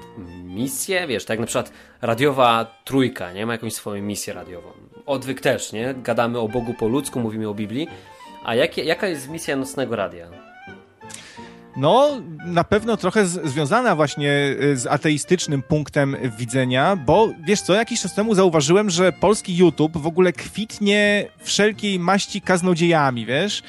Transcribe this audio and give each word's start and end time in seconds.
misję? 0.45 1.07
Wiesz, 1.07 1.25
tak 1.25 1.39
na 1.41 1.47
przykład 1.47 1.73
radiowa 2.03 2.81
trójka, 2.85 3.33
nie? 3.33 3.47
Ma 3.47 3.53
jakąś 3.53 3.75
swoją 3.75 4.03
misję 4.03 4.35
radiową. 4.35 4.69
Odwyk 5.07 5.41
też, 5.41 5.73
nie? 5.73 5.95
Gadamy 5.95 6.39
o 6.39 6.49
Bogu 6.49 6.75
po 6.75 6.89
ludzku, 6.89 7.21
mówimy 7.21 7.49
o 7.49 7.55
Biblii. 7.55 7.89
A 8.45 8.55
jakie, 8.55 8.85
jaka 8.85 9.07
jest 9.07 9.29
misja 9.29 9.57
Nocnego 9.57 9.97
Radia? 9.97 10.29
No, 11.77 12.21
na 12.45 12.65
pewno 12.65 12.97
trochę 12.97 13.27
z, 13.27 13.49
związana 13.49 13.97
właśnie 13.97 14.57
y, 14.63 14.77
z 14.77 14.87
ateistycznym 14.87 15.63
punktem 15.63 16.17
widzenia, 16.39 16.97
bo 16.97 17.33
wiesz 17.47 17.61
co, 17.61 17.75
jakiś 17.75 18.01
czas 18.01 18.15
temu 18.15 18.35
zauważyłem, 18.35 18.91
że 18.91 19.13
polski 19.13 19.57
YouTube 19.57 19.97
w 19.97 20.07
ogóle 20.07 20.33
kwitnie 20.33 21.29
wszelkiej 21.43 21.99
maści 21.99 22.41
kaznodziejami, 22.41 23.27
wiesz? 23.27 23.63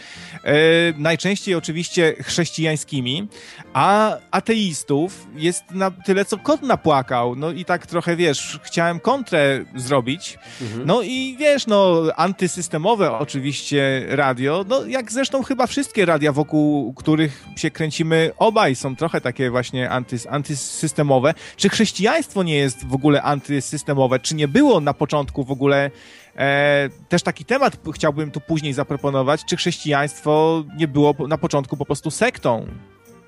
E, 0.44 0.54
najczęściej 0.98 1.56
oczywiście 1.56 2.16
chrześcijańskimi, 2.24 3.28
a 3.74 4.18
ateistów 4.32 5.28
jest 5.36 5.64
na 5.72 5.92
tyle, 5.92 6.26
co 6.26 6.38
kot 6.38 6.62
napłakał. 6.62 7.36
No 7.36 7.52
i 7.52 7.66
tak 7.66 7.88
trochę, 7.88 8.16
wiesz, 8.16 8.60
chciałem 8.64 9.00
kontrę 9.00 9.66
zrobić. 9.76 10.38
Mhm. 10.62 10.86
No 10.86 11.02
i 11.02 11.36
wiesz, 11.40 11.68
no, 11.68 12.04
antysystemowe 12.16 13.12
oczywiście 13.12 14.06
radio, 14.10 14.66
no 14.68 14.86
jak 14.86 15.12
zresztą 15.12 15.44
chyba 15.44 15.68
wszystkie 15.68 16.06
radia, 16.06 16.32
wokół 16.32 16.94
których 16.94 17.44
się 17.56 17.72
kręci 17.72 17.95
kręcimy, 17.96 18.32
obaj 18.38 18.76
są 18.76 18.96
trochę 18.96 19.22
takie 19.22 19.52
właśnie 19.52 19.90
antys, 19.90 20.28
antysystemowe. 20.28 21.34
Czy 21.56 21.70
chrześcijaństwo 21.70 22.44
nie 22.44 22.56
jest 22.56 22.88
w 22.88 22.94
ogóle 22.94 23.22
antysystemowe? 23.22 24.20
Czy 24.20 24.36
nie 24.36 24.48
było 24.48 24.82
na 24.82 24.94
początku 24.94 25.44
w 25.44 25.52
ogóle 25.52 25.92
E, 26.38 26.90
też 27.10 27.24
taki 27.24 27.46
temat 27.46 27.78
chciałbym 27.94 28.32
tu 28.32 28.42
później 28.42 28.74
zaproponować. 28.74 29.46
Czy 29.46 29.58
chrześcijaństwo 29.58 30.64
nie 30.78 30.88
było 30.88 31.14
na 31.28 31.38
początku 31.38 31.78
po 31.78 31.86
prostu 31.86 32.12
sektą? 32.12 32.68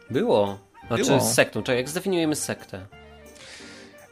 Było. 0.09 0.59
Znaczy 0.87 1.03
było. 1.03 1.21
sektą. 1.21 1.63
Czekaj, 1.63 1.77
jak 1.77 1.89
zdefiniujemy 1.89 2.35
sektę? 2.35 2.87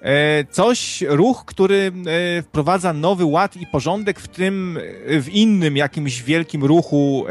E, 0.06 0.44
coś, 0.52 1.02
ruch, 1.08 1.46
który 1.46 1.92
e, 2.38 2.42
wprowadza 2.42 2.94
nowy 2.94 3.26
ład 3.26 3.58
i 3.58 3.68
porządek 3.68 4.20
w 4.20 4.28
tym, 4.28 4.80
e, 5.06 5.22
w 5.22 5.30
innym 5.30 5.78
jakimś 5.78 6.22
wielkim 6.22 6.64
ruchu, 6.64 7.26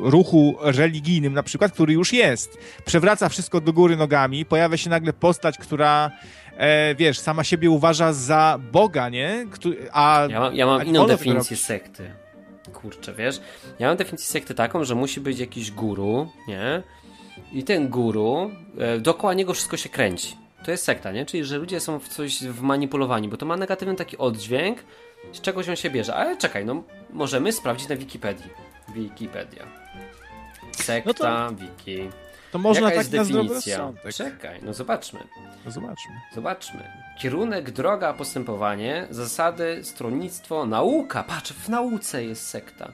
ruchu 0.00 0.56
religijnym 0.60 1.32
na 1.32 1.42
przykład, 1.42 1.72
który 1.72 1.92
już 1.92 2.12
jest. 2.12 2.58
Przewraca 2.84 3.28
wszystko 3.28 3.60
do 3.60 3.72
góry 3.72 3.96
nogami, 3.96 4.44
pojawia 4.44 4.76
się 4.76 4.90
nagle 4.90 5.12
postać, 5.12 5.58
która 5.58 6.10
wiesz, 6.96 7.18
sama 7.18 7.44
siebie 7.44 7.70
uważa 7.70 8.12
za 8.12 8.58
Boga, 8.72 9.08
nie? 9.08 9.46
A, 9.92 10.26
ja 10.30 10.40
mam, 10.40 10.54
ja 10.54 10.66
mam 10.66 10.84
inną 10.86 11.06
definicję 11.06 11.56
sekty. 11.56 12.10
Kurczę, 12.72 13.14
wiesz? 13.14 13.40
Ja 13.78 13.88
mam 13.88 13.96
definicję 13.96 14.26
sekty 14.26 14.54
taką, 14.54 14.84
że 14.84 14.94
musi 14.94 15.20
być 15.20 15.38
jakiś 15.38 15.70
guru, 15.70 16.28
nie? 16.48 16.82
I 17.52 17.64
ten 17.64 17.88
guru, 17.88 18.50
dookoła 19.00 19.34
niego 19.34 19.54
wszystko 19.54 19.76
się 19.76 19.88
kręci 19.88 20.36
to 20.64 20.70
jest 20.70 20.84
sekta, 20.84 21.12
nie? 21.12 21.26
Czyli, 21.26 21.44
że 21.44 21.58
ludzie 21.58 21.80
są 21.80 21.98
w 21.98 22.08
coś 22.08 22.42
wmanipulowani, 22.44 23.28
bo 23.28 23.36
to 23.36 23.46
ma 23.46 23.56
negatywny 23.56 23.96
taki 23.96 24.18
oddźwięk, 24.18 24.78
z 25.32 25.40
czegoś 25.40 25.68
on 25.68 25.76
się 25.76 25.90
bierze. 25.90 26.14
Ale 26.14 26.36
czekaj, 26.36 26.64
no 26.64 26.82
możemy 27.10 27.52
sprawdzić 27.52 27.88
na 27.88 27.96
Wikipedii. 27.96 28.50
Wikipedia. 28.94 29.66
Sekta, 30.72 31.08
no 31.08 31.14
to, 31.14 31.54
wiki. 31.54 32.08
To 32.52 32.58
można 32.58 32.90
Jaka 32.90 33.02
tak 33.02 33.12
jest 33.12 33.30
definicja? 33.30 33.92
Czekaj, 34.14 34.60
no 34.62 34.74
zobaczmy. 34.74 35.20
No 35.64 35.70
zobaczmy. 35.70 36.14
Zobaczmy. 36.34 36.80
Kierunek, 37.18 37.70
droga, 37.70 38.12
postępowanie, 38.12 39.06
zasady, 39.10 39.80
stronnictwo, 39.84 40.66
nauka. 40.66 41.22
Patrz, 41.22 41.52
w 41.52 41.68
nauce 41.68 42.24
jest 42.24 42.46
sekta. 42.46 42.92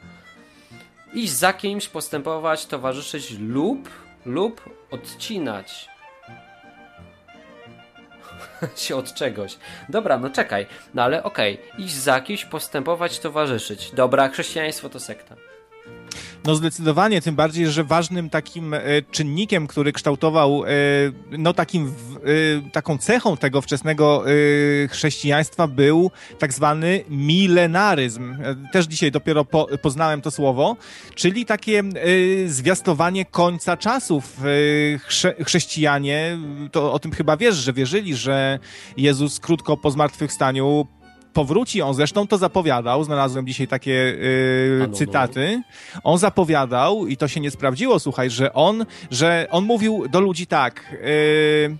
Iść 1.15 1.32
za 1.32 1.53
kimś, 1.53 1.88
postępować, 1.88 2.66
towarzyszyć 2.66 3.38
lub 3.38 3.88
lub 4.26 4.60
odcinać 4.91 5.88
się 8.77 8.97
od 8.97 9.15
czegoś. 9.15 9.56
Dobra, 9.89 10.19
no 10.19 10.31
czekaj, 10.31 10.67
no 10.94 11.03
ale 11.03 11.22
okej, 11.22 11.59
okay. 11.67 11.84
iść 11.84 11.94
za 11.94 12.21
kimś, 12.21 12.44
postępować, 12.44 13.19
towarzyszyć. 13.19 13.91
Dobra, 13.91 14.28
chrześcijaństwo 14.28 14.89
to 14.89 15.00
sekta. 15.00 15.37
No 16.47 16.55
zdecydowanie, 16.55 17.21
tym 17.23 17.37
bardziej, 17.37 17.67
że 17.67 17.84
ważnym 17.84 18.31
takim 18.31 18.75
e, 18.75 18.81
czynnikiem, 19.11 19.67
który 19.67 19.93
kształtował, 19.93 20.65
e, 20.65 20.69
no 21.38 21.55
takim, 21.55 21.87
e, 21.87 22.70
taką 22.70 22.99
cechą 22.99 23.37
tego 23.37 23.61
wczesnego 23.61 24.25
chrześcijaństwa 24.91 25.67
był 25.67 26.11
tak 26.38 26.53
zwany 26.53 27.05
milenaryzm. 27.09 28.37
Też 28.73 28.87
dzisiaj 28.87 29.12
dopiero 29.12 29.44
po, 29.44 29.67
poznałem 29.82 30.20
to 30.20 30.31
słowo, 30.31 30.76
czyli 31.15 31.44
takie 31.44 31.82
zwiastowanie 32.47 33.25
końca 33.25 33.76
czasów. 33.76 34.41
Chrze, 35.06 35.35
chrześcijanie, 35.44 36.38
to 36.73 36.93
o 36.93 36.99
tym 36.99 37.12
chyba 37.12 37.37
wiesz, 37.37 37.55
że 37.55 37.73
wierzyli, 37.73 38.17
że 38.17 38.59
Jezus 38.97 39.41
krótko 39.41 39.76
po 39.76 39.91
zmartwychwstaniu 39.91 40.87
powróci. 41.37 41.83
On 41.83 41.94
zresztą 41.94 42.27
to 42.27 42.38
zapowiadał, 42.38 43.05
znalazłem 43.05 43.47
dzisiaj 43.47 43.69
takie 43.69 43.93
yy, 43.93 44.88
cytaty. 44.93 45.62
On 46.05 46.19
zapowiadał, 46.19 47.06
i 47.06 47.17
to 47.17 47.29
się 47.29 47.41
nie 47.41 47.50
sprawdziło, 47.50 47.99
słuchaj, 47.99 48.31
że 48.31 48.53
on, 48.53 48.87
że 49.11 49.47
on 49.50 49.65
mówił 49.65 50.09
do 50.09 50.21
ludzi 50.21 50.47
tak. 50.47 50.97
Yy, 51.03 51.77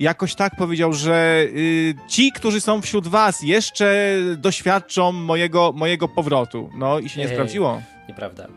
jakoś 0.00 0.34
tak 0.34 0.56
powiedział, 0.56 0.92
że 0.92 1.46
y, 1.46 1.94
ci, 2.08 2.32
którzy 2.32 2.60
są 2.60 2.82
wśród 2.82 3.08
was, 3.08 3.42
jeszcze 3.42 4.16
doświadczą 4.36 5.12
mojego, 5.12 5.72
mojego 5.76 6.08
powrotu. 6.08 6.70
No 6.74 6.98
i 6.98 7.08
się 7.08 7.20
nie 7.20 7.26
Ej, 7.26 7.32
sprawdziło. 7.32 7.82
Nieprawda. 8.08 8.48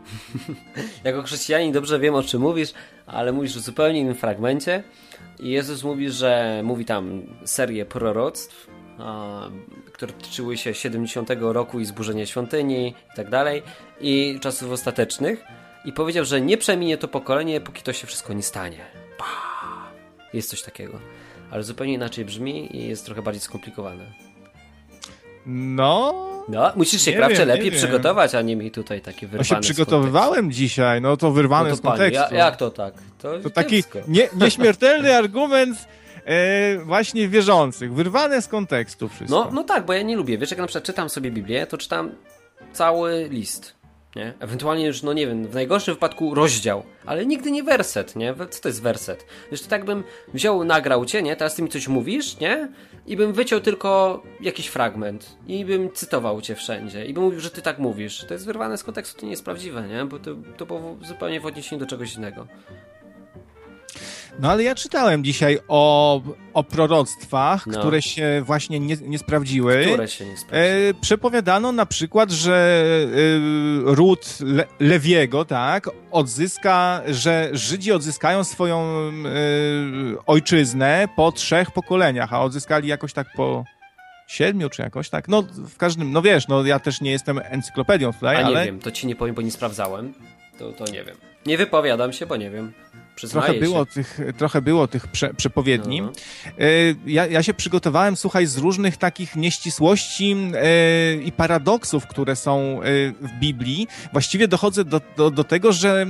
jako 1.04 1.22
chrześcijanin 1.22 1.72
dobrze 1.72 1.98
wiem, 1.98 2.14
o 2.14 2.22
czym 2.22 2.42
mówisz, 2.42 2.72
ale 3.06 3.32
mówisz 3.32 3.56
w 3.56 3.60
zupełnie 3.60 4.00
innym 4.00 4.14
fragmencie. 4.14 4.82
I 5.40 5.50
Jezus 5.50 5.84
mówi, 5.84 6.10
że 6.10 6.60
mówi 6.64 6.84
tam 6.84 7.22
serię 7.44 7.86
proroctw, 7.86 8.72
które 9.92 10.12
tyczyły 10.12 10.56
się 10.56 10.74
70 10.74 11.28
roku 11.40 11.80
i 11.80 11.84
zburzenia 11.84 12.26
świątyni 12.26 12.88
i 12.88 13.16
tak 13.16 13.30
dalej, 13.30 13.62
i 14.00 14.38
czasów 14.40 14.70
ostatecznych. 14.70 15.44
I 15.84 15.92
powiedział, 15.92 16.24
że 16.24 16.40
nie 16.40 16.56
przeminie 16.56 16.98
to 16.98 17.08
pokolenie, 17.08 17.60
póki 17.60 17.82
to 17.82 17.92
się 17.92 18.06
wszystko 18.06 18.32
nie 18.32 18.42
stanie. 18.42 18.78
Jest 20.32 20.50
coś 20.50 20.62
takiego. 20.62 20.98
Ale 21.50 21.62
zupełnie 21.62 21.92
inaczej 21.92 22.24
brzmi 22.24 22.76
i 22.76 22.88
jest 22.88 23.06
trochę 23.06 23.22
bardziej 23.22 23.40
skomplikowane. 23.40 24.12
No. 25.46 26.14
No, 26.48 26.72
musisz 26.76 27.02
się 27.02 27.12
krawcze 27.12 27.44
lepiej 27.44 27.70
przygotować, 27.70 28.34
a 28.34 28.42
nie 28.42 28.56
mi 28.56 28.70
tutaj 28.70 29.00
takie 29.00 29.26
wyrwane 29.26 29.48
no 29.50 29.56
się 29.56 29.60
przygotowywałem 29.60 30.52
dzisiaj, 30.52 31.00
no 31.00 31.16
to 31.16 31.30
wyrwane 31.30 31.68
no 31.68 31.76
to 31.76 31.76
z 31.76 31.80
kontekstu. 31.80 32.24
Panie, 32.24 32.38
jak 32.38 32.56
to 32.56 32.70
tak? 32.70 32.94
To, 33.18 33.38
to 33.38 33.50
taki 33.50 33.84
nie, 34.08 34.28
nieśmiertelny 34.36 35.16
argument 35.16 35.88
e, 36.24 36.78
właśnie 36.78 37.28
wierzących, 37.28 37.94
wyrwane 37.94 38.42
z 38.42 38.48
kontekstu 38.48 39.08
wszystko. 39.08 39.44
No, 39.44 39.50
no 39.52 39.64
tak, 39.64 39.86
bo 39.86 39.92
ja 39.92 40.02
nie 40.02 40.16
lubię. 40.16 40.38
Wiesz, 40.38 40.50
jak 40.50 40.60
na 40.60 40.66
przykład 40.66 40.84
czytam 40.84 41.08
sobie 41.08 41.30
Biblię, 41.30 41.66
to 41.66 41.78
czytam 41.78 42.10
cały 42.72 43.28
list 43.30 43.82
nie? 44.16 44.34
Ewentualnie 44.40 44.86
już, 44.86 45.02
no 45.02 45.12
nie 45.12 45.26
wiem, 45.26 45.46
w 45.46 45.54
najgorszym 45.54 45.94
wypadku 45.94 46.34
rozdział, 46.34 46.82
ale 47.06 47.26
nigdy 47.26 47.50
nie 47.50 47.62
werset, 47.62 48.16
nie? 48.16 48.34
Co 48.50 48.62
to 48.62 48.68
jest 48.68 48.82
werset? 48.82 49.26
Wiesz, 49.50 49.62
to 49.62 49.68
tak 49.68 49.84
bym 49.84 50.04
wziął, 50.34 50.64
nagrał 50.64 51.04
cię, 51.04 51.22
nie? 51.22 51.36
Teraz 51.36 51.54
ty 51.54 51.62
mi 51.62 51.68
coś 51.68 51.88
mówisz, 51.88 52.40
nie? 52.40 52.68
I 53.06 53.16
bym 53.16 53.32
wyciął 53.32 53.60
tylko 53.60 54.22
jakiś 54.40 54.66
fragment 54.66 55.36
i 55.46 55.64
bym 55.64 55.92
cytował 55.92 56.40
cię 56.40 56.54
wszędzie 56.54 57.06
i 57.06 57.14
bym 57.14 57.22
mówił, 57.22 57.40
że 57.40 57.50
ty 57.50 57.62
tak 57.62 57.78
mówisz. 57.78 58.24
To 58.28 58.34
jest 58.34 58.46
wyrwane 58.46 58.78
z 58.78 58.84
kontekstu, 58.84 59.20
to 59.20 59.26
nie 59.26 59.30
jest 59.30 59.44
prawdziwe, 59.44 59.88
nie? 59.88 60.04
Bo 60.04 60.18
to, 60.18 60.30
to 60.56 60.66
było 60.66 60.96
zupełnie 61.02 61.40
w 61.40 61.46
odniesieniu 61.46 61.80
do 61.80 61.86
czegoś 61.86 62.14
innego. 62.14 62.46
No 64.38 64.50
ale 64.50 64.62
ja 64.62 64.74
czytałem 64.74 65.24
dzisiaj 65.24 65.58
o, 65.68 66.22
o 66.54 66.64
proroctwach, 66.64 67.66
no. 67.66 67.78
które 67.78 68.02
się 68.02 68.42
właśnie 68.44 68.80
nie, 68.80 68.96
nie 68.96 69.18
sprawdziły. 69.18 69.84
Które 69.86 70.08
się 70.08 70.26
nie 70.26 70.36
sprawdziły. 70.36 70.88
E, 70.88 70.94
przepowiadano 70.94 71.72
na 71.72 71.86
przykład, 71.86 72.30
że 72.30 72.76
e, 73.04 73.94
ród 73.94 74.38
Le 74.40 74.64
Lewiego, 74.80 75.44
tak, 75.44 75.90
odzyska, 76.10 77.02
że 77.06 77.50
Żydzi 77.52 77.92
odzyskają 77.92 78.44
swoją 78.44 78.80
e, 78.80 79.10
ojczyznę 80.26 81.08
po 81.16 81.32
trzech 81.32 81.70
pokoleniach, 81.70 82.32
a 82.32 82.42
odzyskali 82.42 82.88
jakoś 82.88 83.12
tak 83.12 83.26
po 83.36 83.64
siedmiu 84.26 84.68
czy 84.68 84.82
jakoś 84.82 85.10
tak. 85.10 85.28
No 85.28 85.42
w 85.42 85.76
każdym, 85.76 86.12
no 86.12 86.22
wiesz, 86.22 86.48
no 86.48 86.64
ja 86.66 86.78
też 86.78 87.00
nie 87.00 87.10
jestem 87.10 87.40
encyklopedią 87.44 88.12
tutaj, 88.12 88.36
a 88.36 88.46
ale... 88.46 88.60
nie 88.60 88.66
wiem, 88.66 88.80
to 88.80 88.90
ci 88.90 89.06
nie 89.06 89.16
powiem, 89.16 89.34
bo 89.34 89.42
nie 89.42 89.50
sprawdzałem. 89.50 90.14
To, 90.58 90.72
to 90.72 90.84
nie 90.84 91.04
wiem. 91.04 91.16
Nie 91.46 91.58
wypowiadam 91.58 92.12
się, 92.12 92.26
bo 92.26 92.36
nie 92.36 92.50
wiem. 92.50 92.72
Trochę 93.30 93.54
było, 93.54 93.86
tych, 93.86 94.20
trochę 94.36 94.62
było 94.62 94.88
tych 94.88 95.08
prze, 95.08 95.34
przepowiedni. 95.34 96.02
No. 96.02 96.12
E, 96.58 96.64
ja, 97.06 97.26
ja 97.26 97.42
się 97.42 97.54
przygotowałem, 97.54 98.16
słuchaj, 98.16 98.46
z 98.46 98.56
różnych 98.56 98.96
takich 98.96 99.36
nieścisłości 99.36 100.36
e, 100.54 101.14
i 101.14 101.32
paradoksów, 101.32 102.06
które 102.06 102.36
są 102.36 102.80
e, 102.82 102.84
w 103.20 103.32
Biblii. 103.40 103.88
Właściwie 104.12 104.48
dochodzę 104.48 104.84
do, 104.84 105.00
do, 105.16 105.30
do 105.30 105.44
tego, 105.44 105.72
że 105.72 106.06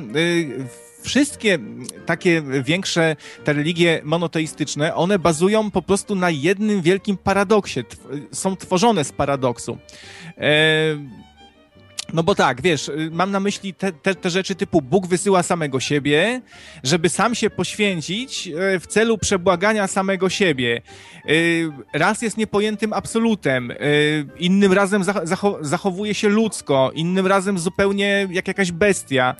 wszystkie 1.02 1.58
takie 2.06 2.43
większe 2.62 3.16
te 3.44 3.52
religie 3.52 4.00
monoteistyczne, 4.05 4.94
one 4.94 5.19
bazują 5.19 5.70
po 5.70 5.82
prostu 5.82 6.14
na 6.14 6.31
jednym 6.31 6.82
wielkim 6.82 7.16
paradoksie. 7.16 7.81
Są 8.32 8.56
tworzone 8.56 9.05
z 9.05 9.12
paradoksu. 9.12 9.78
No 12.12 12.23
bo 12.23 12.35
tak, 12.35 12.62
wiesz, 12.62 12.88
y, 12.88 13.11
mam 13.12 13.31
na 13.31 13.41
myśli 13.41 13.75
te, 13.75 13.93
te, 13.93 14.14
te, 14.14 14.31
rzeczy 14.31 14.55
typu 14.55 14.82
Bóg 14.82 15.06
wysyła 15.06 15.43
samego 15.43 15.81
siebie, 15.81 16.41
żeby 16.82 17.09
sam 17.09 17.35
się 17.35 17.50
poświęcić 17.50 18.49
y, 18.49 18.81
w 18.81 18.87
celu 18.87 19.19
przebłagania 19.19 19.87
samego 19.87 20.29
siebie. 20.29 20.82
Y, 21.29 21.70
raz 21.94 22.23
jest 22.23 22.37
niepojętym 22.37 22.93
absolutem, 22.93 23.73
innym 24.38 24.73
razem 24.73 25.05
zachowuje 25.61 26.14
się 26.14 26.29
ludzko, 26.29 26.91
innym 26.94 27.26
razem 27.26 27.59
zupełnie 27.59 28.29
jak 28.31 28.49
jakaś 28.49 28.73
bestia. 28.73 29.37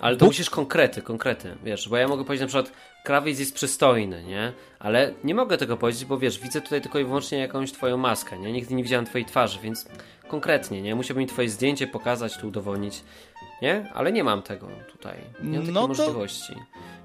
Ale 0.00 0.16
to 0.16 0.20
Bóg... 0.24 0.28
musisz 0.28 0.50
konkrety, 0.50 1.02
konkrety, 1.02 1.56
wiesz, 1.64 1.88
bo 1.88 1.96
ja 1.96 2.08
mogę 2.08 2.24
powiedzieć 2.24 2.40
na 2.40 2.46
przykład 2.46 2.72
krawiec 3.04 3.38
jest 3.38 3.54
przystojny, 3.54 4.24
nie? 4.24 4.52
Ale 4.78 5.14
nie 5.24 5.34
mogę 5.34 5.58
tego 5.58 5.76
powiedzieć, 5.76 6.04
bo 6.04 6.18
wiesz, 6.18 6.38
widzę 6.38 6.60
tutaj 6.60 6.80
tylko 6.80 6.98
i 6.98 7.04
wyłącznie 7.04 7.38
jakąś 7.38 7.72
twoją 7.72 7.96
maskę, 7.96 8.38
nie? 8.38 8.52
Nigdy 8.52 8.74
nie 8.74 8.82
widziałem 8.82 9.06
twojej 9.06 9.24
twarzy, 9.24 9.58
więc 9.62 9.88
konkretnie, 10.28 10.82
nie? 10.82 10.94
Musiałbym 10.94 11.26
twoje 11.26 11.48
zdjęcie 11.48 11.86
pokazać, 11.86 12.36
tu 12.36 12.48
udowodnić, 12.48 13.02
nie? 13.62 13.90
Ale 13.94 14.12
nie 14.12 14.24
mam 14.24 14.42
tego 14.42 14.68
tutaj, 14.92 15.18
nie 15.42 15.58
mam 15.58 15.66
takiej 15.66 15.74
no 15.74 15.88
możliwości. 15.88 16.54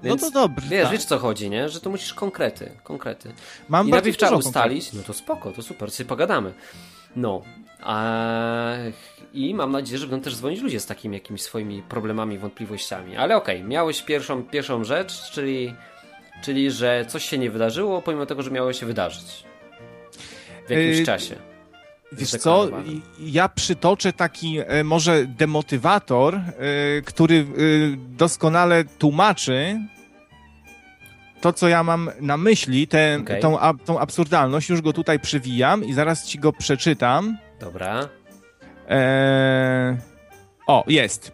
Więc, 0.02 0.22
no 0.22 0.30
to 0.30 0.34
dobrze. 0.34 0.68
Wiesz, 0.68 0.82
tak. 0.82 0.92
wiesz 0.92 1.04
co 1.04 1.18
chodzi, 1.18 1.50
nie? 1.50 1.68
Że 1.68 1.80
tu 1.80 1.90
musisz 1.90 2.14
konkrety, 2.14 2.70
konkrety. 2.84 3.32
Mam 3.68 3.88
I 3.88 3.90
najpierw 3.90 4.16
trzeba 4.16 4.36
ustalić, 4.36 4.92
no 4.92 5.02
to 5.02 5.12
spoko, 5.12 5.52
to 5.52 5.62
super, 5.62 5.90
sobie 5.90 6.08
pogadamy. 6.08 6.52
No, 7.16 7.42
a... 7.82 8.74
i 9.34 9.54
mam 9.54 9.72
nadzieję, 9.72 9.98
że 9.98 10.06
będą 10.06 10.24
też 10.24 10.36
dzwonić 10.36 10.60
ludzie 10.60 10.80
z 10.80 10.86
takimi 10.86 11.16
jakimiś 11.16 11.42
swoimi 11.42 11.82
problemami, 11.82 12.38
wątpliwościami. 12.38 13.16
Ale 13.16 13.36
okej, 13.36 13.56
okay, 13.56 13.68
miałeś 13.68 14.02
pierwszą, 14.02 14.42
pierwszą 14.42 14.84
rzecz, 14.84 15.30
czyli, 15.30 15.74
czyli 16.42 16.70
że 16.70 17.04
coś 17.08 17.24
się 17.24 17.38
nie 17.38 17.50
wydarzyło, 17.50 18.02
pomimo 18.02 18.26
tego, 18.26 18.42
że 18.42 18.50
miało 18.50 18.72
się 18.72 18.86
wydarzyć 18.86 19.44
w 20.66 20.70
jakimś 20.70 20.98
yy... 20.98 21.06
czasie. 21.06 21.36
Wiesz 22.12 22.30
co, 22.30 22.68
ja 23.20 23.48
przytoczę 23.48 24.12
taki 24.12 24.58
e, 24.66 24.84
może 24.84 25.26
demotywator, 25.26 26.34
e, 26.34 26.42
który 27.04 27.36
e, 27.36 27.44
doskonale 27.96 28.84
tłumaczy 28.84 29.80
to, 31.40 31.52
co 31.52 31.68
ja 31.68 31.82
mam 31.82 32.10
na 32.20 32.36
myśli, 32.36 32.88
tę, 32.88 33.18
okay. 33.22 33.40
tą, 33.40 33.58
tą 33.84 33.98
absurdalność. 33.98 34.68
Już 34.68 34.80
go 34.80 34.92
tutaj 34.92 35.20
przywijam 35.20 35.84
i 35.84 35.92
zaraz 35.92 36.26
ci 36.26 36.38
go 36.38 36.52
przeczytam. 36.52 37.38
Dobra. 37.60 38.08
Eee... 38.88 39.96
O, 40.66 40.84
jest. 40.86 41.32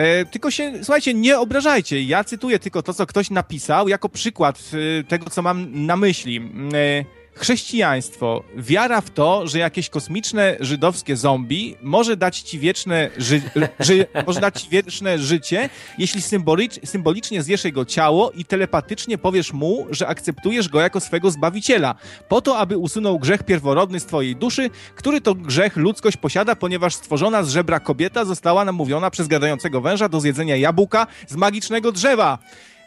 E, 0.00 0.24
tylko 0.24 0.50
się, 0.50 0.72
słuchajcie, 0.82 1.14
nie 1.14 1.38
obrażajcie. 1.38 2.02
Ja 2.02 2.24
cytuję 2.24 2.58
tylko 2.58 2.82
to, 2.82 2.94
co 2.94 3.06
ktoś 3.06 3.30
napisał, 3.30 3.88
jako 3.88 4.08
przykład 4.08 4.70
tego, 5.08 5.30
co 5.30 5.42
mam 5.42 5.86
na 5.86 5.96
myśli. 5.96 6.50
E, 6.74 7.19
chrześcijaństwo, 7.40 8.44
wiara 8.56 9.00
w 9.00 9.10
to, 9.10 9.46
że 9.46 9.58
jakieś 9.58 9.88
kosmiczne 9.88 10.56
żydowskie 10.60 11.16
zombie 11.16 11.76
może 11.82 12.16
dać 12.16 12.40
ci 12.40 12.58
wieczne, 12.58 13.10
ży, 13.18 13.42
ży, 13.80 14.06
może 14.26 14.40
dać 14.40 14.62
ci 14.62 14.68
wieczne 14.68 15.18
życie, 15.18 15.68
jeśli 15.98 16.22
symbolicz, 16.22 16.72
symbolicznie 16.84 17.42
zjesz 17.42 17.64
jego 17.64 17.84
ciało 17.84 18.30
i 18.30 18.44
telepatycznie 18.44 19.18
powiesz 19.18 19.52
mu, 19.52 19.86
że 19.90 20.08
akceptujesz 20.08 20.68
go 20.68 20.80
jako 20.80 21.00
swego 21.00 21.30
zbawiciela, 21.30 21.94
po 22.28 22.40
to, 22.40 22.58
aby 22.58 22.78
usunął 22.78 23.18
grzech 23.18 23.42
pierworodny 23.42 24.00
z 24.00 24.06
twojej 24.06 24.36
duszy, 24.36 24.70
który 24.94 25.20
to 25.20 25.34
grzech 25.34 25.76
ludzkość 25.76 26.16
posiada, 26.16 26.56
ponieważ 26.56 26.94
stworzona 26.94 27.42
z 27.42 27.50
żebra 27.50 27.80
kobieta 27.80 28.24
została 28.24 28.64
namówiona 28.64 29.10
przez 29.10 29.28
gadającego 29.28 29.80
węża 29.80 30.08
do 30.08 30.20
zjedzenia 30.20 30.56
jabłka 30.56 31.06
z 31.28 31.36
magicznego 31.36 31.92
drzewa. 31.92 32.38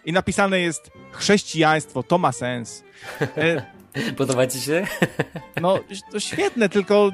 I 0.06 0.14
napisane 0.14 0.60
jest 0.60 0.92
chrześcijaństwo, 1.12 2.04
to 2.04 2.18
ma 2.18 2.32
sens. 2.32 2.84
E, 3.22 3.73
Podoba 4.18 4.48
ci 4.48 4.62
się? 4.62 4.88
No, 5.62 5.80
to 6.12 6.20
świetne, 6.20 6.70
tylko 6.70 7.12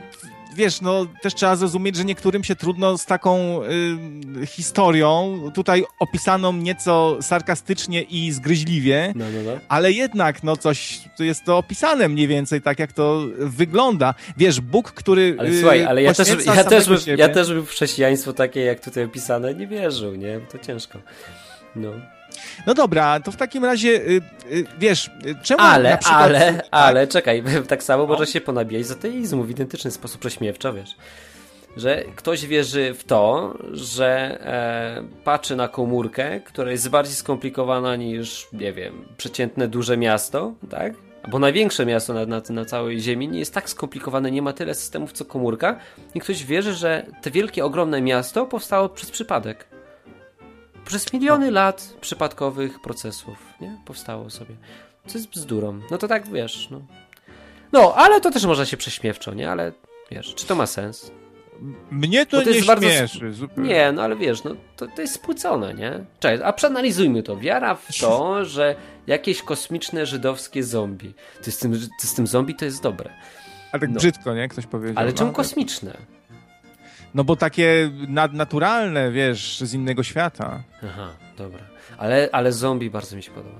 wiesz, 0.55 0.81
no 0.81 1.05
też 1.21 1.35
trzeba 1.35 1.55
zrozumieć, 1.55 1.95
że 1.95 2.05
niektórym 2.05 2.43
się 2.43 2.55
trudno 2.55 2.97
z 2.97 3.05
taką 3.05 3.63
y, 3.63 4.45
historią, 4.45 5.41
tutaj 5.53 5.83
opisaną 5.99 6.53
nieco 6.53 7.17
sarkastycznie 7.21 8.01
i 8.01 8.31
zgryźliwie, 8.31 9.13
no, 9.15 9.25
no, 9.35 9.51
no. 9.51 9.59
ale 9.69 9.91
jednak, 9.91 10.43
no 10.43 10.57
coś, 10.57 10.99
tu 11.17 11.23
jest 11.23 11.45
to 11.45 11.57
opisane 11.57 12.09
mniej 12.09 12.27
więcej 12.27 12.61
tak, 12.61 12.79
jak 12.79 12.93
to 12.93 13.25
wygląda. 13.37 14.13
Wiesz, 14.37 14.61
Bóg, 14.61 14.91
który 14.91 15.35
Ale 15.39 15.49
y, 15.49 15.59
słuchaj, 15.59 15.85
ale 15.85 16.03
ja 16.03 16.13
też, 16.13 16.27
ja, 16.45 16.63
też 16.63 16.87
bym, 16.87 17.17
ja 17.17 17.29
też 17.29 17.47
bym 17.47 17.65
w 17.65 17.69
chrześcijaństwo 17.69 18.33
takie, 18.33 18.61
jak 18.61 18.79
tutaj 18.79 19.03
opisane, 19.03 19.53
nie 19.55 19.67
wierzył, 19.67 20.15
nie? 20.15 20.39
To 20.51 20.59
ciężko. 20.59 20.99
No. 21.75 21.91
No 22.67 22.73
dobra, 22.73 23.19
to 23.19 23.31
w 23.31 23.35
takim 23.35 23.65
razie, 23.65 23.89
y, 23.89 24.21
y, 24.51 24.65
wiesz, 24.79 25.07
y, 25.25 25.35
czemu 25.43 25.61
Ale, 25.61 25.97
przykład, 25.97 26.21
ale, 26.21 26.53
tak? 26.53 26.67
ale, 26.71 27.07
czekaj, 27.07 27.43
tak 27.67 27.83
samo 27.83 28.03
no. 28.03 28.09
może 28.09 28.27
się 28.27 28.41
ponabijać 28.41 28.85
z 28.85 28.91
ateizmu 28.91 29.43
w 29.43 29.49
identyczny 29.49 29.91
sposób 29.91 30.21
prześmiewczo, 30.21 30.73
wiesz. 30.73 30.95
Że 31.77 32.03
ktoś 32.15 32.45
wierzy 32.45 32.93
w 32.93 33.03
to, 33.03 33.53
że 33.71 34.39
e, 34.41 35.23
patrzy 35.23 35.55
na 35.55 35.67
komórkę, 35.67 36.39
która 36.39 36.71
jest 36.71 36.89
bardziej 36.89 37.15
skomplikowana 37.15 37.95
niż, 37.95 38.47
nie 38.53 38.73
wiem, 38.73 39.05
przeciętne 39.17 39.67
duże 39.67 39.97
miasto, 39.97 40.53
tak? 40.69 40.93
Bo 41.27 41.39
największe 41.39 41.85
miasto 41.85 42.13
na, 42.13 42.25
na, 42.25 42.41
na, 42.49 42.65
całej 42.65 42.99
Ziemi 42.99 43.27
nie 43.27 43.39
jest 43.39 43.53
tak 43.53 43.69
skomplikowane, 43.69 44.31
nie 44.31 44.41
ma 44.41 44.53
tyle 44.53 44.75
systemów 44.75 45.11
co 45.11 45.25
komórka. 45.25 45.79
I 46.15 46.19
ktoś 46.19 46.45
wierzy, 46.45 46.73
że 46.73 47.05
te 47.21 47.31
wielkie, 47.31 47.65
ogromne 47.65 48.01
miasto 48.01 48.45
powstało 48.45 48.89
przez 48.89 49.11
przypadek 49.11 49.67
przez 50.89 51.13
miliony 51.13 51.51
lat 51.51 51.93
przypadkowych 52.01 52.81
procesów, 52.81 53.37
nie? 53.61 53.77
Powstało 53.85 54.29
sobie. 54.29 54.55
Co 55.07 55.17
jest 55.17 55.29
bzdurą. 55.29 55.81
No 55.91 55.97
to 55.97 56.07
tak, 56.07 56.27
wiesz, 56.27 56.67
no. 56.71 56.81
No, 57.71 57.93
ale 57.95 58.21
to 58.21 58.31
też 58.31 58.45
można 58.45 58.65
się 58.65 58.77
prześmiewczo, 58.77 59.33
nie? 59.33 59.51
Ale, 59.51 59.71
wiesz, 60.11 60.35
czy 60.35 60.45
to 60.45 60.55
ma 60.55 60.65
sens? 60.65 61.11
Mnie 61.91 62.25
to, 62.25 62.41
to 62.41 62.51
nie 62.51 62.61
bardzo... 62.61 62.89
śmieszy. 62.89 63.33
Zupełnie. 63.33 63.69
Nie, 63.69 63.91
no 63.91 64.01
ale 64.01 64.15
wiesz, 64.15 64.43
no 64.43 64.55
to, 64.75 64.87
to 64.87 65.01
jest 65.01 65.13
spłycone, 65.13 65.73
nie? 65.73 66.05
Cześć, 66.19 66.43
a 66.45 66.53
przeanalizujmy 66.53 67.23
to. 67.23 67.37
Wiara 67.37 67.75
w 67.75 67.87
to, 68.01 68.45
że 68.55 68.75
jakieś 69.07 69.41
kosmiczne 69.41 70.05
żydowskie 70.05 70.63
zombie. 70.63 71.13
To 71.43 71.51
z 71.51 71.57
tym, 71.57 71.79
to 72.01 72.07
z 72.07 72.13
tym 72.13 72.27
zombie 72.27 72.55
to 72.55 72.65
jest 72.65 72.83
dobre. 72.83 73.09
Ale 73.71 73.79
tak 73.79 73.89
no. 73.89 73.99
brzydko, 73.99 74.33
nie? 74.33 74.47
Ktoś 74.47 74.65
powiedział. 74.65 74.95
Ale 74.97 75.13
czemu 75.13 75.31
no, 75.31 75.35
kosmiczne? 75.35 75.97
No 77.15 77.23
bo 77.23 77.35
takie 77.35 77.91
nadnaturalne, 78.07 79.11
wiesz, 79.11 79.59
z 79.61 79.73
innego 79.73 80.03
świata. 80.03 80.63
Aha, 80.83 81.09
dobra. 81.37 81.59
Ale, 81.97 82.29
ale 82.31 82.51
zombie 82.51 82.89
bardzo 82.89 83.15
mi 83.15 83.23
się 83.23 83.31
podoba. 83.31 83.59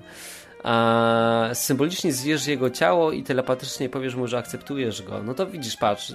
A 0.64 1.50
symbolicznie 1.54 2.14
zjesz 2.14 2.48
jego 2.48 2.70
ciało 2.70 3.12
i 3.12 3.24
telepatycznie 3.24 3.90
powiesz 3.90 4.16
mu, 4.16 4.28
że 4.28 4.38
akceptujesz 4.38 5.02
go. 5.02 5.24
No 5.24 5.34
to 5.34 5.48
widzisz, 5.48 5.78
patrz. 5.78 6.14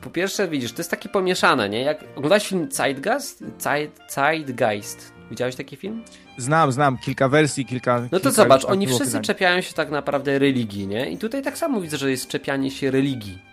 po 0.00 0.10
pierwsze, 0.10 0.48
widzisz, 0.48 0.72
to 0.72 0.80
jest 0.80 0.90
takie 0.90 1.08
pomieszane, 1.08 1.68
nie? 1.68 1.82
Jak 1.82 2.04
oglądałeś 2.16 2.48
film 2.48 2.68
Zeitgeist? 2.72 3.44
Zeit, 3.58 4.00
Zeitgeist. 4.08 5.12
Widziałeś 5.30 5.56
taki 5.56 5.76
film? 5.76 6.02
Znam, 6.36 6.72
znam, 6.72 6.98
kilka 6.98 7.28
wersji, 7.28 7.66
kilka. 7.66 8.00
No 8.00 8.08
to 8.08 8.16
kilka 8.16 8.30
zobacz, 8.30 8.64
oni 8.64 8.86
wszyscy 8.86 9.20
czepiają 9.20 9.60
się 9.60 9.74
tak 9.74 9.90
naprawdę 9.90 10.38
religii, 10.38 10.86
nie? 10.86 11.10
I 11.10 11.18
tutaj 11.18 11.42
tak 11.42 11.58
samo 11.58 11.80
widzę, 11.80 11.96
że 11.96 12.10
jest 12.10 12.28
czepianie 12.28 12.70
się 12.70 12.90
religii. 12.90 13.49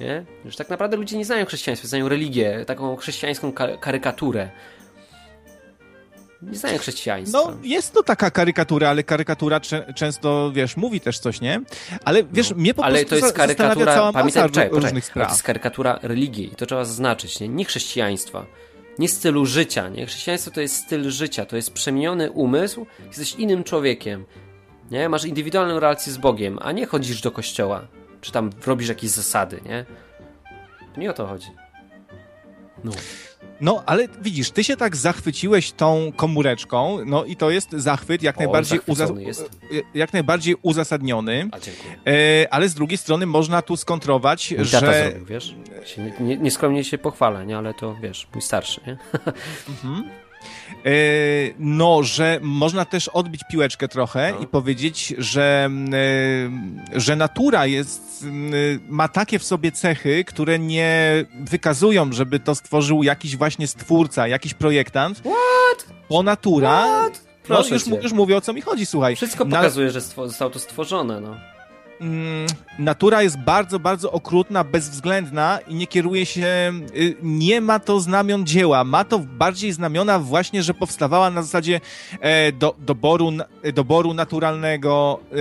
Nie? 0.00 0.24
Już 0.44 0.56
tak 0.56 0.68
naprawdę 0.70 0.96
ludzie 0.96 1.18
nie 1.18 1.24
znają 1.24 1.46
chrześcijaństwa, 1.46 1.88
znają 1.88 2.08
religię, 2.08 2.64
taką 2.66 2.96
chrześcijańską 2.96 3.52
ka 3.52 3.76
karykaturę. 3.76 4.50
Nie 6.42 6.58
znają 6.58 6.78
chrześcijaństwa. 6.78 7.38
No, 7.38 7.56
jest 7.62 7.92
to 7.94 8.02
taka 8.02 8.30
karykatura, 8.30 8.88
ale 8.88 9.02
karykatura 9.02 9.60
często, 9.94 10.52
wiesz, 10.54 10.76
mówi 10.76 11.00
też 11.00 11.18
coś, 11.18 11.40
nie? 11.40 11.60
Ale 12.04 12.24
wiesz, 12.24 12.50
No, 12.50 12.56
mnie 12.56 12.74
po 12.74 12.84
ale 12.84 12.98
prostu 12.98 13.08
to 13.20 13.26
jest 13.26 13.36
karykatura, 13.36 13.94
cała 13.94 14.12
masa 14.12 14.18
pamiętaj, 14.18 14.50
czekaj, 14.50 14.80
różnych 14.80 15.04
spraw. 15.04 15.28
to 15.28 15.34
jest 15.34 15.42
karykatura 15.42 15.98
religii 16.02 16.52
i 16.52 16.56
to 16.56 16.66
trzeba 16.66 16.84
zaznaczyć, 16.84 17.40
nie? 17.40 17.48
nie 17.48 17.64
chrześcijaństwa, 17.64 18.46
nie 18.98 19.08
stylu 19.08 19.46
życia, 19.46 19.88
nie? 19.88 20.06
Chrześcijaństwo 20.06 20.50
to 20.50 20.60
jest 20.60 20.76
styl 20.76 21.10
życia, 21.10 21.46
to 21.46 21.56
jest 21.56 21.72
przemieniony 21.72 22.30
umysł, 22.30 22.86
jesteś 23.06 23.34
innym 23.34 23.64
człowiekiem, 23.64 24.24
nie? 24.90 25.08
Masz 25.08 25.24
indywidualną 25.24 25.80
relację 25.80 26.12
z 26.12 26.16
Bogiem, 26.18 26.58
a 26.62 26.72
nie 26.72 26.86
chodzisz 26.86 27.20
do 27.20 27.30
kościoła, 27.30 27.86
czy 28.20 28.32
tam 28.32 28.50
robisz 28.66 28.88
jakieś 28.88 29.10
zasady, 29.10 29.60
nie? 29.64 29.84
Nie 30.96 31.10
o 31.10 31.12
to 31.12 31.26
chodzi. 31.26 31.48
No. 32.84 32.92
No, 33.60 33.82
ale 33.86 34.08
widzisz, 34.22 34.50
ty 34.50 34.64
się 34.64 34.76
tak 34.76 34.96
zachwyciłeś 34.96 35.72
tą 35.72 36.12
komóreczką, 36.16 36.98
no 37.06 37.24
i 37.24 37.36
to 37.36 37.50
jest 37.50 37.72
zachwyt 37.72 38.22
jak, 38.22 38.36
O, 38.36 38.40
najbardziej, 38.40 38.78
zachwycony 38.78 39.22
jestem. 39.24 39.46
jak 39.94 40.12
najbardziej 40.12 40.56
uzasadniony, 40.62 41.48
A 41.52 41.58
dziękuję. 41.60 41.94
e, 42.06 42.54
ale 42.54 42.68
z 42.68 42.74
drugiej 42.74 42.98
strony 42.98 43.26
można 43.26 43.62
tu 43.62 43.76
skontrować, 43.76 44.50
Mój 44.50 44.66
tata 44.66 44.86
że... 44.92 45.04
zrobił, 45.10 45.26
wiesz? 45.26 45.54
Się 45.84 46.12
nie, 46.20 46.36
nie, 46.70 46.84
się 46.84 46.98
pochwala, 46.98 47.44
nie? 47.44 47.58
Ale 47.58 47.74
to, 47.74 47.94
wiesz, 48.02 48.28
mój 48.34 48.42
starszy, 48.42 48.80
nie? 48.86 48.92
E, 49.26 49.32
no, 51.58 52.02
że 52.02 52.38
można 52.42 52.84
też 52.84 53.08
odbić 53.08 53.40
piłeczkę 53.50 53.88
trochę 53.88 54.32
No. 54.36 54.44
i 54.44 54.46
powiedzieć, 54.46 55.14
że, 55.18 55.68
e, 56.94 57.00
że 57.00 57.16
natura 57.16 57.66
jest, 57.66 58.24
m, 58.28 58.52
ma 58.88 59.08
takie 59.08 59.38
w 59.38 59.44
sobie 59.44 59.72
cechy, 59.72 60.24
które 60.24 60.58
nie 60.58 61.24
wykazują, 61.40 62.12
żeby 62.12 62.40
to 62.40 62.54
stworzył 62.54 63.02
jakiś 63.02 63.36
właśnie 63.36 63.66
stwórca, 63.66 64.28
jakiś 64.28 64.54
projektant. 64.54 65.18
What? 65.18 65.86
Bo 66.10 66.22
natura... 66.22 66.86
No, 67.48 67.56
Proszę 67.56 67.74
już, 67.74 67.86
już 68.02 68.12
mówię 68.12 68.36
o 68.36 68.40
co 68.40 68.52
mi 68.52 68.60
chodzi, 68.60 68.86
słuchaj. 68.86 69.16
Wszystko 69.16 69.44
Na- 69.44 69.56
pokazuje, 69.56 69.90
że 69.90 70.00
stwo- 70.00 70.28
zostało 70.28 70.50
to 70.50 70.58
stworzone, 70.58 71.20
no. 71.20 71.36
Mm, 72.00 72.46
natura 72.78 73.22
jest 73.22 73.38
bardzo, 73.38 73.78
bardzo 73.78 74.12
okrutna, 74.12 74.64
bezwzględna 74.64 75.58
i 75.68 75.74
nie 75.74 75.86
kieruje 75.86 76.26
się, 76.26 76.72
y, 76.96 77.16
nie 77.22 77.60
ma 77.60 77.78
to 77.78 78.00
znamion 78.00 78.46
dzieła, 78.46 78.84
ma 78.84 79.04
to 79.04 79.18
bardziej 79.18 79.72
znamiona 79.72 80.18
właśnie, 80.18 80.62
że 80.62 80.74
powstawała 80.74 81.30
na 81.30 81.42
zasadzie 81.42 81.80
e, 82.20 82.52
do, 82.52 82.74
doboru, 82.78 83.30
doboru 83.74 84.14
naturalnego, 84.14 85.20
e, 85.32 85.36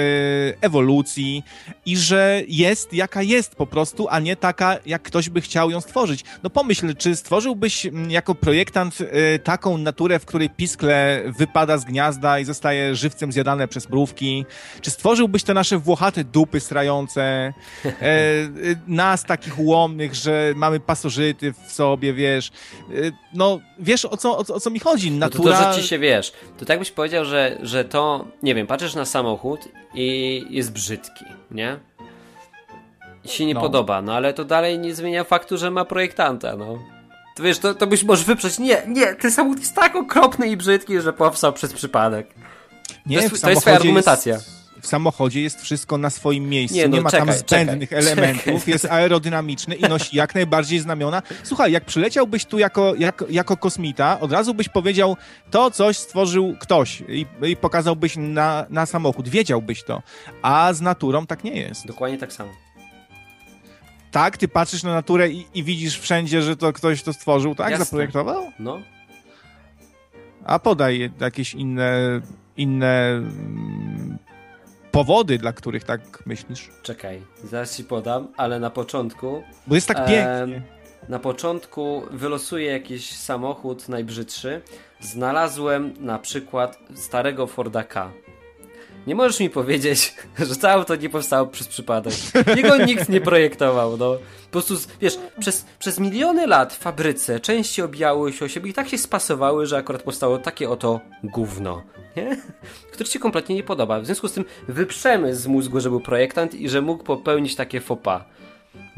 ewolucji 0.62 1.44
i 1.86 1.98
że 1.98 2.42
jest 2.48 2.94
jaka 2.94 3.22
jest 3.22 3.56
po 3.56 3.68
prostu, 3.68 4.08
a 4.10 4.20
nie 4.20 4.36
taka, 4.36 4.78
jak 4.86 5.02
ktoś 5.02 5.30
by 5.30 5.42
chciał 5.42 5.72
ją 5.72 5.82
stworzyć. 5.82 6.24
No 6.44 6.50
pomyśl, 6.50 6.96
czy 6.96 7.16
stworzyłbyś 7.16 7.86
mm, 7.86 8.12
jako 8.12 8.36
projektant 8.36 8.98
e, 9.02 9.40
taką 9.40 9.78
naturę, 9.78 10.20
w 10.20 10.26
której 10.26 10.50
piskle 10.50 11.24
wypada 11.38 11.78
z 11.78 11.86
gniazda 11.86 12.40
i 12.40 12.46
zostaje 12.46 12.96
żywcem 12.96 13.32
zjadane 13.32 13.68
przez 13.68 13.90
mrówki? 13.90 14.46
Czy 14.82 14.92
stworzyłbyś 14.92 15.44
te 15.44 15.54
nasze 15.54 15.78
włochate 15.78 16.24
dupy 16.24 16.49
strające, 16.60 17.22
e, 17.22 17.92
e, 18.02 18.48
nas 18.88 19.24
takich 19.24 19.60
ułomnych, 19.60 20.16
że 20.16 20.54
mamy 20.56 20.80
pasożyty 20.80 21.54
w 21.68 21.72
sobie, 21.72 22.14
wiesz? 22.14 22.52
E, 22.90 22.94
no, 23.34 23.60
wiesz 23.80 24.06
o 24.06 24.18
co, 24.18 24.38
o, 24.38 24.44
o 24.54 24.60
co 24.60 24.70
mi 24.70 24.80
chodzi? 24.80 25.12
No 25.12 25.30
to, 25.30 25.38
Natura... 25.38 25.64
to, 25.64 25.74
że 25.74 25.82
ci 25.82 25.88
się 25.88 26.00
wiesz, 26.00 26.34
to 26.58 26.66
tak 26.66 26.80
byś 26.80 26.92
powiedział, 26.92 27.26
że, 27.26 27.58
że 27.62 27.86
to, 27.86 28.26
nie 28.44 28.56
wiem, 28.56 28.68
patrzysz 28.68 28.96
na 28.96 29.06
samochód 29.06 29.60
i 29.94 30.46
jest 30.50 30.72
brzydki, 30.72 31.26
nie? 31.52 31.80
I 33.26 33.30
się 33.30 33.46
nie 33.46 33.54
No. 33.54 33.62
podoba, 33.62 34.02
no 34.02 34.14
ale 34.16 34.34
to 34.34 34.46
dalej 34.46 34.80
nie 34.80 34.96
zmienia 34.96 35.24
faktu, 35.24 35.58
że 35.58 35.72
ma 35.72 35.86
projektanta, 35.86 36.56
no. 36.56 36.80
To 37.36 37.44
wiesz, 37.44 37.60
to, 37.60 37.74
to 37.76 37.88
byś 37.88 38.04
może 38.04 38.24
wyprzeć, 38.24 38.60
nie, 38.60 38.82
nie, 38.88 39.16
ten 39.16 39.32
samochód 39.32 39.60
jest 39.60 39.76
tak 39.76 39.96
okropny 39.96 40.48
i 40.48 40.58
brzydki, 40.58 41.02
że 41.02 41.14
powstał 41.14 41.54
przez 41.54 41.74
przypadek. 41.74 42.28
Nie, 43.06 43.18
to 43.18 43.24
jest- 43.24 43.42
to 43.44 43.50
jest 43.50 43.62
twoja 43.62 43.76
argumentacja. 43.76 44.34
Jest, 44.34 44.69
w 44.82 44.88
samochodzie 44.88 45.42
jest 45.42 45.62
wszystko 45.62 45.98
na 45.98 46.10
swoim 46.10 46.50
miejscu, 46.50 46.78
Nie, 46.78 46.88
nie, 46.90 46.98
no, 46.98 47.02
ma 47.02 47.10
czekaj, 47.12 47.28
tam 47.28 47.38
zbędnych 47.38 47.90
czekaj, 47.90 48.06
elementów, 48.06 48.46
czekaj. 48.46 48.62
jest 48.68 48.86
aerodynamiczny 48.86 49.76
i 49.76 49.82
nosi 49.82 50.18
jak 50.18 50.36
najbardziej 50.36 50.80
znamiona. 50.80 51.22
Słuchaj, 51.44 51.72
jak 51.72 51.86
przyleciałbyś 51.86 52.46
tu 52.46 52.60
jako, 52.60 52.96
jako, 52.96 53.26
jako 53.30 53.58
kosmita, 53.58 54.20
od 54.20 54.32
razu 54.32 54.54
byś 54.54 54.70
powiedział, 54.70 55.18
to 55.52 55.72
coś 55.72 55.98
stworzył 55.98 56.56
ktoś 56.60 57.04
i, 57.08 57.26
i 57.48 57.56
pokazałbyś 57.56 58.14
na, 58.18 58.66
na 58.70 58.86
samochód, 58.86 59.30
wiedziałbyś 59.30 59.84
to, 59.84 60.02
a 60.42 60.74
z 60.74 60.82
naturą 60.82 61.26
tak 61.26 61.44
nie 61.44 61.56
jest. 61.56 61.88
Dokładnie 61.88 62.18
tak 62.18 62.34
samo. 62.34 62.52
Tak, 64.12 64.38
ty 64.38 64.48
patrzysz 64.48 64.84
na 64.84 64.94
naturę 64.94 65.30
i, 65.30 65.46
i 65.54 65.64
widzisz 65.64 66.00
wszędzie, 66.00 66.42
że 66.42 66.58
to 66.58 66.74
ktoś 66.74 67.04
to 67.04 67.14
stworzył, 67.14 67.56
tak? 67.56 67.70
Jasne. 67.72 67.86
Zaprojektował? 67.86 68.52
No, 68.60 68.82
A 70.46 70.60
podaj 70.60 71.12
jakieś 71.22 71.54
inne, 71.54 72.22
inne 72.58 73.22
powody, 74.92 75.38
dla 75.38 75.54
których 75.54 75.84
tak 75.84 76.02
myślisz. 76.26 76.70
czekaj, 76.82 77.22
zaraz 77.44 77.78
ci 77.78 77.84
podam, 77.84 78.28
ale 78.38 78.60
na 78.60 78.70
początku 78.70 79.44
Bo 79.68 79.76
jest 79.76 79.88
tak 79.88 79.98
Em, 80.00 80.06
pięknie. 80.08 80.62
Na 81.10 81.20
początku 81.20 82.04
wylosuję 82.12 82.72
jakiś 82.72 83.16
samochód 83.16 83.90
najbrzydszy. 83.90 84.62
Znalazłem 85.00 85.94
na 86.00 86.20
przykład 86.20 86.80
starego 86.96 87.48
Forda 87.48 87.84
K. 87.84 88.12
Nie 89.08 89.16
możesz 89.16 89.40
mi 89.40 89.50
powiedzieć, 89.50 90.16
że 90.50 90.56
to 90.56 90.72
auto 90.72 90.96
nie 90.96 91.10
powstało 91.10 91.48
przez 91.48 91.68
przypadek. 91.68 92.14
Jego 92.56 92.78
nikt 92.78 93.10
nie 93.10 93.22
projektował, 93.22 93.98
no. 93.98 94.16
Po 94.46 94.52
prostu, 94.52 94.76
wiesz, 95.02 95.20
przez, 95.40 95.66
przez 95.80 96.00
miliony 96.00 96.48
lat 96.48 96.74
w 96.74 96.78
fabryce 96.78 97.40
części 97.40 97.82
obijały 97.82 98.34
się 98.34 98.46
o 98.46 98.48
siebie 98.48 98.70
i 98.70 98.74
tak 98.74 98.90
się 98.90 98.98
spasowały, 98.98 99.66
że 99.66 99.78
akurat 99.78 100.04
powstało 100.04 100.38
takie 100.38 100.70
oto 100.70 101.00
gówno, 101.24 101.84
nie? 102.16 102.38
Które 102.94 103.10
ci 103.10 103.20
kompletnie 103.20 103.56
nie 103.56 103.64
podoba. 103.64 104.00
W 104.00 104.06
związku 104.06 104.28
z 104.28 104.34
tym 104.34 104.46
wyprzemy 104.68 105.36
z 105.36 105.48
mózgu, 105.48 105.80
że 105.80 105.90
był 105.90 106.00
projektant 106.00 106.56
i 106.56 106.70
że 106.70 106.82
mógł 106.82 107.04
popełnić 107.04 107.56
takie 107.56 107.82
pas. 107.82 108.22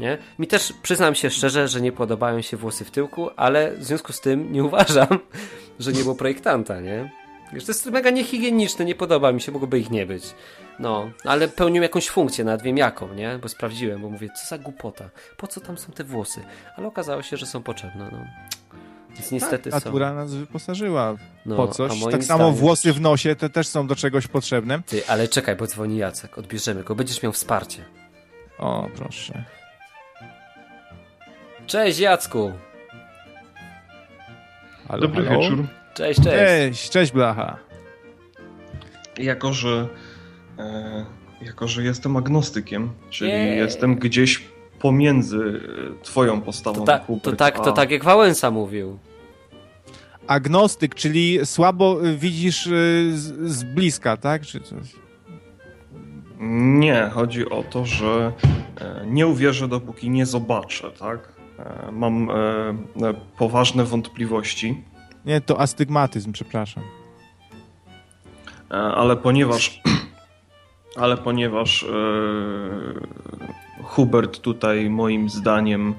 Nie? 0.00 0.18
Mi 0.38 0.46
też 0.46 0.72
przyznam 0.82 1.14
się 1.14 1.30
szczerze, 1.30 1.68
że 1.68 1.80
nie 1.80 1.92
podobają 1.92 2.42
się 2.42 2.56
włosy 2.56 2.84
w 2.84 2.90
tyłku, 2.90 3.30
ale 3.36 3.76
w 3.76 3.84
związku 3.84 4.12
z 4.12 4.20
tym 4.20 4.52
nie 4.52 4.64
uważam, 4.64 5.18
że 5.78 5.92
nie 5.92 6.02
było 6.02 6.14
projektanta, 6.14 6.80
nie? 6.80 7.21
Wiesz, 7.52 7.64
to 7.64 7.70
jest 7.72 7.86
mega 7.86 8.10
niehigieniczne, 8.10 8.84
nie 8.84 8.94
podoba 8.94 9.32
mi 9.32 9.40
się, 9.40 9.52
mogłoby 9.52 9.78
ich 9.78 9.90
nie 9.90 10.06
być. 10.06 10.24
No, 10.78 11.10
ale 11.24 11.48
pełnią 11.48 11.82
jakąś 11.82 12.08
funkcję, 12.08 12.44
nawet 12.44 12.62
wiem 12.62 12.76
jaką, 12.76 13.14
nie? 13.14 13.38
Bo 13.42 13.48
sprawdziłem, 13.48 14.02
bo 14.02 14.10
mówię, 14.10 14.28
co 14.28 14.48
za 14.48 14.58
głupota, 14.58 15.10
po 15.36 15.46
co 15.46 15.60
tam 15.60 15.78
są 15.78 15.92
te 15.92 16.04
włosy? 16.04 16.40
Ale 16.76 16.86
okazało 16.86 17.22
się, 17.22 17.36
że 17.36 17.46
są 17.46 17.62
potrzebne, 17.62 18.08
no. 18.12 18.18
Więc 19.10 19.30
niestety 19.32 19.70
tak, 19.70 19.82
są. 19.82 19.88
natura 19.88 20.14
nas 20.14 20.34
wyposażyła 20.34 21.16
No, 21.46 21.56
po 21.56 21.68
coś. 21.68 21.92
Tak 22.10 22.24
samo 22.24 22.52
włosy 22.52 22.92
w 22.92 23.00
nosie 23.00 23.36
te 23.36 23.50
też 23.50 23.68
są 23.68 23.86
do 23.86 23.96
czegoś 23.96 24.26
potrzebne. 24.26 24.82
Ty, 24.86 25.06
ale 25.08 25.28
czekaj, 25.28 25.56
bo 25.56 25.66
dzwoni 25.66 25.96
Jacek, 25.96 26.38
odbierzemy 26.38 26.84
go, 26.84 26.94
będziesz 26.94 27.22
miał 27.22 27.32
wsparcie. 27.32 27.84
O, 28.58 28.88
proszę. 28.96 29.44
Cześć 31.66 31.98
Jacku! 31.98 32.52
Halo, 34.88 35.02
Dobry 35.02 35.24
halo? 35.24 35.40
wieczór. 35.40 35.66
Cześć, 35.94 36.20
cześć! 36.20 36.36
Cześć, 36.38 36.90
cześć 36.90 37.12
Blacha. 37.12 37.58
Jako, 39.18 39.52
że, 39.52 39.88
e, 40.58 41.04
jako, 41.42 41.68
że 41.68 41.82
jestem 41.82 42.16
agnostykiem, 42.16 42.90
czyli 43.10 43.30
Jej. 43.30 43.56
jestem 43.58 43.96
gdzieś 43.96 44.42
pomiędzy 44.78 45.60
e, 46.00 46.04
twoją 46.04 46.40
postawą, 46.40 46.80
To, 46.80 46.86
ta, 46.86 46.98
Hubert, 46.98 47.24
to, 47.24 47.32
tak, 47.32 47.56
to 47.56 47.70
a- 47.70 47.72
tak 47.72 47.90
jak 47.90 48.04
Wałęsa 48.04 48.50
mówił. 48.50 48.98
Agnostyk, 50.26 50.94
czyli 50.94 51.38
słabo 51.46 52.06
y, 52.06 52.16
widzisz 52.16 52.66
y, 52.66 53.10
z, 53.14 53.50
z 53.52 53.64
bliska, 53.64 54.16
tak? 54.16 54.42
Czy 54.42 54.60
coś? 54.60 54.86
Nie, 56.78 57.10
chodzi 57.12 57.48
o 57.50 57.62
to, 57.70 57.86
że 57.86 58.32
e, 58.80 59.06
nie 59.06 59.26
uwierzę, 59.26 59.68
dopóki 59.68 60.10
nie 60.10 60.26
zobaczę, 60.26 60.90
tak? 60.90 61.32
E, 61.58 61.92
Mam 61.92 62.30
e, 62.30 62.34
e, 62.34 63.14
poważne 63.38 63.84
wątpliwości, 63.84 64.82
Nie, 65.24 65.40
to 65.40 65.60
astygmatyzm, 65.60 66.32
przepraszam. 66.32 66.82
e, 68.70 68.74
ale 68.74 69.16
ponieważ 69.16 69.80
ale 71.02 71.16
ponieważ 71.16 71.82
e, 71.82 71.86
Hubert 73.84 74.40
tutaj 74.40 74.90
moim 74.90 75.28
zdaniem 75.30 75.94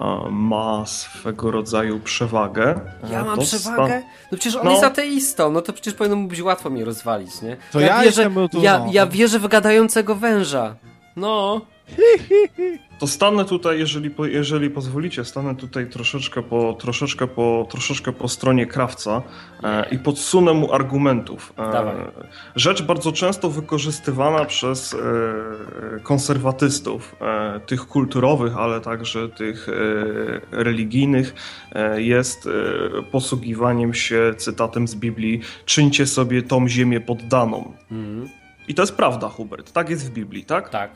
e, 0.00 0.30
ma 0.30 0.86
swego 0.86 1.50
rodzaju 1.50 2.00
przewagę. 2.00 2.80
Ja 3.10 3.24
mam 3.24 3.38
przewagę? 3.38 4.02
No 4.32 4.38
przecież 4.38 4.56
on 4.56 4.64
No. 4.64 4.70
jest 4.70 4.84
ateistą, 4.84 5.50
no 5.52 5.62
to 5.62 5.72
przecież 5.72 5.94
powinno 5.94 6.16
mu 6.16 6.28
być 6.28 6.42
łatwo 6.42 6.70
mnie 6.70 6.84
rozwalić, 6.84 7.42
nie? 7.42 7.56
To 7.72 7.80
ja 7.80 8.02
wierzę, 8.02 8.30
bo 8.30 8.48
tu 8.48 8.62
ja, 8.62 8.78
no. 8.78 8.86
ja 8.92 9.06
wierzę 9.06 9.38
w 9.38 9.48
gadającego 9.48 10.14
węża. 10.14 10.74
No. 11.16 11.60
To 12.98 13.06
stanę 13.06 13.44
tutaj, 13.44 13.78
jeżeli, 13.78 14.10
jeżeli 14.26 14.70
pozwolicie, 14.70 15.24
stanę 15.24 15.56
tutaj 15.56 15.90
troszeczkę 15.90 16.42
po, 16.42 16.76
troszeczkę 16.80 17.26
po, 17.26 17.66
troszeczkę 17.70 18.12
po 18.12 18.28
stronie 18.28 18.66
krawca 18.66 19.22
e, 19.62 19.88
i 19.90 19.98
podsunę 19.98 20.52
mu 20.52 20.72
argumentów. 20.72 21.52
E. 21.58 21.94
Rzecz 22.56 22.82
bardzo 22.82 23.12
często 23.12 23.50
wykorzystywana 23.50 24.44
przez 24.44 24.94
e, 24.94 24.98
konserwatystów, 26.02 27.16
e, 27.20 27.60
tych 27.60 27.86
kulturowych, 27.86 28.56
ale 28.56 28.80
także 28.80 29.28
tych 29.28 29.68
e, 29.68 29.72
religijnych, 30.50 31.34
e, 31.72 32.02
jest 32.02 32.48
posługiwaniem 33.12 33.94
się 33.94 34.34
cytatem 34.36 34.88
z 34.88 34.94
Biblii: 34.94 35.40
czyńcie 35.64 36.06
sobie 36.06 36.42
tą 36.42 36.68
ziemię 36.68 37.00
poddaną. 37.00 37.72
Mhm. 37.90 38.28
I 38.68 38.74
to 38.74 38.82
jest 38.82 38.96
prawda, 38.96 39.28
Hubert. 39.28 39.72
Tak 39.72 39.90
jest 39.90 40.10
w 40.10 40.10
Biblii, 40.10 40.44
tak? 40.44 40.68
Tak. 40.68 40.90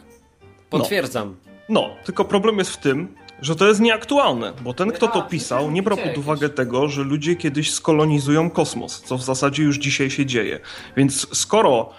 Potwierdzam. 0.71 1.28
No. 1.47 1.51
No, 1.69 1.90
tylko 2.04 2.25
problem 2.25 2.59
jest 2.59 2.71
w 2.71 2.76
tym, 2.76 3.14
że 3.42 3.57
to 3.57 3.69
jest 3.69 3.81
nieaktualne, 3.81 4.52
bo 4.61 4.75
ten, 4.75 4.92
kto 4.92 5.09
to 5.09 5.23
pisał, 5.23 5.71
nie 5.71 5.83
brał 5.83 5.99
pod 5.99 6.19
uwagę 6.19 6.49
tego, 6.49 6.88
że 6.88 7.02
ludzie 7.02 7.37
kiedyś 7.37 7.73
skolonizują 7.73 8.50
kosmos, 8.50 9.02
co 9.02 9.19
w 9.19 9.23
zasadzie 9.23 9.62
już 9.62 9.78
dzisiaj 9.78 10.11
się 10.11 10.26
dzieje. 10.26 10.61
Więc 10.97 11.38
skoro, 11.38 11.90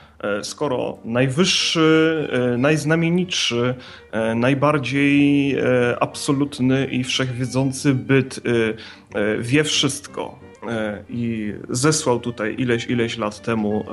skoro 0.44 0.98
najwyższy, 1.06 2.28
e, 2.32 2.58
najznamienitszy, 2.58 3.76
e, 4.12 4.36
najbardziej 4.36 5.56
absolutny 6.00 6.86
i 6.86 7.04
wszechwiedzący 7.04 7.94
byt 7.94 8.40
wie 9.40 9.64
wszystko, 9.64 10.40
i 11.10 11.54
zesłał 11.70 12.20
tutaj 12.20 12.56
ileś, 12.58 12.86
ileś 12.86 13.18
lat 13.18 13.42
temu 13.42 13.86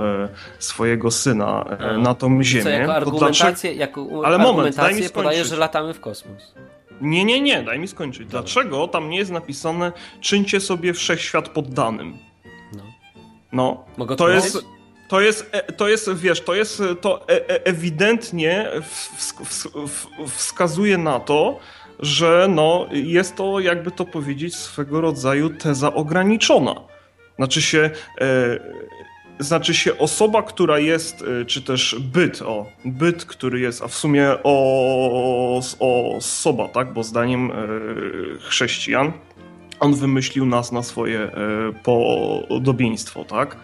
swojego 0.59 1.11
syna 1.11 1.79
na 1.99 2.15
tą 2.15 2.43
ziemię. 2.43 2.65
Co, 2.65 2.69
jako 2.69 2.95
argumentację, 2.95 3.73
jako 3.73 4.23
Ale 4.25 4.39
moment, 4.39 4.77
daj 4.77 4.95
mi 4.95 5.09
podaje, 5.09 5.45
że 5.45 5.57
latamy 5.57 5.95
w 5.95 6.01
kosmos. 6.01 6.55
Nie, 7.01 7.25
nie, 7.25 7.41
nie, 7.41 7.63
daj 7.63 7.79
mi 7.79 7.89
skończyć. 7.89 8.27
Dobra. 8.27 8.41
Dlaczego 8.41 8.89
tam 8.89 9.11
nie 9.11 9.19
jest 9.19 9.31
napisane 9.31 9.93
czyńcie 10.21 10.61
sobie 10.61 10.95
wszechświat 10.95 11.49
poddanym? 11.49 12.19
No. 12.77 12.83
No, 13.53 13.85
Mogę 13.97 14.17
to 14.17 14.29
jest... 14.29 14.80
To 15.11 15.21
jest, 15.21 15.51
e, 15.53 15.73
to 15.73 15.89
jest, 15.89 16.15
wiesz, 16.15 16.41
to 16.41 16.55
jest, 16.55 16.83
to 17.01 17.29
e, 17.29 17.51
e, 17.51 17.65
ewidentnie 17.67 18.71
wskazuje 20.29 20.99
na 20.99 21.21
to, 21.21 21.59
że 21.99 22.47
no, 22.51 22.87
jest 22.93 23.37
to, 23.37 23.61
jakby 23.61 23.91
to 23.91 24.05
powiedzieć, 24.05 24.57
swego 24.57 25.01
rodzaju 25.01 25.51
teza 25.51 25.95
ograniczona. 25.95 26.75
Znaczy 27.37 27.63
się, 27.63 27.91
znaczy 29.39 29.75
się 29.75 29.99
osoba, 29.99 30.43
która 30.43 30.79
jest, 30.79 31.25
czy 31.47 31.63
też 31.63 31.97
byt, 32.01 32.43
o, 32.43 32.67
byt, 32.85 33.25
który 33.25 33.61
jest, 33.61 33.83
a 33.83 33.89
w 33.89 33.95
sumie 33.95 34.29
o, 34.45 35.61
o 35.81 36.17
osoba, 36.17 36.69
tak, 36.69 36.93
bo 36.93 37.03
zdaniem 37.03 37.53
chrześcijan 38.41 39.13
on 39.81 39.95
wymyślił 39.95 40.47
nas 40.47 40.73
na 40.73 40.83
swoje 40.83 41.31
podobieństwo, 41.83 43.25
tak? 43.25 43.57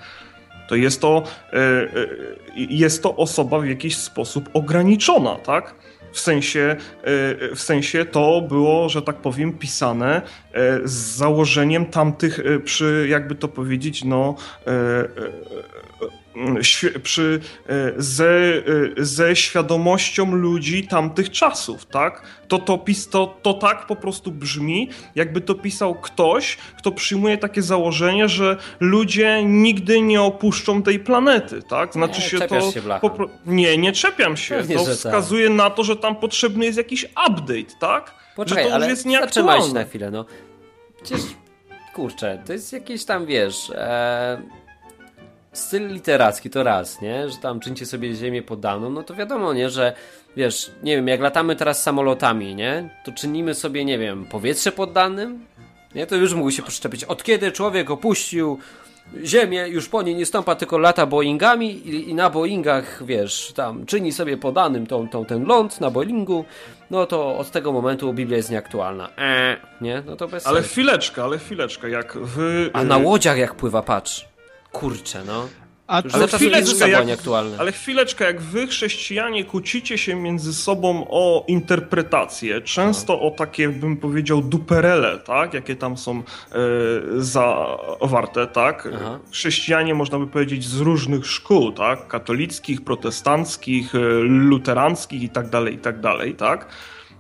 To 0.68 0.74
jest 0.74 1.00
to, 1.00 1.22
jest 2.56 3.02
to 3.02 3.16
osoba 3.16 3.58
w 3.58 3.66
jakiś 3.66 3.96
sposób 3.96 4.48
ograniczona, 4.54 5.34
tak? 5.34 5.74
W 6.12 6.20
sensie, 6.20 6.76
w 7.54 7.60
sensie 7.60 8.04
to 8.04 8.40
było, 8.40 8.88
że 8.88 9.02
tak 9.02 9.16
powiem, 9.16 9.52
pisane 9.52 10.22
z 10.84 10.92
założeniem 10.92 11.86
tamtych, 11.86 12.40
przy 12.64 13.06
jakby 13.10 13.34
to 13.34 13.48
powiedzieć, 13.48 14.04
no 14.04 14.34
przy, 17.02 17.40
e, 17.68 17.92
ze, 17.96 18.26
e, 18.26 18.62
ze 18.96 19.36
świadomością 19.36 20.34
ludzi 20.34 20.86
tamtych 20.86 21.30
czasów, 21.30 21.86
tak? 21.86 22.22
To, 22.48 22.58
to, 22.58 22.84
to, 23.10 23.36
to 23.42 23.54
tak 23.54 23.86
po 23.86 23.96
prostu 23.96 24.30
brzmi, 24.30 24.90
jakby 25.14 25.40
to 25.40 25.54
pisał 25.54 25.94
ktoś, 25.94 26.56
kto 26.78 26.92
przyjmuje 26.92 27.38
takie 27.38 27.62
założenie, 27.62 28.28
że 28.28 28.56
ludzie 28.80 29.42
nigdy 29.44 30.00
nie 30.00 30.22
opuszczą 30.22 30.82
tej 30.82 30.98
planety, 30.98 31.62
tak? 31.62 31.92
Znaczy 31.92 32.20
nie, 32.20 32.28
się 32.28 32.40
to. 32.40 32.72
Się 32.72 32.82
po, 33.00 33.10
nie, 33.46 33.78
nie 33.78 33.92
czepiam 33.92 34.36
się. 34.36 34.54
Pewnie, 34.54 34.76
to 34.76 34.84
tak. 34.84 34.94
wskazuje 34.94 35.46
tak. 35.46 35.56
na 35.56 35.70
to, 35.70 35.84
że 35.84 35.96
tam 35.96 36.16
potrzebny 36.16 36.64
jest 36.64 36.78
jakiś 36.78 37.04
update, 37.04 37.78
tak? 37.80 38.14
Poczekaj, 38.36 38.64
że 38.64 38.70
to 38.70 38.74
ale 38.74 38.88
jest 38.88 39.06
zatrzymaj 39.20 39.62
się 39.62 39.72
na 39.72 39.84
chwilę, 39.84 40.10
no. 40.10 40.24
Przecież, 41.02 41.20
kurczę, 41.94 42.42
to 42.46 42.52
jest 42.52 42.72
jakieś 42.72 43.04
tam, 43.04 43.26
wiesz. 43.26 43.70
E 43.74 44.65
styl 45.58 45.88
literacki 45.88 46.50
to 46.50 46.62
raz, 46.62 47.00
nie? 47.00 47.28
Że 47.28 47.36
tam 47.36 47.60
czyńcie 47.60 47.86
sobie 47.86 48.14
ziemię 48.14 48.42
podaną, 48.42 48.90
no 48.90 49.02
to 49.02 49.14
wiadomo, 49.14 49.52
nie? 49.52 49.70
Że 49.70 49.92
wiesz, 50.36 50.70
nie 50.82 50.96
wiem, 50.96 51.08
jak 51.08 51.20
latamy 51.20 51.56
teraz 51.56 51.82
samolotami, 51.82 52.54
nie? 52.54 52.90
To 53.04 53.12
czynimy 53.12 53.54
sobie, 53.54 53.84
nie 53.84 53.98
wiem, 53.98 54.24
powietrze 54.24 54.72
poddanym, 54.72 55.46
nie? 55.94 56.06
To 56.06 56.16
już 56.16 56.34
mógł 56.34 56.50
się 56.50 56.62
przyczepić. 56.62 57.04
Od 57.04 57.22
kiedy 57.22 57.52
człowiek 57.52 57.90
opuścił 57.90 58.58
Ziemię, 59.24 59.68
już 59.68 59.88
po 59.88 60.02
niej 60.02 60.14
nie 60.14 60.26
stąpa, 60.26 60.54
tylko 60.54 60.78
lata 60.78 61.06
Boeingami 61.06 61.70
i, 61.88 62.10
i, 62.10 62.14
na 62.14 62.30
Boeingach, 62.30 63.02
wiesz, 63.06 63.52
tam 63.56 63.86
czyni 63.86 64.12
sobie 64.12 64.36
podanym 64.36 64.86
tą, 64.86 65.08
tą, 65.08 65.24
ten 65.24 65.44
ląd 65.44 65.80
na 65.80 65.90
Boeingu, 65.90 66.44
no 66.90 67.06
to 67.06 67.38
od 67.38 67.50
tego 67.50 67.72
momentu 67.72 68.12
Biblia 68.12 68.36
jest 68.36 68.50
nieaktualna. 68.50 69.08
Eee, 69.18 69.56
nie? 69.80 70.02
No 70.06 70.16
to 70.16 70.28
bez 70.28 70.46
Ale 70.46 70.56
sensu. 70.60 70.70
chwileczkę, 70.72 71.24
ale 71.24 71.38
chwileczkę, 71.38 71.90
jak 71.90 72.18
wy... 72.18 72.70
A 72.72 72.84
na 72.84 72.96
łodziach 72.96 73.38
jak 73.38 73.54
pływa, 73.54 73.82
patrz. 73.82 74.28
Kurczę, 74.80 75.24
no. 75.26 75.48
A 75.86 76.02
ale, 76.12 76.28
chwileczkę, 76.28 76.90
jak, 76.90 77.06
ale 77.58 77.72
chwileczkę, 77.72 78.24
jak 78.24 78.40
wy 78.40 78.66
chrześcijanie 78.66 79.44
kłócicie 79.44 79.98
się 79.98 80.14
między 80.14 80.54
sobą 80.54 81.06
o 81.10 81.44
interpretację, 81.48 82.60
często 82.60 83.12
no. 83.12 83.22
o 83.22 83.30
takie, 83.30 83.68
bym 83.68 83.96
powiedział, 83.96 84.42
duperele, 84.42 85.18
tak? 85.18 85.54
Jakie 85.54 85.76
tam 85.76 85.96
są 85.96 86.18
e, 86.18 86.22
zawarte, 87.16 88.46
tak? 88.46 88.88
Aha. 88.94 89.18
Chrześcijanie, 89.32 89.94
można 89.94 90.18
by 90.18 90.26
powiedzieć, 90.26 90.64
z 90.64 90.80
różnych 90.80 91.26
szkół, 91.26 91.72
tak? 91.72 92.08
Katolickich, 92.08 92.84
protestanckich, 92.84 93.94
e, 93.94 93.98
luteranckich 94.22 95.22
i 95.22 95.28
tak 95.28 95.48
dalej, 95.48 95.74
i 95.74 95.78
tak 95.78 96.00
dalej, 96.00 96.34
tak? 96.34 96.68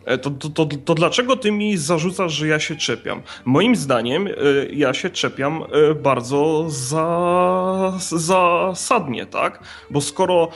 E, 0.06 0.18
to, 0.18 0.30
to, 0.30 0.48
to, 0.48 0.66
to, 0.84 0.94
dlaczego 0.94 1.36
ty 1.36 1.52
mi 1.52 1.76
zarzucasz, 1.76 2.32
że 2.32 2.46
ja 2.46 2.60
się 2.60 2.76
czepiam? 2.76 3.22
Moim 3.44 3.76
zdaniem 3.76 4.26
e, 4.26 4.30
ja 4.72 4.94
się 4.94 5.10
czepiam 5.10 5.62
e, 5.62 5.94
bardzo 5.94 6.64
za, 6.68 7.92
zasadnie, 7.98 9.26
tak? 9.26 9.60
Bo 9.90 10.00
skoro, 10.00 10.48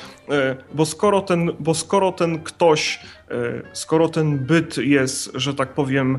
bo 0.74 0.86
skoro, 0.86 1.20
ten, 1.20 1.52
bo 1.60 1.74
skoro 1.74 2.12
ten 2.12 2.42
ktoś, 2.42 3.00
skoro 3.72 4.08
ten 4.08 4.38
byt 4.38 4.76
jest, 4.76 5.30
że 5.34 5.54
tak 5.54 5.68
powiem, 5.68 6.18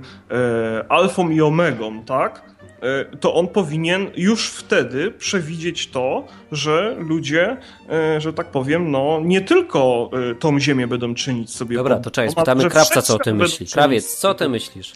alfą 0.90 1.30
i 1.30 1.42
omegą, 1.42 2.04
tak? 2.04 2.42
E, 2.82 3.18
to 3.18 3.34
on 3.34 3.48
powinien 3.48 4.12
już 4.16 4.50
wtedy 4.50 5.12
przewidzieć 5.12 5.88
to, 5.88 6.28
że 6.52 6.96
ludzie, 7.00 7.58
e, 7.90 8.22
że 8.22 8.34
tak 8.34 8.48
powiem, 8.48 8.92
no 8.92 9.22
nie 9.24 9.42
tylko 9.42 10.10
e, 10.32 10.36
tą 10.36 10.60
ziemię 10.60 10.88
będą 10.88 11.16
czynić 11.16 11.52
sobie. 11.52 11.78
Dobra, 11.78 12.00
to 12.00 12.12
czekaj, 12.12 12.32
spytamy 12.32 12.70
Krawca, 12.70 13.02
co 13.02 13.16
o 13.16 13.20
tym 13.20 13.38
myśli. 13.38 13.68
Krawiec, 13.68 14.16
co 14.16 14.34
ty 14.34 14.50
myślisz? 14.50 14.94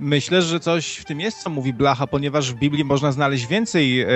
Myślę, 0.00 0.42
że 0.42 0.60
coś 0.60 0.96
w 0.96 1.04
tym 1.04 1.20
jest, 1.20 1.42
co 1.42 1.50
mówi 1.50 1.72
Blacha, 1.72 2.06
ponieważ 2.06 2.52
w 2.52 2.54
Biblii 2.54 2.84
można 2.84 3.12
znaleźć 3.12 3.46
więcej 3.46 4.00
e, 4.00 4.08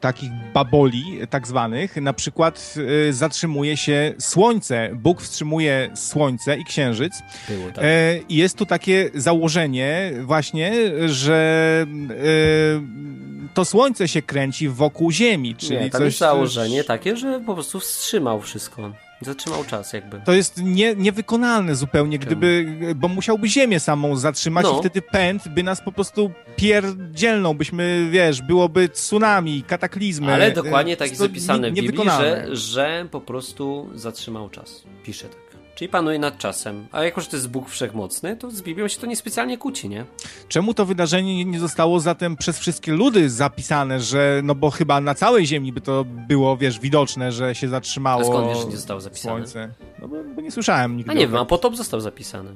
takich 0.00 0.30
baboli, 0.54 1.18
tak 1.30 1.46
zwanych. 1.46 1.96
Na 1.96 2.12
przykład 2.12 2.74
e, 3.08 3.12
zatrzymuje 3.12 3.76
się 3.76 4.14
słońce. 4.18 4.90
Bóg 4.94 5.22
wstrzymuje 5.22 5.90
słońce 5.94 6.56
i 6.56 6.64
księżyc. 6.64 7.12
Było, 7.48 7.70
tak. 7.72 7.84
e, 7.84 8.20
jest 8.28 8.58
tu 8.58 8.66
takie 8.66 9.10
założenie 9.14 10.12
właśnie, 10.22 10.72
że 11.06 11.86
e, 12.10 13.54
to 13.54 13.64
słońce 13.64 14.08
się 14.08 14.22
kręci 14.22 14.68
wokół 14.68 15.10
Ziemi. 15.10 15.54
Czyli 15.56 15.80
Nie, 15.80 15.90
tam 15.90 15.98
coś, 15.98 16.06
jest 16.06 16.18
założenie 16.18 16.84
takie, 16.84 17.16
że 17.16 17.40
po 17.40 17.54
prostu 17.54 17.80
wstrzymał 17.80 18.40
wszystko. 18.40 18.92
Zatrzymał 19.24 19.64
czas 19.64 19.92
jakby. 19.92 20.20
To 20.24 20.32
jest 20.32 20.62
nie, 20.62 20.94
niewykonalne 20.96 21.74
zupełnie, 21.74 22.18
gdyby, 22.18 22.66
bo 22.96 23.08
musiałby 23.08 23.48
Ziemię 23.48 23.80
samą 23.80 24.16
zatrzymać 24.16 24.64
no. 24.64 24.76
i 24.76 24.80
wtedy 24.80 25.02
pęd 25.02 25.48
by 25.48 25.62
nas 25.62 25.80
po 25.80 25.92
prostu 25.92 26.30
pierdzielnął, 26.56 27.54
byśmy, 27.54 28.08
wiesz, 28.10 28.42
byłoby 28.42 28.88
tsunami, 28.88 29.62
kataklizmy. 29.62 30.34
Ale 30.34 30.52
dokładnie 30.52 30.96
tak 30.96 31.08
jest 31.08 31.20
zapisane 31.20 31.70
w 31.70 31.74
Biblii, 31.74 32.10
że, 32.10 32.46
że 32.52 33.08
po 33.10 33.20
prostu 33.20 33.90
zatrzymał 33.94 34.50
czas. 34.50 34.84
Pisze 35.04 35.28
tak. 35.28 35.43
Czyli 35.74 35.88
panuje 35.88 36.18
nad 36.18 36.38
czasem. 36.38 36.86
A 36.92 37.02
jako, 37.02 37.20
że 37.20 37.26
to 37.26 37.36
jest 37.36 37.48
Bóg 37.48 37.68
wszechmocny, 37.68 38.36
to 38.36 38.50
z 38.50 38.62
Biblią 38.62 38.88
się 38.88 39.00
to 39.00 39.06
niespecjalnie 39.06 39.58
kłóci, 39.58 39.88
nie? 39.88 40.04
Czemu 40.48 40.74
to 40.74 40.84
wydarzenie 40.84 41.44
nie 41.44 41.60
zostało 41.60 42.00
zatem 42.00 42.36
przez 42.36 42.58
wszystkie 42.58 42.92
ludy 42.92 43.30
zapisane, 43.30 44.00
że, 44.00 44.40
no 44.44 44.54
bo 44.54 44.70
chyba 44.70 45.00
na 45.00 45.14
całej 45.14 45.46
Ziemi 45.46 45.72
by 45.72 45.80
to 45.80 46.04
było, 46.04 46.56
wiesz, 46.56 46.80
widoczne, 46.80 47.32
że 47.32 47.54
się 47.54 47.68
zatrzymało 47.68 48.22
A 48.22 48.24
skąd 48.24 48.48
wiesz, 48.48 48.58
że 48.58 48.64
nie 48.64 48.76
zostało 48.76 49.00
zapisane? 49.00 49.34
Słońce. 49.34 49.74
No 49.98 50.08
bo, 50.08 50.16
bo 50.34 50.40
nie 50.40 50.50
słyszałem 50.50 50.96
nigdy. 50.96 51.12
A 51.12 51.14
nie 51.14 51.26
wiem, 51.26 51.36
a 51.36 51.44
potop 51.44 51.76
został 51.76 52.00
zapisany 52.00 52.50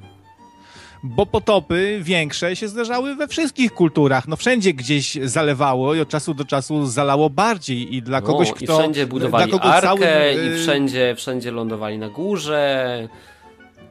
bo 1.03 1.25
potopy 1.25 1.99
większe 2.01 2.55
się 2.55 2.67
zdarzały 2.67 3.15
we 3.15 3.27
wszystkich 3.27 3.73
kulturach. 3.73 4.27
No 4.27 4.35
wszędzie 4.35 4.73
gdzieś 4.73 5.17
zalewało 5.23 5.95
i 5.95 5.99
od 5.99 6.09
czasu 6.09 6.33
do 6.33 6.45
czasu 6.45 6.85
zalało 6.85 7.29
bardziej 7.29 7.95
i 7.95 8.01
dla 8.01 8.21
kogoś, 8.21 8.49
no, 8.49 8.55
kto... 8.55 8.75
I 8.75 8.77
wszędzie 8.79 9.07
budowali 9.07 9.53
arkę 9.61 9.81
całym... 9.81 10.01
i 10.45 10.47
y- 10.47 10.57
wszędzie, 10.57 11.15
wszędzie 11.17 11.51
lądowali 11.51 11.97
na 11.97 12.09
górze. 12.09 13.07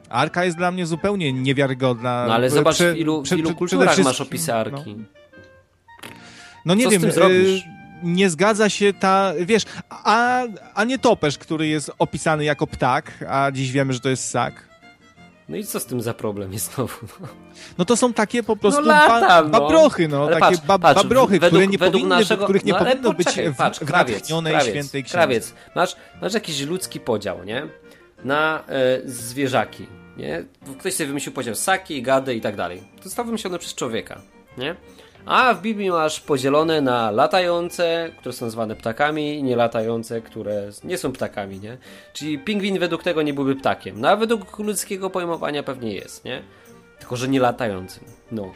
Arka 0.09 0.45
jest 0.45 0.57
dla 0.57 0.71
mnie 0.71 0.85
zupełnie 0.85 1.33
niewiarygodna. 1.33 2.25
No 2.27 2.33
ale 2.33 2.49
zobacz, 2.49 2.77
w 2.77 2.97
ilu, 2.97 3.23
w 3.25 3.31
ilu 3.31 3.55
kulturach 3.55 3.97
masz 3.97 4.21
opisy 4.21 4.53
Arki. 4.53 4.95
No, 4.95 5.05
no 6.65 6.75
nie 6.75 6.83
Co 6.83 6.89
wiem, 6.89 7.01
z 7.01 7.03
tym 7.03 7.11
zrobisz? 7.11 7.63
nie 8.03 8.29
zgadza 8.29 8.69
się 8.69 8.93
ta, 8.93 9.33
wiesz, 9.39 9.63
a, 9.89 10.43
a 10.75 10.83
nie 10.83 10.99
topesz, 10.99 11.37
który 11.37 11.67
jest 11.67 11.91
opisany 11.99 12.43
jako 12.43 12.67
ptak, 12.67 13.25
a 13.29 13.51
dziś 13.51 13.71
wiemy, 13.71 13.93
że 13.93 13.99
to 13.99 14.09
jest 14.09 14.23
ssak. 14.25 14.68
No 15.49 15.57
i 15.57 15.63
co 15.63 15.79
z 15.79 15.85
tym 15.85 16.01
za 16.01 16.13
problem 16.13 16.53
jest 16.53 16.75
znowu? 16.75 17.07
No, 17.21 17.27
no 17.77 17.85
to 17.85 17.97
są 17.97 18.13
takie 18.13 18.43
po 18.43 18.55
prostu 18.55 18.81
no 18.81 18.87
lata, 18.87 19.43
ba, 19.43 19.59
babrochy, 19.59 20.07
no, 20.07 20.23
ale 20.23 20.39
takie 20.39 20.55
patrz, 20.55 20.67
ba, 20.67 20.79
patrz, 20.79 21.03
babrohy, 21.03 21.39
według, 21.39 21.49
które 21.49 21.67
nie 21.67 21.77
według 21.77 22.03
powinny, 22.03 22.15
naszego, 22.15 22.43
których 22.43 22.65
nie 22.65 22.73
no, 22.73 22.79
powinno 22.79 23.13
być 23.13 23.27
w, 23.27 23.55
patrz, 23.57 23.79
w 23.79 23.85
krawiec, 23.85 24.27
krawiec, 24.27 24.63
świętej 24.63 25.03
księdze. 25.03 25.17
krawiec. 25.17 25.53
Masz, 25.75 25.95
masz 26.21 26.33
jakiś 26.33 26.61
ludzki 26.61 26.99
podział, 26.99 27.43
nie? 27.43 27.67
Na 28.23 28.63
e, 28.67 29.01
zwierzaki, 29.05 29.87
nie? 30.17 30.43
Ktoś 30.79 30.93
sobie 30.93 31.07
wymyślił 31.07 31.33
podział 31.33 31.55
ssaki, 31.55 32.01
gady 32.01 32.35
i 32.35 32.41
tak 32.41 32.55
dalej. 32.55 32.83
To 32.97 33.03
zostało 33.03 33.25
wymyślone 33.25 33.59
przez 33.59 33.75
człowieka, 33.75 34.21
nie? 34.57 34.75
A 35.29 35.53
w 35.53 35.61
Biblii 35.61 35.89
masz 35.89 36.19
podzielone 36.19 36.81
na 36.81 37.11
latające, 37.11 38.11
które 38.19 38.33
są 38.33 38.49
zwane 38.49 38.75
ptakami, 38.75 39.35
i 39.35 39.43
nielatające, 39.43 40.21
które 40.21 40.69
nie 40.83 40.97
są 40.97 41.11
ptakami, 41.11 41.59
nie? 41.59 41.77
Czyli 42.13 42.39
pingwin 42.39 42.79
według 42.79 43.03
tego 43.03 43.21
nie 43.21 43.33
byłby 43.33 43.55
ptakiem. 43.55 44.01
No 44.01 44.09
a 44.09 44.15
według 44.15 44.59
ludzkiego 44.59 45.09
pojmowania 45.09 45.63
pewnie 45.63 45.93
jest, 45.93 46.25
nie? 46.25 46.41
Tylko, 46.99 47.15
że 47.15 47.27
nie 47.27 47.39
latającym. 47.39 48.03
No. 48.31 48.51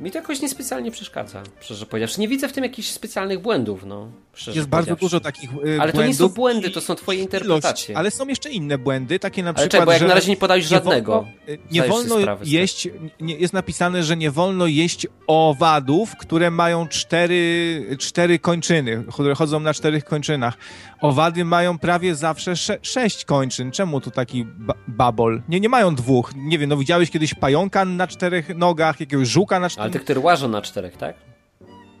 Mi 0.00 0.10
to 0.10 0.18
jakoś 0.18 0.40
niespecjalnie 0.40 0.90
przeszkadza, 0.90 1.42
szczerze 1.60 1.86
powiedziawszy. 1.86 2.20
Nie 2.20 2.28
widzę 2.28 2.48
w 2.48 2.52
tym 2.52 2.64
jakichś 2.64 2.88
specjalnych 2.88 3.40
błędów, 3.40 3.84
no. 3.86 4.08
Jest 4.54 4.68
bardzo 4.68 4.96
dużo 4.96 5.20
takich 5.20 5.50
y, 5.66 5.80
Ale 5.80 5.92
to 5.92 6.06
nie 6.06 6.14
są 6.14 6.28
błędy, 6.28 6.70
to 6.70 6.80
są 6.80 6.94
twoje 6.94 7.18
interpretacje. 7.20 7.92
Ilość, 7.92 7.98
ale 7.98 8.10
są 8.10 8.28
jeszcze 8.28 8.50
inne 8.50 8.78
błędy, 8.78 9.18
takie 9.18 9.42
na 9.42 9.48
ale 9.48 9.54
przykład, 9.54 9.70
czekaj, 9.70 9.86
bo 9.86 9.92
jak 9.92 10.00
że 10.00 10.08
na 10.08 10.14
razie 10.14 10.30
nie 10.30 10.36
podałeś 10.36 10.64
żadnego. 10.64 11.26
Nie 11.70 11.82
wolno, 11.82 12.18
nie 12.18 12.26
wolno 12.26 12.38
jeść, 12.44 12.88
nie, 13.20 13.36
jest 13.36 13.52
napisane, 13.52 14.02
że 14.02 14.16
nie 14.16 14.30
wolno 14.30 14.66
jeść 14.66 15.06
owadów, 15.26 16.16
które 16.16 16.50
mają 16.50 16.88
cztery, 16.88 17.96
cztery 17.98 18.38
kończyny, 18.38 19.04
które 19.12 19.34
chodzą 19.34 19.60
na 19.60 19.74
czterech 19.74 20.04
kończynach. 20.04 20.56
Owady 21.04 21.44
mają 21.44 21.78
prawie 21.78 22.14
zawsze 22.14 22.56
sze, 22.56 22.78
sześć 22.82 23.24
kończyn. 23.24 23.70
Czemu 23.70 24.00
tu 24.00 24.10
taki 24.10 24.44
ba 24.44 24.74
babol? 24.88 25.42
Nie, 25.48 25.60
nie 25.60 25.68
mają 25.68 25.94
dwóch. 25.94 26.32
Nie 26.36 26.58
wiem, 26.58 26.70
no 26.70 26.76
widziałeś 26.76 27.10
kiedyś 27.10 27.34
pająka 27.34 27.84
na 27.84 28.06
czterech 28.06 28.56
nogach, 28.56 29.00
jakiegoś 29.00 29.28
żuka 29.28 29.60
na 29.60 29.70
czterech... 29.70 29.84
Ale 29.84 29.92
te, 29.92 29.98
które 29.98 30.20
łażą 30.20 30.48
na 30.48 30.62
czterech, 30.62 30.96
tak? 30.96 31.33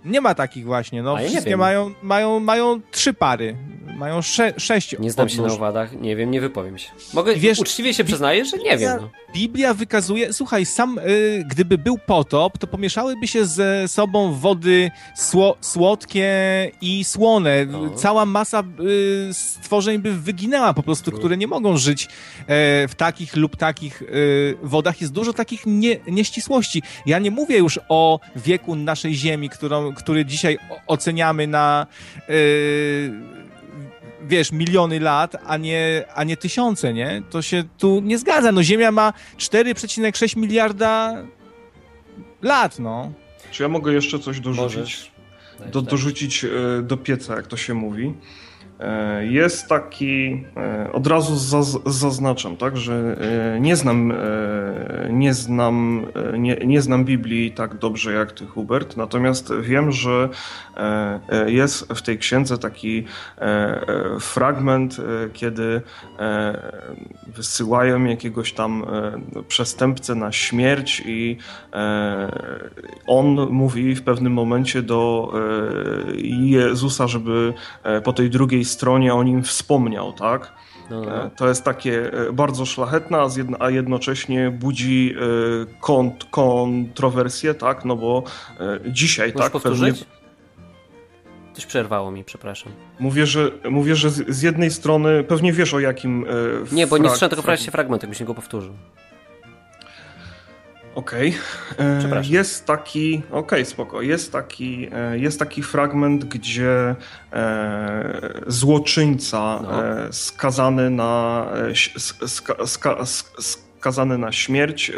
Nie 0.04 0.20
ma 0.20 0.34
takich 0.34 0.64
właśnie, 0.64 1.02
no. 1.02 1.20
ja 1.20 1.28
Wszystkie 1.28 1.56
mają, 1.56 1.94
mają, 2.02 2.40
mają 2.40 2.80
trzy 2.90 3.14
pary. 3.14 3.56
Mają 3.96 4.22
sze 4.22 4.52
sześć 4.56 4.96
Nie 4.98 5.10
znam 5.10 5.28
się 5.28 5.42
na 5.42 5.52
owadach, 5.52 5.92
nie 5.92 6.16
wiem, 6.16 6.30
nie 6.30 6.40
wypowiem 6.40 6.78
się. 6.78 6.90
Mogę, 7.14 7.34
wiesz, 7.34 7.58
uczciwie 7.58 7.94
się 7.94 8.04
przyznaję, 8.04 8.44
że 8.44 8.58
nie 8.58 8.78
wiem. 8.78 8.98
No. 9.00 9.10
Biblia 9.34 9.74
wykazuje, 9.74 10.32
słuchaj, 10.32 10.66
sam 10.66 10.98
y, 10.98 11.44
gdyby 11.48 11.78
był 11.78 11.98
potop, 11.98 12.58
to 12.58 12.66
pomieszałyby 12.66 13.28
się 13.28 13.46
ze 13.46 13.88
sobą 13.88 14.32
wody 14.32 14.90
sło, 15.16 15.56
słodkie 15.60 16.30
i 16.80 17.04
słone. 17.04 17.66
No. 17.66 17.90
Cała 17.90 18.26
masa 18.26 18.62
y, 19.30 19.34
stworzeń 19.34 19.98
by 19.98 20.12
wyginęła 20.12 20.74
po 20.74 20.82
prostu, 20.82 21.10
no. 21.10 21.18
które 21.18 21.36
nie 21.36 21.46
mogą 21.46 21.76
żyć 21.76 22.04
y, 22.04 22.08
w 22.88 22.92
takich 22.96 23.36
lub 23.36 23.56
takich 23.56 24.02
y, 24.02 24.56
wodach. 24.62 25.00
Jest 25.00 25.12
dużo 25.12 25.32
takich 25.32 25.62
nie, 25.66 25.96
nieścisłości. 26.06 26.82
Ja 27.06 27.18
nie 27.18 27.30
mówię 27.30 27.58
już 27.58 27.80
o 27.88 28.20
wieku 28.36 28.74
naszej 28.76 29.14
Ziemi, 29.14 29.50
którą, 29.50 29.93
który 29.94 30.24
dzisiaj 30.24 30.58
oceniamy 30.86 31.46
na 31.46 31.86
y, 32.28 33.12
wiesz, 34.28 34.52
miliony 34.52 35.00
lat, 35.00 35.36
a 35.46 35.56
nie, 35.56 36.04
a 36.14 36.24
nie 36.24 36.36
tysiące, 36.36 36.94
nie? 36.94 37.22
To 37.30 37.42
się 37.42 37.64
tu 37.78 38.00
nie 38.00 38.18
zgadza. 38.18 38.52
No 38.52 38.62
Ziemia 38.62 38.90
ma 38.90 39.12
4,6 39.38 40.36
miliarda 40.36 41.24
lat, 42.42 42.78
no. 42.78 43.12
Czy 43.50 43.62
ja 43.62 43.68
mogę 43.68 43.92
jeszcze 43.92 44.18
coś 44.18 44.40
dorzucić? 44.40 45.10
Do, 45.72 45.82
dorzucić 45.82 46.44
e, 46.44 46.48
do 46.82 46.96
pieca, 46.96 47.36
jak 47.36 47.46
to 47.46 47.56
się 47.56 47.74
mówi. 47.74 48.14
E, 48.80 49.26
jest 49.26 49.68
taki, 49.68 50.44
e, 50.56 50.92
od 50.92 51.06
razu 51.06 51.62
zaznaczam, 51.86 52.56
tak, 52.56 52.76
że 52.76 53.16
e, 53.54 53.60
nie 53.60 53.76
znam, 53.76 54.12
nie 55.10 55.34
znam, 55.34 56.06
nie, 56.38 56.56
nie 56.56 56.82
znam 56.82 57.04
Biblii 57.04 57.50
tak 57.50 57.78
dobrze 57.78 58.12
jak 58.12 58.32
ty, 58.32 58.46
Hubert, 58.46 58.96
natomiast 58.96 59.52
wiem, 59.60 59.92
że 59.92 60.28
jest 61.46 61.92
w 61.92 62.02
tej 62.02 62.18
księdze 62.18 62.58
taki 62.58 63.04
fragment, 64.20 64.96
kiedy 65.32 65.82
wysyłają 67.26 68.04
jakiegoś 68.04 68.52
tam 68.52 68.84
przestępcę 69.48 70.14
na 70.14 70.32
śmierć 70.32 71.02
i 71.06 71.36
on 73.06 73.50
mówi 73.50 73.94
w 73.94 74.02
pewnym 74.02 74.32
momencie 74.32 74.82
do 74.82 75.32
Jezusa, 76.24 77.08
żeby 77.08 77.54
po 78.04 78.12
tej 78.12 78.30
drugiej 78.30 78.63
stronie 78.64 79.14
o 79.14 79.22
nim 79.22 79.42
wspomniał, 79.42 80.12
tak? 80.12 80.52
No, 80.90 81.00
no. 81.00 81.24
E, 81.24 81.30
to 81.30 81.48
jest 81.48 81.64
takie 81.64 82.12
e, 82.12 82.32
bardzo 82.32 82.66
szlachetne, 82.66 83.18
a 83.58 83.70
jednocześnie 83.70 84.50
budzi 84.50 85.14
e, 85.16 85.80
kont 85.80 86.24
kontrowersje, 86.24 87.54
tak? 87.54 87.84
No 87.84 87.96
bo 87.96 88.22
dzisiaj, 88.86 89.28
Możesz 89.28 89.42
tak? 89.42 89.52
Powtórzyć? 89.52 89.98
Pewnie... 89.98 90.14
Coś 91.52 91.66
przerwało 91.66 92.10
mi, 92.10 92.24
przepraszam. 92.24 92.72
Mówię, 93.00 93.26
że, 93.26 93.50
mówię, 93.70 93.96
że 93.96 94.10
z 94.10 94.42
jednej 94.42 94.70
strony 94.70 95.24
pewnie 95.24 95.52
wiesz 95.52 95.74
o 95.74 95.80
jakim. 95.80 96.26
nie, 96.72 96.86
bo 96.86 96.98
nie 96.98 97.08
słyszałem 97.08 97.30
tego 97.30 97.42
fragmencie 97.42 97.70
fragment, 97.70 98.02
jakbyś 98.02 98.20
nie 98.20 98.26
go 98.26 98.34
powtórzył. 98.34 98.74
Okej. 100.94 101.34
Okay. 101.72 102.22
Jest 102.28 102.66
taki, 102.66 103.22
okej, 103.30 103.40
okay, 103.40 103.64
spoko. 103.64 104.02
Jest 104.02 104.32
taki, 104.32 104.88
e, 104.92 105.18
jest 105.18 105.38
taki 105.38 105.62
fragment, 105.62 106.24
gdzie 106.24 106.96
e, 107.32 108.42
złoczyńca 108.46 109.60
no. 109.62 109.84
e, 109.84 110.12
skazany 110.12 110.90
na 110.90 111.46
ska, 112.26 112.66
ska, 112.66 112.96
skazany 113.38 114.18
na 114.18 114.32
śmierć 114.32 114.92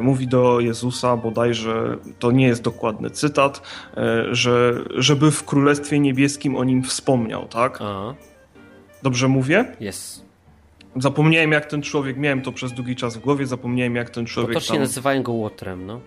mówi 0.00 0.28
do 0.28 0.60
Jezusa 0.60 1.16
bodajże, 1.16 1.96
to 2.18 2.30
nie 2.30 2.46
jest 2.46 2.62
dokładny 2.62 3.10
cytat, 3.10 3.62
że 4.30 4.84
żeby 4.94 5.30
w 5.30 5.44
Królestwie 5.44 6.00
Niebieskim 6.00 6.56
o 6.56 6.64
nim 6.64 6.82
wspomniał, 6.82 7.48
tak? 7.48 7.78
Aha. 7.80 8.14
Dobrze 9.02 9.28
mówię? 9.28 9.64
Jest. 9.80 10.29
Zapomniałem 10.96 11.52
jak 11.52 11.66
ten 11.66 11.82
człowiek, 11.82 12.16
miałem 12.16 12.42
to 12.42 12.52
przez 12.52 12.72
długi 12.72 12.96
czas 12.96 13.16
w 13.16 13.20
głowie, 13.20 13.46
zapomniałem 13.46 13.96
jak 13.96 14.10
ten 14.10 14.26
człowiek 14.26 14.52
Potocznie 14.54 14.74
tam... 14.74 14.82
nazywają 14.82 15.22
go 15.22 15.32
Łotrem, 15.32 15.86
no. 15.86 16.00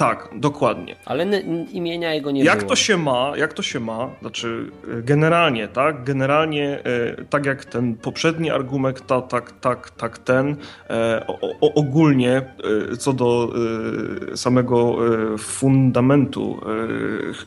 Tak, 0.00 0.28
dokładnie. 0.34 0.96
Ale 1.04 1.40
imienia 1.72 2.14
jego 2.14 2.30
nie 2.30 2.44
jak 2.44 2.58
było. 2.58 2.68
to 2.68 2.76
się 2.76 2.96
ma, 2.96 3.32
jak 3.36 3.52
to 3.52 3.62
się 3.62 3.80
ma, 3.80 4.10
znaczy 4.20 4.70
e, 4.98 5.02
generalnie, 5.02 5.68
tak, 5.68 6.04
generalnie 6.04 6.84
e, 6.84 7.24
tak 7.24 7.46
jak 7.46 7.64
ten 7.64 7.94
poprzedni 7.94 8.50
argument, 8.50 9.06
ta, 9.06 9.22
tak, 9.22 9.52
tak, 9.60 9.90
tak 9.90 10.18
ten, 10.18 10.56
e, 10.90 11.24
o, 11.60 11.74
ogólnie 11.74 12.42
co 12.98 13.12
do 13.12 13.52
samego 14.34 14.96
fundamentu 15.38 16.60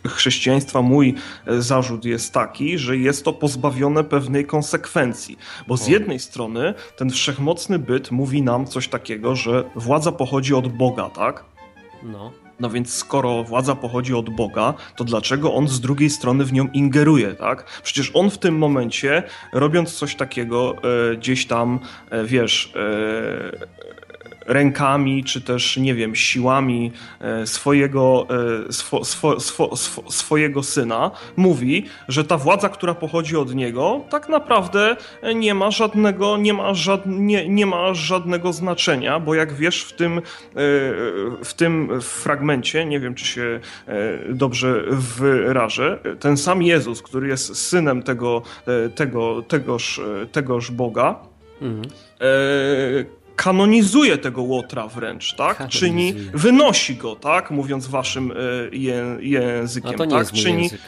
chrześcijaństwa, 0.07 0.81
mój 0.81 1.15
zarzut 1.47 2.05
jest 2.05 2.33
taki, 2.33 2.77
że 2.77 2.97
jest 2.97 3.25
to 3.25 3.33
pozbawione 3.33 4.03
pewnej 4.03 4.45
konsekwencji, 4.45 5.37
bo 5.67 5.77
z 5.77 5.87
jednej 5.87 6.19
strony 6.19 6.73
ten 6.97 7.09
wszechmocny 7.09 7.79
byt 7.79 8.11
mówi 8.11 8.41
nam 8.41 8.65
coś 8.65 8.87
takiego, 8.87 9.35
że 9.35 9.63
władza 9.75 10.11
pochodzi 10.11 10.53
od 10.53 10.67
Boga, 10.67 11.09
tak? 11.09 11.45
No. 12.03 12.42
No 12.59 12.69
więc 12.69 12.93
skoro 12.93 13.43
władza 13.43 13.75
pochodzi 13.75 14.13
od 14.13 14.29
Boga, 14.29 14.73
to 14.95 15.03
dlaczego 15.03 15.53
on 15.53 15.67
z 15.67 15.79
drugiej 15.79 16.09
strony 16.09 16.45
w 16.45 16.53
nią 16.53 16.67
ingeruje, 16.73 17.33
tak? 17.33 17.81
Przecież 17.83 18.11
on 18.13 18.29
w 18.29 18.37
tym 18.37 18.57
momencie, 18.57 19.23
robiąc 19.53 19.93
coś 19.93 20.15
takiego, 20.15 20.75
e, 21.11 21.15
gdzieś 21.15 21.45
tam, 21.45 21.79
e, 22.09 22.25
wiesz, 22.25 22.73
e, 22.75 23.83
rękami, 24.45 25.23
czy 25.23 25.41
też, 25.41 25.77
nie 25.77 25.95
wiem, 25.95 26.15
siłami 26.15 26.91
e, 27.19 27.47
swojego, 27.47 28.27
e, 28.69 28.73
swo, 28.73 29.06
swo, 29.06 29.39
swo, 29.39 29.75
swojego 30.10 30.63
syna, 30.63 31.12
mówi, 31.36 31.86
że 32.08 32.23
ta 32.23 32.38
władza, 32.38 32.69
która 32.69 32.93
pochodzi 32.93 33.38
od 33.38 33.56
niego, 33.56 34.01
tak 34.10 34.29
naprawdę 34.29 34.95
nie 35.36 35.53
ma 35.53 35.71
żadnego, 35.71 36.38
nie 36.38 36.53
ma, 36.53 36.73
żad, 36.73 37.01
nie, 37.06 37.49
nie 37.49 37.65
ma 37.65 37.93
żadnego 37.93 38.53
znaczenia, 38.53 39.19
bo 39.19 39.36
jak 39.36 39.53
wiesz 39.53 39.84
w 39.84 39.93
tym, 39.93 40.17
e, 40.17 40.21
w 41.43 41.53
tym 41.56 42.01
fragmencie, 42.01 42.86
nie 42.86 42.99
wiem, 42.99 43.15
czy 43.15 43.25
się 43.25 43.60
dobrze 44.29 44.84
wyrażę, 44.89 45.99
ten 46.19 46.38
sam 46.38 46.62
Jezus, 46.62 47.01
który 47.01 47.27
jest 47.27 47.56
synem 47.56 48.03
tego, 48.03 48.41
tego, 48.95 49.41
tegoż, 49.41 50.01
tegoż 50.32 50.71
Boga, 50.71 51.15
mhm 51.62 51.84
kanonizuje 53.35 54.17
tego 54.17 54.41
Łotra 54.41 54.87
wręcz, 54.87 55.35
tak? 55.35 55.67
Czyni, 55.67 56.13
wynosi 56.33 56.95
go, 56.95 57.15
tak? 57.15 57.51
Mówiąc 57.51 57.87
waszym 57.87 58.31
e, 58.31 58.35
je, 58.71 59.17
językiem, 59.19 59.91
A 59.91 59.93
to 59.93 60.05
nie 60.05 60.11
tak? 60.11 60.19
Jest 60.19 60.33
Czyni, 60.33 60.63
język. 60.63 60.81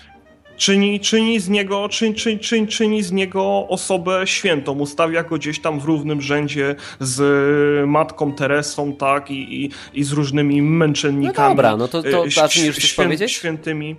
czyni, 0.58 1.00
czyni, 1.00 1.40
z 1.40 1.50
niego, 1.50 1.90
czyni, 1.90 2.16
czyni, 2.16 2.40
czyni, 2.40 2.68
czyni 2.68 3.04
z 3.04 3.12
niego 3.12 3.68
osobę 3.70 4.28
świętą, 4.28 4.80
ustawia 4.80 5.24
go 5.24 5.36
gdzieś 5.36 5.62
tam 5.62 5.80
w 5.80 5.86
równym 5.86 6.22
rzędzie 6.22 6.76
z 7.00 7.90
matką 7.90 8.34
Teresą, 8.34 8.94
tak, 8.94 9.32
i, 9.32 9.66
i, 9.66 9.72
i 9.94 10.04
z 10.04 10.12
różnymi 10.12 10.62
męczennikami. 10.62 11.50
No 11.50 11.56
dobra, 11.56 11.78
no 11.78 11.88
to, 11.88 12.04
to 12.04 12.26
dasz 12.36 12.58
mi 12.58 12.68
już 12.68 12.76
coś 12.76 12.86
świę, 12.86 13.04
powiedzieć? 13.04 13.32
Świętymi. 13.32 13.96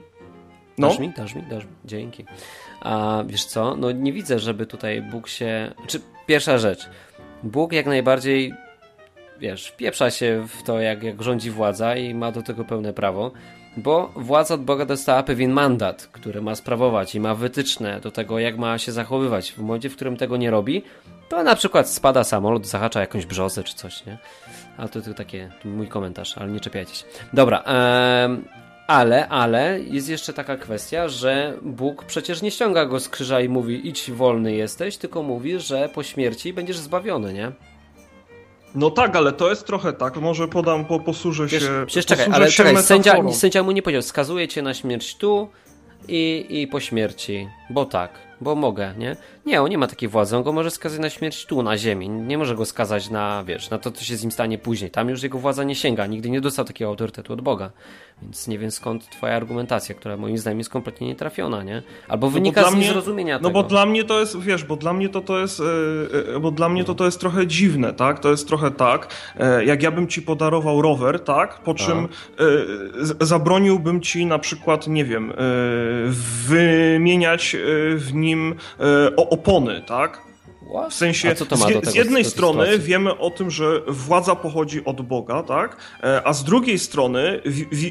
No. 0.78 0.88
Dasz 0.88 0.98
mi, 0.98 1.12
dasz 1.16 1.34
mi, 1.34 1.42
dasz 1.42 1.64
mi, 1.64 1.70
dzięki. 1.84 2.24
A 2.80 3.24
wiesz 3.26 3.44
co, 3.44 3.76
no 3.76 3.92
nie 3.92 4.12
widzę, 4.12 4.38
żeby 4.38 4.66
tutaj 4.66 5.02
Bóg 5.02 5.28
się... 5.28 5.74
Czy 5.86 6.00
pierwsza 6.26 6.58
rzecz, 6.58 6.88
Bóg 7.42 7.72
jak 7.72 7.86
najbardziej 7.86 8.54
wiesz, 9.40 9.68
wpieprza 9.68 10.10
się 10.10 10.46
w 10.48 10.62
to, 10.62 10.80
jak, 10.80 11.02
jak 11.02 11.22
rządzi 11.22 11.50
władza 11.50 11.96
i 11.96 12.14
ma 12.14 12.32
do 12.32 12.42
tego 12.42 12.64
pełne 12.64 12.92
prawo, 12.92 13.32
bo 13.76 14.12
władza 14.16 14.54
od 14.54 14.64
Boga 14.64 14.84
dostała 14.84 15.22
pewien 15.22 15.50
mandat, 15.52 16.08
który 16.12 16.42
ma 16.42 16.54
sprawować 16.54 17.14
i 17.14 17.20
ma 17.20 17.34
wytyczne 17.34 18.00
do 18.00 18.10
tego, 18.10 18.38
jak 18.38 18.58
ma 18.58 18.78
się 18.78 18.92
zachowywać. 18.92 19.52
W 19.52 19.58
momencie, 19.58 19.90
w 19.90 19.96
którym 19.96 20.16
tego 20.16 20.36
nie 20.36 20.50
robi, 20.50 20.82
to 21.28 21.42
na 21.42 21.56
przykład 21.56 21.88
spada 21.88 22.24
samolot, 22.24 22.66
zahacza 22.66 23.00
jakąś 23.00 23.26
brzozę 23.26 23.64
czy 23.64 23.74
coś, 23.74 24.06
nie? 24.06 24.18
A 24.76 24.88
to, 24.88 25.00
to 25.00 25.14
takie 25.14 25.50
to 25.62 25.68
mój 25.68 25.88
komentarz, 25.88 26.38
ale 26.38 26.52
nie 26.52 26.60
czepiajcie 26.60 26.94
się. 26.94 27.04
Dobra, 27.32 27.62
ee, 27.66 28.36
ale, 28.86 29.28
ale 29.28 29.80
jest 29.80 30.08
jeszcze 30.08 30.32
taka 30.32 30.56
kwestia, 30.56 31.08
że 31.08 31.58
Bóg 31.62 32.04
przecież 32.04 32.42
nie 32.42 32.50
ściąga 32.50 32.86
go 32.86 33.00
z 33.00 33.08
krzyża 33.08 33.40
i 33.40 33.48
mówi 33.48 33.88
idź 33.88 34.10
wolny 34.10 34.52
jesteś, 34.52 34.96
tylko 34.96 35.22
mówi, 35.22 35.60
że 35.60 35.88
po 35.88 36.02
śmierci 36.02 36.52
będziesz 36.52 36.78
zbawiony, 36.78 37.32
nie? 37.32 37.52
No 38.74 38.90
tak, 38.90 39.16
ale 39.16 39.32
to 39.32 39.50
jest 39.50 39.66
trochę 39.66 39.92
tak. 39.92 40.16
Może 40.16 40.48
podam, 40.48 40.84
po, 40.84 41.00
posłużę 41.00 41.48
się. 41.48 41.58
Przecież 41.86 42.06
czekaj, 42.06 42.26
ale 42.32 42.50
czekaj, 42.50 42.82
sędzia, 42.82 43.32
sędzia 43.32 43.62
mu 43.62 43.72
nie 43.72 43.82
powiedział, 43.82 44.02
skazuje 44.02 44.48
cię 44.48 44.62
na 44.62 44.74
śmierć 44.74 45.16
tu 45.16 45.48
i, 46.08 46.46
i 46.48 46.66
po 46.66 46.80
śmierci, 46.80 47.48
bo 47.70 47.84
tak 47.84 48.26
bo 48.40 48.54
mogę, 48.54 48.94
nie? 48.98 49.16
Nie, 49.46 49.62
on 49.62 49.70
nie 49.70 49.78
ma 49.78 49.86
takiej 49.86 50.08
władzy, 50.08 50.36
on 50.36 50.42
go 50.42 50.52
może 50.52 50.70
skazać 50.70 51.00
na 51.00 51.10
śmierć 51.10 51.46
tu, 51.46 51.62
na 51.62 51.78
ziemi. 51.78 52.08
Nie 52.08 52.38
może 52.38 52.54
go 52.54 52.64
skazać 52.64 53.10
na, 53.10 53.44
wiesz, 53.44 53.70
na 53.70 53.78
to, 53.78 53.90
co 53.90 54.04
się 54.04 54.16
z 54.16 54.22
nim 54.22 54.32
stanie 54.32 54.58
później. 54.58 54.90
Tam 54.90 55.08
już 55.08 55.22
jego 55.22 55.38
władza 55.38 55.64
nie 55.64 55.74
sięga, 55.74 56.06
nigdy 56.06 56.30
nie 56.30 56.40
dostał 56.40 56.64
takiego 56.64 56.90
autorytetu 56.90 57.32
od 57.32 57.40
Boga. 57.40 57.70
Więc 58.22 58.48
nie 58.48 58.58
wiem 58.58 58.70
skąd 58.70 59.10
twoja 59.10 59.34
argumentacja, 59.34 59.94
która 59.94 60.16
moim 60.16 60.38
zdaniem 60.38 60.58
jest 60.58 60.70
kompletnie 60.70 61.06
nietrafiona, 61.06 61.62
nie? 61.62 61.82
Albo 62.08 62.26
no 62.26 62.30
wynika 62.30 62.62
no 62.62 62.70
z 62.70 62.74
niezrozumienia 62.74 63.38
mnie, 63.38 63.42
No 63.42 63.50
bo 63.50 63.62
dla 63.62 63.86
mnie 63.86 64.04
to 64.04 64.20
jest, 64.20 64.40
wiesz, 64.40 64.64
bo 64.64 64.76
dla 64.76 64.92
mnie 64.92 65.08
to 65.08 65.20
to 65.20 65.38
jest, 65.38 65.60
yy, 65.60 66.40
bo 66.40 66.50
dla 66.50 66.68
mnie 66.68 66.84
to 66.84 66.94
to 66.94 67.04
jest 67.04 67.20
trochę 67.20 67.46
dziwne, 67.46 67.92
tak? 67.92 68.20
To 68.20 68.30
jest 68.30 68.48
trochę 68.48 68.70
tak, 68.70 69.08
yy, 69.38 69.64
jak 69.64 69.82
ja 69.82 69.90
bym 69.90 70.08
ci 70.08 70.22
podarował 70.22 70.82
rower, 70.82 71.20
tak? 71.20 71.58
Po 71.58 71.74
czym 71.74 72.08
yy, 72.38 73.26
zabroniłbym 73.26 74.00
ci 74.00 74.26
na 74.26 74.38
przykład, 74.38 74.86
nie 74.86 75.04
wiem, 75.04 75.32
wymieniać 76.46 77.55
w 77.96 78.10
nim 78.14 78.36
nim 78.36 78.54
e, 78.80 79.16
opony, 79.16 79.82
tak? 79.86 80.26
W 80.90 80.94
sensie, 80.94 81.34
z, 81.34 81.88
z, 81.90 81.94
jednej 81.94 82.24
strony 82.24 82.78
wiemy 82.78 83.18
o 83.18 83.30
tym, 83.30 83.50
że 83.50 83.80
władza 83.88 84.34
pochodzi 84.34 84.84
od 84.84 85.02
Boga, 85.02 85.42
tak? 85.42 85.76
E, 86.02 86.22
a 86.26 86.32
z 86.32 86.44
drugiej 86.44 86.78
strony 86.78 87.40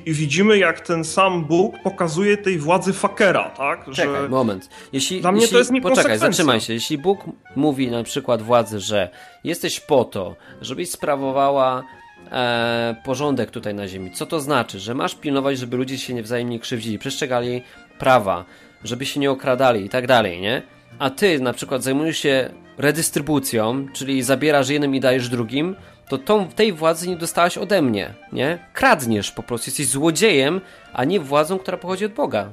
widzimy, 0.05 0.57
jak 0.57 0.79
ten 0.79 1.03
sam 1.03 1.45
Bóg 1.45 1.75
pokazuje 1.83 2.37
tej 2.37 2.57
władzy 2.57 2.93
fakera, 2.93 3.49
tak? 3.49 3.85
Że 3.87 3.93
Czekaj, 3.93 4.29
moment. 4.29 4.69
Jeśli, 4.93 5.21
Dla 5.21 5.31
mnie 5.31 5.41
jeśli, 5.41 5.53
to 5.53 5.59
jest 5.59 5.71
Poczekaj, 5.83 6.17
zatrzymaj 6.17 6.61
się. 6.61 6.73
Jeśli 6.73 6.97
Bóg 6.97 7.19
mówi 7.55 7.91
na 7.91 8.03
przykład 8.03 8.41
władzy, 8.41 8.79
że 8.79 9.09
jesteś 9.43 9.79
po 9.79 10.05
to, 10.05 10.35
żebyś 10.61 10.91
sprawowała 10.91 11.83
e, 12.31 12.95
porządek 13.05 13.51
tutaj 13.51 13.73
na 13.73 13.87
ziemi, 13.87 14.11
co 14.11 14.25
to 14.25 14.39
znaczy? 14.39 14.79
Że 14.79 14.93
masz 14.93 15.15
pilnować, 15.15 15.57
żeby 15.57 15.77
ludzie 15.77 15.97
się 15.97 16.13
nie 16.13 16.23
wzajemnie 16.23 16.59
krzywdzili, 16.59 16.99
przestrzegali 16.99 17.61
prawa, 17.99 18.45
żeby 18.87 19.05
się 19.05 19.19
nie 19.19 19.31
okradali 19.31 19.85
i 19.85 19.89
tak 19.89 20.07
dalej, 20.07 20.41
nie? 20.41 20.61
A 20.99 21.09
ty 21.09 21.39
na 21.39 21.53
przykład 21.53 21.83
zajmujesz 21.83 22.17
się 22.17 22.49
redystrybucją, 22.77 23.87
czyli 23.93 24.23
zabierasz 24.23 24.69
jednym 24.69 24.95
i 24.95 24.99
dajesz 24.99 25.29
drugim, 25.29 25.75
to 26.09 26.17
tą, 26.17 26.47
tej 26.47 26.73
władzy 26.73 27.09
nie 27.09 27.15
dostałeś 27.15 27.57
ode 27.57 27.81
mnie, 27.81 28.13
nie? 28.33 28.59
Kradniesz 28.73 29.31
po 29.31 29.43
prostu, 29.43 29.69
jesteś 29.69 29.87
złodziejem, 29.87 30.61
a 30.93 31.03
nie 31.03 31.19
władzą, 31.19 31.59
która 31.59 31.77
pochodzi 31.77 32.05
od 32.05 32.13
Boga. 32.13 32.49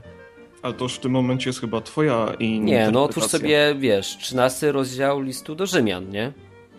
Ale 0.62 0.74
to 0.74 0.84
już 0.84 0.94
w 0.94 0.98
tym 0.98 1.12
momencie 1.12 1.50
jest 1.50 1.60
chyba 1.60 1.80
twoja 1.80 2.32
i 2.38 2.60
Nie, 2.60 2.90
no 2.90 3.04
otwórz 3.04 3.24
sobie, 3.24 3.74
wiesz, 3.78 4.16
13 4.16 4.72
rozdział 4.72 5.20
listu 5.20 5.54
do 5.54 5.66
Rzymian, 5.66 6.10
nie? 6.10 6.32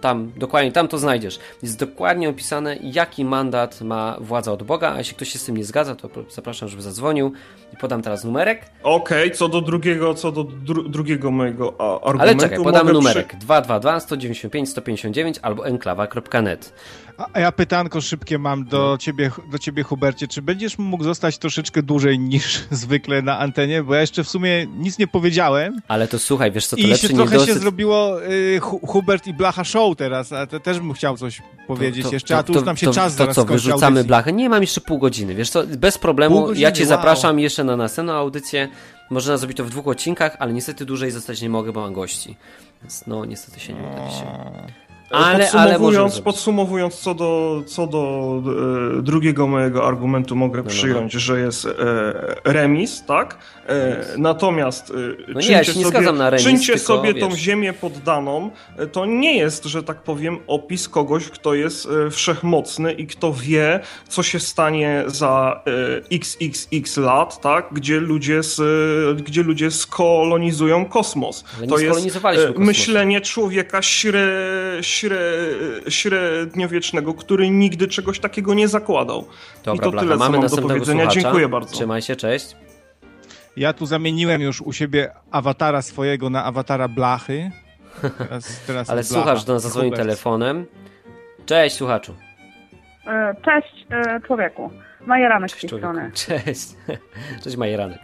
Tam, 0.03 0.31
dokładnie, 0.35 0.71
tam 0.71 0.87
to 0.87 0.97
znajdziesz. 0.97 1.39
Jest 1.61 1.79
dokładnie 1.79 2.29
opisane, 2.29 2.77
jaki 2.81 3.25
mandat 3.25 3.81
ma 3.81 4.17
władza 4.19 4.51
od 4.51 4.63
Boga, 4.63 4.93
a 4.93 4.97
jeśli 4.97 5.15
ktoś 5.15 5.29
się 5.29 5.39
z 5.39 5.45
tym 5.45 5.57
nie 5.57 5.63
zgadza, 5.63 5.95
to 5.95 6.09
zapraszam, 6.29 6.69
żeby 6.69 6.81
zadzwonił 6.81 7.33
i 7.73 7.77
podam 7.77 8.01
teraz 8.01 8.23
numerek. 8.23 8.65
Okej, 8.83 9.23
okay, 9.23 9.37
co 9.37 9.47
do 9.47 9.61
drugiego, 9.61 10.13
co 10.13 10.31
do 10.31 10.43
dru 10.43 10.89
drugiego 10.89 11.31
mojego 11.31 11.73
argumentu. 12.05 12.21
Ale 12.21 12.35
czekaj, 12.35 12.63
podamy 12.63 12.93
numerek 12.93 13.27
przy... 13.27 13.37
222 13.37 13.99
195 13.99 14.69
159 14.69 15.39
albo 15.41 15.67
enklawa.net. 15.67 16.73
A 17.33 17.39
ja 17.39 17.51
pytanko 17.51 18.01
szybkie 18.01 18.37
mam 18.39 18.65
do 18.65 18.77
no. 18.77 18.97
ciebie, 18.97 19.31
do 19.51 19.59
ciebie, 19.59 19.83
Hubercie. 19.83 20.27
Czy 20.27 20.41
będziesz 20.41 20.77
mógł 20.77 21.03
zostać 21.03 21.37
troszeczkę 21.37 21.83
dłużej 21.83 22.19
niż 22.19 22.63
zwykle 22.71 23.21
na 23.21 23.39
antenie? 23.39 23.83
Bo 23.83 23.95
ja 23.95 24.01
jeszcze 24.01 24.23
w 24.23 24.29
sumie 24.29 24.67
nic 24.77 24.99
nie 24.99 25.07
powiedziałem. 25.07 25.81
Ale 25.87 26.07
to 26.07 26.19
słuchaj, 26.19 26.51
wiesz 26.51 26.67
co, 26.67 26.75
to 26.75 26.81
I 26.81 26.85
lepszy 26.85 27.07
się 27.07 27.13
trochę 27.13 27.39
się 27.39 27.53
zrobiło 27.53 28.23
y, 28.23 28.59
Hubert 28.87 29.27
i 29.27 29.33
Blacha 29.33 29.63
Show 29.63 29.97
teraz, 29.97 30.31
a 30.31 30.47
te, 30.47 30.59
też 30.59 30.79
bym 30.79 30.93
chciał 30.93 31.17
coś 31.17 31.41
powiedzieć 31.67 32.03
to, 32.03 32.09
to, 32.09 32.15
jeszcze, 32.15 32.37
a 32.37 32.43
tu 32.43 32.53
już 32.53 32.63
nam 32.63 32.77
się 32.77 32.87
to, 32.87 32.93
czas 32.93 33.15
to, 33.15 33.27
to 33.27 33.33
co, 33.33 33.45
wyrzucamy 33.45 33.85
audycji. 33.85 34.07
Blachę? 34.07 34.33
Nie, 34.33 34.49
mam 34.49 34.61
jeszcze 34.61 34.81
pół 34.81 34.99
godziny, 34.99 35.35
wiesz 35.35 35.49
co, 35.49 35.63
bez 35.67 35.97
problemu, 35.97 36.41
godziny, 36.41 36.61
ja 36.61 36.71
cię 36.71 36.83
wow. 36.83 36.89
zapraszam 36.89 37.39
jeszcze 37.39 37.63
na 37.63 37.77
następną 37.77 38.13
audycję. 38.13 38.69
Można 39.09 39.37
zrobić 39.37 39.57
to 39.57 39.63
w 39.63 39.69
dwóch 39.69 39.87
odcinkach, 39.87 40.37
ale 40.39 40.53
niestety 40.53 40.85
dłużej 40.85 41.11
zostać 41.11 41.41
nie 41.41 41.49
mogę, 41.49 41.73
bo 41.73 41.81
mam 41.81 41.93
gości. 41.93 42.35
Więc 42.81 43.07
no, 43.07 43.25
niestety 43.25 43.59
się 43.59 43.73
nie 43.73 43.79
uda 43.79 44.09
dzisiaj. 44.09 44.27
Ale, 45.13 45.39
podsumowując, 45.39 46.13
ale 46.13 46.23
podsumowując 46.23 46.95
co 46.95 47.15
do, 47.15 47.63
co 47.67 47.87
do 47.87 48.43
e, 48.99 49.01
drugiego 49.01 49.47
mojego 49.47 49.87
argumentu 49.87 50.35
mogę 50.35 50.57
no, 50.57 50.63
no, 50.63 50.69
no. 50.69 50.75
przyjąć, 50.75 51.13
no. 51.13 51.19
że 51.19 51.39
jest 51.39 51.65
e, 51.65 51.71
remis, 52.43 53.03
tak? 53.05 53.37
E, 53.67 54.05
natomiast 54.17 54.89
e, 54.89 54.93
no 55.33 55.41
czyńcie, 55.41 55.73
sobie, 55.73 56.11
remis, 56.29 56.43
czyńcie 56.43 56.73
tylko, 56.73 56.87
sobie 56.87 57.13
tą 57.13 57.35
ziemię 57.35 57.73
poddaną, 57.73 58.51
e, 58.77 58.87
to 58.87 59.05
nie 59.05 59.37
jest, 59.37 59.65
że 59.65 59.83
tak 59.83 60.03
powiem, 60.03 60.37
opis 60.47 60.89
kogoś, 60.89 61.25
kto 61.25 61.53
jest 61.53 61.87
e, 62.07 62.09
wszechmocny 62.09 62.91
i 62.91 63.07
kto 63.07 63.33
wie, 63.33 63.79
co 64.07 64.23
się 64.23 64.39
stanie 64.39 65.03
za 65.07 65.63
xxx 66.11 66.97
lat, 66.97 67.41
tak? 67.41 67.67
Gdzie 67.71 67.99
ludzie, 67.99 68.43
z, 68.43 68.61
gdzie 69.21 69.43
ludzie 69.43 69.71
skolonizują 69.71 70.85
kosmos. 70.85 71.43
To 71.69 71.77
jest 71.77 72.07
myślenie 72.57 73.21
człowieka 73.21 73.81
śre, 75.03 75.19
średniowiecznego, 75.89 77.13
który 77.13 77.49
nigdy 77.49 77.87
czegoś 77.87 78.19
takiego 78.19 78.53
nie 78.53 78.67
zakładał. 78.67 79.25
Dobra, 79.63 79.73
I 79.73 79.79
to 79.79 79.91
Blacha, 79.91 80.05
tyle, 80.05 80.17
mamy 80.17 80.49
co 80.49 80.55
mam 80.55 80.63
do 80.63 80.69
powiedzenia. 80.69 81.03
Słuchacza. 81.03 81.21
Dziękuję 81.21 81.49
bardzo. 81.49 81.73
Trzymaj 81.73 82.01
się, 82.01 82.15
cześć. 82.15 82.55
Ja 83.57 83.73
tu 83.73 83.85
zamieniłem 83.85 84.41
już 84.41 84.61
u 84.61 84.73
siebie 84.73 85.11
awatara 85.31 85.81
swojego 85.81 86.29
na 86.29 86.43
awatara 86.43 86.87
blachy. 86.87 87.51
Teraz, 88.17 88.61
teraz 88.67 88.89
Ale 88.91 89.03
słuchacz 89.03 89.45
do 89.45 89.53
nas 89.53 89.61
zadzwoni 89.61 89.91
telefonem. 89.91 90.65
Cześć, 91.45 91.75
słuchaczu. 91.75 92.15
E, 93.07 93.35
cześć, 93.45 93.87
e, 93.89 94.21
człowieku. 94.21 94.69
Majeranek 95.05 95.51
z 95.51 95.61
tej 95.61 95.69
strony. 95.69 96.11
Cześć. 96.27 96.67
Cześć, 97.43 97.57
Majeranek. 97.57 97.99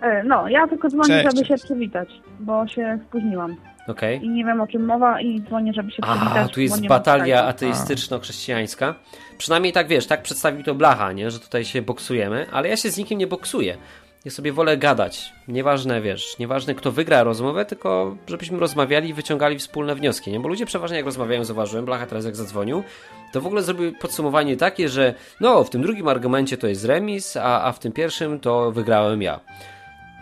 E, 0.00 0.24
no, 0.24 0.48
ja 0.48 0.68
tylko 0.68 0.88
dzwonię, 0.88 1.08
cześć, 1.08 1.24
żeby 1.24 1.48
cześć. 1.48 1.62
się 1.62 1.66
przywitać, 1.66 2.08
bo 2.40 2.68
się 2.68 2.98
spóźniłam. 3.08 3.56
Okay. 3.88 4.14
I 4.14 4.28
nie 4.28 4.44
wiem 4.44 4.60
o 4.60 4.66
czym 4.66 4.84
mowa 4.84 5.20
i 5.20 5.42
dzwonię, 5.42 5.72
żeby 5.72 5.90
się 5.90 6.02
przywitać. 6.02 6.36
A, 6.36 6.48
tu 6.48 6.60
jest 6.60 6.86
batalia 6.86 7.52
ateistyczno-chrześcijańska. 7.52 8.94
Przynajmniej 9.38 9.72
tak 9.72 9.88
wiesz, 9.88 10.06
tak 10.06 10.22
przedstawił 10.22 10.62
to 10.62 10.74
Blacha, 10.74 11.12
nie? 11.12 11.30
że 11.30 11.40
tutaj 11.40 11.64
się 11.64 11.82
boksujemy, 11.82 12.46
ale 12.52 12.68
ja 12.68 12.76
się 12.76 12.90
z 12.90 12.98
nikim 12.98 13.18
nie 13.18 13.26
boksuję. 13.26 13.76
Ja 14.24 14.30
sobie 14.30 14.52
wolę 14.52 14.76
gadać. 14.76 15.32
Nieważne, 15.48 16.00
wiesz, 16.00 16.38
nieważne 16.38 16.74
kto 16.74 16.92
wygra 16.92 17.22
rozmowę, 17.22 17.64
tylko 17.64 18.16
żebyśmy 18.26 18.58
rozmawiali 18.58 19.08
i 19.08 19.14
wyciągali 19.14 19.58
wspólne 19.58 19.94
wnioski, 19.94 20.32
nie? 20.32 20.40
Bo 20.40 20.48
ludzie 20.48 20.66
przeważnie 20.66 20.96
jak 20.96 21.06
rozmawiają, 21.06 21.44
zauważyłem, 21.44 21.84
Blacha 21.84 22.06
teraz 22.06 22.24
jak 22.24 22.36
zadzwonił, 22.36 22.82
to 23.32 23.40
w 23.40 23.46
ogóle 23.46 23.62
zrobił 23.62 23.92
podsumowanie 23.92 24.56
takie, 24.56 24.88
że 24.88 25.14
no, 25.40 25.64
w 25.64 25.70
tym 25.70 25.82
drugim 25.82 26.08
argumencie 26.08 26.56
to 26.56 26.66
jest 26.66 26.84
remis, 26.84 27.36
a, 27.36 27.64
a 27.64 27.72
w 27.72 27.78
tym 27.78 27.92
pierwszym 27.92 28.40
to 28.40 28.72
wygrałem 28.72 29.22
ja. 29.22 29.40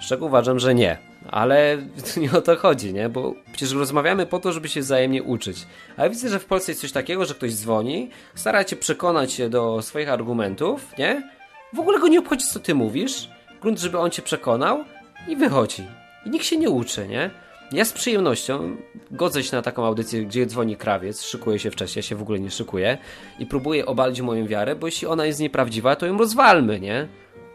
Z 0.01 0.07
czego 0.07 0.27
uważam, 0.27 0.59
że 0.59 0.75
nie. 0.75 1.12
Ale 1.33 1.79
nie 2.23 2.33
o 2.33 2.41
to 2.43 2.57
chodzi, 2.57 2.95
nie? 2.95 3.09
Bo 3.09 3.35
przecież 3.53 3.73
rozmawiamy 3.73 4.27
po 4.27 4.39
to, 4.39 4.53
żeby 4.53 4.69
się 4.69 4.81
wzajemnie 4.81 5.23
uczyć. 5.23 5.67
Ale 5.97 6.11
widzę, 6.11 6.29
że 6.29 6.39
w 6.39 6.45
Polsce 6.45 6.73
jest 6.73 6.81
coś 6.81 6.93
takiego, 6.93 7.25
że 7.25 7.35
ktoś 7.35 7.55
dzwoni, 7.55 8.11
stara 8.35 8.65
cię 8.65 8.77
przekonać 8.77 9.33
się 9.33 9.49
do 9.49 9.83
swoich 9.83 10.09
argumentów, 10.09 10.99
nie? 10.99 11.31
W 11.73 11.79
ogóle 11.79 11.99
go 11.99 12.09
nie 12.09 12.19
obchodzi, 12.19 12.47
co 12.47 12.61
ty 12.61 12.75
mówisz 12.75 13.29
grunt, 13.63 13.81
żeby 13.81 13.99
on 13.99 14.11
cię 14.11 14.23
przekonał 14.23 14.85
i 15.29 15.37
wychodzi. 15.37 15.85
I 16.27 16.31
nikt 16.31 16.45
się 16.45 16.57
nie 16.57 16.71
uczy, 16.71 17.09
nie? 17.09 17.31
Ja 17.73 17.85
z 17.85 17.93
przyjemnością 17.93 18.77
godzę 19.11 19.43
się 19.43 19.57
na 19.57 19.63
taką 19.63 19.87
audycję, 19.87 20.25
gdzie 20.25 20.47
dzwoni 20.47 20.77
krawiec, 20.77 21.23
szykuje 21.23 21.59
się 21.59 21.71
wcześniej, 21.71 22.03
ja 22.03 22.09
się 22.09 22.17
w 22.17 22.23
ogóle 22.23 22.41
nie 22.41 22.51
szykuję 22.51 22.99
i 23.39 23.47
próbuję 23.47 23.87
obalić 23.87 24.21
moją 24.21 24.47
wiarę, 24.47 24.77
bo 24.77 24.87
jeśli 24.87 25.07
ona 25.07 25.27
jest 25.27 25.41
nieprawdziwa, 25.41 25.97
to 25.97 26.07
ją 26.07 26.19
rozwalmy, 26.19 26.81
nie? 26.81 27.09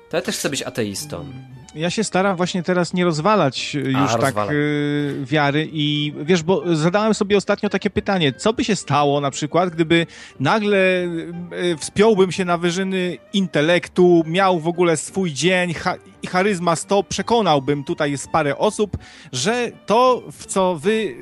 To 0.10 0.18
ja 0.18 0.22
też 0.22 0.38
chcę 0.38 0.50
być 0.50 0.64
ateistą. 0.64 1.26
Ja 1.78 1.90
się 1.90 2.04
staram 2.04 2.38
właśnie 2.38 2.64
teraz 2.64 2.94
nie 2.94 3.06
rozwalać 3.06 3.76
y, 3.76 3.80
już 3.80 4.12
A, 4.12 4.18
tak 4.18 4.36
y, 4.52 5.18
wiary 5.26 5.70
i 5.72 6.14
wiesz, 6.22 6.44
bo 6.44 6.76
zadałem 6.76 7.14
sobie 7.14 7.38
ostatnio 7.38 7.70
takie 7.70 7.90
pytanie, 7.90 8.34
co 8.34 8.54
by 8.54 8.64
się 8.64 8.76
stało 8.76 9.22
na 9.22 9.32
przykład, 9.32 9.70
gdyby 9.70 10.06
nagle 10.40 10.78
y, 10.78 11.78
wspiąłbym 11.78 12.32
się 12.32 12.46
na 12.46 12.58
wyżyny 12.58 13.18
intelektu, 13.34 14.24
miał 14.26 14.60
w 14.60 14.68
ogóle 14.68 14.98
swój 14.98 15.34
dzień 15.34 15.74
i 16.24 16.28
charyzma 16.28 16.76
100, 16.76 17.04
przekonałbym, 17.04 17.84
tutaj 17.84 18.12
jest 18.12 18.28
parę 18.30 18.58
osób, 18.58 18.98
że 19.32 19.72
to, 19.86 20.24
w 20.32 20.46
co 20.46 20.76
wy 20.76 21.16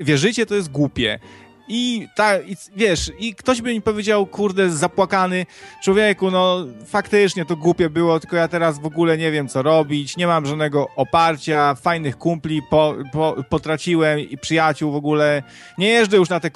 wierzycie, 0.00 0.46
to 0.46 0.54
jest 0.54 0.70
głupie. 0.70 1.18
I 1.68 2.08
tak, 2.14 2.48
i, 2.48 2.56
wiesz, 2.76 3.10
i 3.18 3.34
ktoś 3.34 3.62
by 3.62 3.72
mi 3.72 3.82
powiedział, 3.82 4.26
kurde, 4.26 4.70
zapłakany, 4.70 5.46
człowieku, 5.82 6.30
no 6.30 6.66
faktycznie 6.86 7.44
to 7.44 7.56
głupie 7.56 7.90
było, 7.90 8.20
tylko 8.20 8.36
ja 8.36 8.48
teraz 8.48 8.78
w 8.78 8.86
ogóle 8.86 9.18
nie 9.18 9.30
wiem, 9.30 9.48
co 9.48 9.62
robić, 9.62 10.16
nie 10.16 10.26
mam 10.26 10.46
żadnego 10.46 10.88
oparcia, 10.96 11.74
fajnych 11.74 12.18
kumpli 12.18 12.62
po, 12.70 12.94
po, 13.12 13.36
potraciłem 13.48 14.20
i 14.20 14.38
przyjaciół 14.38 14.92
w 14.92 14.96
ogóle, 14.96 15.42
nie 15.78 15.88
jeżdżę 15.88 16.16
już 16.16 16.28
na 16.28 16.40
te, 16.40 16.50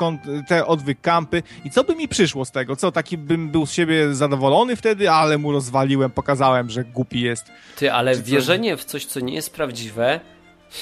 te 0.48 0.66
odwyk 0.66 1.00
kampy. 1.00 1.42
I 1.64 1.70
co 1.70 1.84
by 1.84 1.94
mi 1.94 2.08
przyszło 2.08 2.44
z 2.44 2.50
tego? 2.50 2.76
Co, 2.76 2.92
taki 2.92 3.18
bym 3.18 3.50
był 3.50 3.66
z 3.66 3.72
siebie 3.72 4.14
zadowolony 4.14 4.76
wtedy, 4.76 5.10
ale 5.10 5.38
mu 5.38 5.52
rozwaliłem, 5.52 6.10
pokazałem, 6.10 6.70
że 6.70 6.84
głupi 6.84 7.20
jest. 7.20 7.44
Ty, 7.76 7.92
ale 7.92 8.16
Czy 8.16 8.22
wierzenie 8.22 8.76
w 8.76 8.84
coś, 8.84 9.06
co 9.06 9.20
nie 9.20 9.34
jest 9.34 9.54
prawdziwe, 9.54 10.20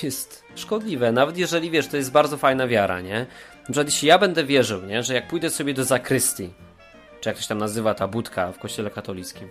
jest 0.02 0.44
szkodliwe. 0.54 1.12
Nawet 1.12 1.38
jeżeli 1.38 1.70
wiesz, 1.70 1.86
to 1.86 1.96
jest 1.96 2.12
bardzo 2.12 2.36
fajna 2.36 2.68
wiara, 2.68 3.00
nie? 3.00 3.26
Na 3.68 3.72
przykład 3.72 3.86
jeśli 3.86 4.08
ja 4.08 4.18
będę 4.18 4.44
wierzył, 4.44 4.82
nie, 4.82 5.02
że 5.02 5.14
jak 5.14 5.28
pójdę 5.28 5.50
sobie 5.50 5.74
do 5.74 5.84
zakrystii, 5.84 6.50
czy 7.20 7.28
jak 7.28 7.36
to 7.36 7.42
się 7.42 7.48
tam 7.48 7.58
nazywa 7.58 7.94
ta 7.94 8.08
budka 8.08 8.52
w 8.52 8.58
kościele 8.58 8.90
katolickim, 8.90 9.48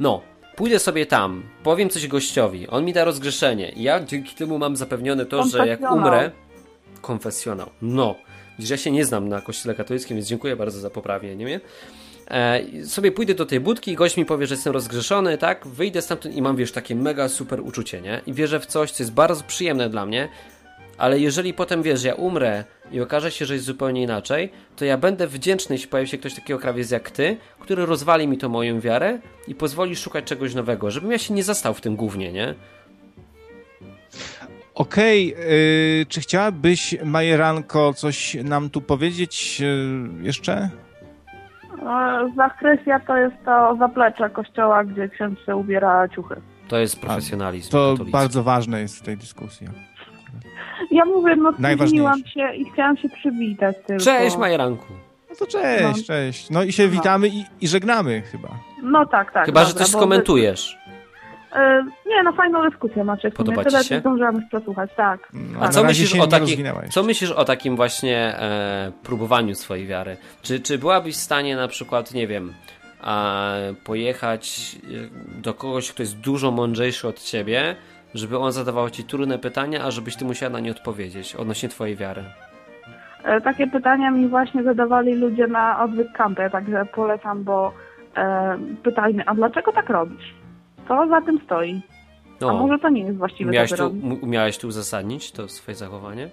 no, 0.00 0.22
pójdę 0.56 0.78
sobie 0.78 1.06
tam, 1.06 1.42
powiem 1.62 1.90
coś 1.90 2.06
gościowi, 2.06 2.68
on 2.68 2.84
mi 2.84 2.92
da 2.92 3.04
rozgrzeszenie 3.04 3.72
i 3.72 3.82
ja 3.82 4.04
dzięki 4.04 4.34
temu 4.34 4.58
mam 4.58 4.76
zapewnione 4.76 5.26
to, 5.26 5.44
że 5.44 5.66
jak 5.66 5.80
umrę, 5.92 6.30
konfesjonał, 7.00 7.70
no, 7.82 8.14
że 8.58 8.74
ja 8.74 8.78
się 8.78 8.90
nie 8.90 9.04
znam 9.04 9.28
na 9.28 9.40
kościele 9.40 9.74
katolickim, 9.74 10.16
więc 10.16 10.28
dziękuję 10.28 10.56
bardzo 10.56 10.80
za 10.80 10.90
poprawienie 10.90 11.44
mnie. 11.44 11.60
E, 12.30 12.60
sobie 12.86 13.12
pójdę 13.12 13.34
do 13.34 13.46
tej 13.46 13.60
budki 13.60 13.90
i 13.90 13.94
gość 13.94 14.16
mi 14.16 14.24
powie, 14.24 14.46
że 14.46 14.54
jestem 14.54 14.72
rozgrzeszony, 14.72 15.38
tak? 15.38 15.66
Wyjdę 15.66 16.02
stamtąd 16.02 16.34
i 16.34 16.42
mam, 16.42 16.56
wiesz, 16.56 16.72
takie 16.72 16.94
mega 16.94 17.28
super 17.28 17.60
uczucie, 17.60 18.00
nie? 18.00 18.20
I 18.26 18.32
wierzę 18.32 18.60
w 18.60 18.66
coś, 18.66 18.90
co 18.90 19.02
jest 19.02 19.12
bardzo 19.12 19.44
przyjemne 19.44 19.88
dla 19.88 20.06
mnie, 20.06 20.28
ale 21.00 21.18
jeżeli 21.18 21.54
potem 21.54 21.82
wiesz, 21.82 22.00
że 22.00 22.08
ja 22.08 22.14
umrę 22.14 22.64
i 22.92 23.00
okaże 23.00 23.30
się, 23.30 23.46
że 23.46 23.54
jest 23.54 23.66
zupełnie 23.66 24.02
inaczej, 24.02 24.52
to 24.76 24.84
ja 24.84 24.98
będę 24.98 25.26
wdzięczny, 25.26 25.74
jeśli 25.74 25.88
pojawi 25.88 26.08
się 26.08 26.18
ktoś 26.18 26.34
takiego 26.34 26.60
krawiec 26.60 26.90
jak 26.90 27.10
ty, 27.10 27.36
który 27.60 27.86
rozwali 27.86 28.28
mi 28.28 28.38
to 28.38 28.48
moją 28.48 28.80
wiarę 28.80 29.18
i 29.48 29.54
pozwoli 29.54 29.96
szukać 29.96 30.24
czegoś 30.24 30.54
nowego, 30.54 30.90
żebym 30.90 31.12
ja 31.12 31.18
się 31.18 31.34
nie 31.34 31.42
zastał 31.42 31.74
w 31.74 31.80
tym 31.80 31.96
głównie, 31.96 32.32
nie? 32.32 32.54
Okej, 34.74 35.34
okay, 35.34 35.46
yy, 35.46 36.06
czy 36.08 36.20
chciałabyś, 36.20 36.96
Majeranko, 37.04 37.94
coś 37.94 38.34
nam 38.34 38.70
tu 38.70 38.80
powiedzieć 38.80 39.60
yy, 39.60 39.68
jeszcze? 40.22 40.70
Zachrystia 42.36 43.00
to 43.00 43.16
jest 43.16 43.36
to 43.44 43.76
zaplecze 43.78 44.30
kościoła, 44.30 44.84
gdzie 44.84 45.08
ksiądz 45.08 45.38
się 45.46 45.56
ubiera 45.56 46.08
ciuchy. 46.08 46.36
To 46.68 46.78
jest 46.78 47.00
profesjonalizm. 47.00 47.68
A, 47.68 47.72
to 47.72 47.90
katolicki. 47.90 48.12
bardzo 48.12 48.42
ważne 48.42 48.80
jest 48.80 48.98
w 48.98 49.02
tej 49.02 49.16
dyskusji. 49.16 49.66
Ja 50.90 51.04
mówię, 51.04 51.36
no 51.36 51.52
spóźniłam 51.74 52.18
się 52.26 52.54
i 52.54 52.64
chciałam 52.72 52.96
się 52.96 53.08
przywitać 53.08 53.76
tylko. 53.86 54.04
Cześć 54.04 54.36
Majeranku. 54.36 54.92
No 55.30 55.36
to 55.36 55.46
cześć, 55.46 55.82
no. 55.82 56.04
cześć. 56.06 56.50
No 56.50 56.62
i 56.62 56.72
się 56.72 56.84
no. 56.84 56.90
witamy 56.90 57.28
i, 57.28 57.44
i, 57.60 57.68
żegnamy 57.68 58.22
chyba. 58.22 58.48
No 58.82 59.06
tak, 59.06 59.32
tak. 59.32 59.46
Chyba, 59.46 59.60
dobra, 59.60 59.78
że 59.78 59.84
coś 59.84 59.88
skomentujesz. 59.88 60.78
Yy, 61.54 61.84
nie, 62.06 62.22
no 62.22 62.32
fajną 62.32 62.70
dyskusję 62.70 63.04
macie. 63.04 63.30
Podoba 63.30 63.64
ci 63.64 63.88
się? 63.88 64.00
Zdążyłam 64.00 64.48
przesłuchać, 64.48 64.90
tak. 64.96 65.28
No, 65.32 65.60
A 65.60 65.68
co 65.68 65.84
myślisz, 65.84 66.14
o 66.14 66.26
takim, 66.26 66.66
co 66.90 67.02
myślisz 67.02 67.30
o 67.30 67.44
takim 67.44 67.76
właśnie 67.76 68.16
e, 68.18 68.92
próbowaniu 69.02 69.54
swojej 69.54 69.86
wiary? 69.86 70.16
Czy, 70.42 70.60
czy 70.60 70.78
byłabyś 70.78 71.16
w 71.16 71.20
stanie 71.20 71.56
na 71.56 71.68
przykład, 71.68 72.14
nie 72.14 72.26
wiem, 72.26 72.54
a, 73.00 73.52
pojechać 73.84 74.76
e, 74.84 75.40
do 75.40 75.54
kogoś, 75.54 75.92
kto 75.92 76.02
jest 76.02 76.16
dużo 76.16 76.50
mądrzejszy 76.50 77.08
od 77.08 77.22
ciebie 77.22 77.76
żeby 78.14 78.38
on 78.38 78.52
zadawał 78.52 78.90
ci 78.90 79.04
trudne 79.04 79.38
pytania, 79.38 79.84
a 79.84 79.90
żebyś 79.90 80.16
ty 80.16 80.24
musiała 80.24 80.52
na 80.52 80.60
nie 80.60 80.70
odpowiedzieć 80.70 81.36
odnośnie 81.36 81.68
twojej 81.68 81.96
wiary? 81.96 82.24
E, 83.24 83.40
takie 83.40 83.66
pytania 83.66 84.10
mi 84.10 84.28
właśnie 84.28 84.62
zadawali 84.62 85.14
ludzie 85.14 85.46
na 85.46 85.82
odwyk 85.82 86.12
kampy, 86.12 86.48
także 86.52 86.86
polecam, 86.94 87.44
bo 87.44 87.72
e, 88.16 88.58
pytali 88.82 89.20
a 89.26 89.34
dlaczego 89.34 89.72
tak 89.72 89.90
robisz? 89.90 90.34
Co 90.88 91.08
za 91.08 91.20
tym 91.20 91.40
stoi? 91.44 91.80
No. 92.40 92.50
A 92.50 92.52
może 92.52 92.78
to 92.78 92.88
nie 92.88 93.02
jest 93.02 93.18
właściwe, 93.18 93.50
umiałeś 93.50 93.72
tu, 93.72 93.94
umiałeś 94.22 94.58
tu 94.58 94.68
uzasadnić 94.68 95.32
to 95.32 95.48
swoje 95.48 95.74
zachowanie? 95.74 96.28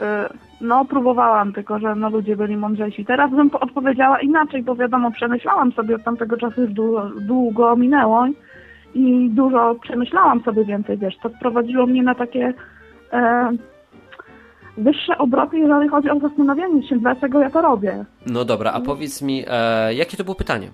E, 0.00 0.28
no, 0.60 0.84
próbowałam, 0.84 1.52
tylko 1.52 1.78
że 1.78 1.94
no, 1.94 2.10
ludzie 2.10 2.36
byli 2.36 2.56
mądrzejsi. 2.56 3.04
Teraz 3.04 3.30
bym 3.30 3.50
odpowiedziała 3.60 4.20
inaczej, 4.20 4.62
bo 4.62 4.76
wiadomo, 4.76 5.10
przemyślałam 5.10 5.72
sobie 5.72 5.94
od 5.94 6.04
tamtego 6.04 6.36
czasu 6.36 6.60
już 6.60 6.72
długo, 6.72 7.10
długo 7.20 7.76
minęło 7.76 8.26
i 8.96 9.30
dużo 9.30 9.74
przemyślałam 9.82 10.42
sobie 10.42 10.64
więcej, 10.64 10.98
wiesz, 10.98 11.14
to 11.22 11.28
wprowadziło 11.28 11.86
mnie 11.86 12.02
na 12.02 12.14
takie 12.14 12.54
e, 13.12 13.50
wyższe 14.76 15.18
obroty, 15.18 15.58
jeżeli 15.58 15.88
chodzi 15.88 16.10
o 16.10 16.20
zastanawianie 16.20 16.88
się, 16.88 16.98
dlaczego 16.98 17.40
ja 17.40 17.50
to 17.50 17.62
robię. 17.62 18.04
No 18.26 18.44
dobra, 18.44 18.72
a 18.72 18.80
powiedz 18.80 19.22
mi, 19.22 19.44
e, 19.48 19.94
jakie 19.94 20.16
to 20.16 20.24
było 20.24 20.34
pytanie? 20.34 20.68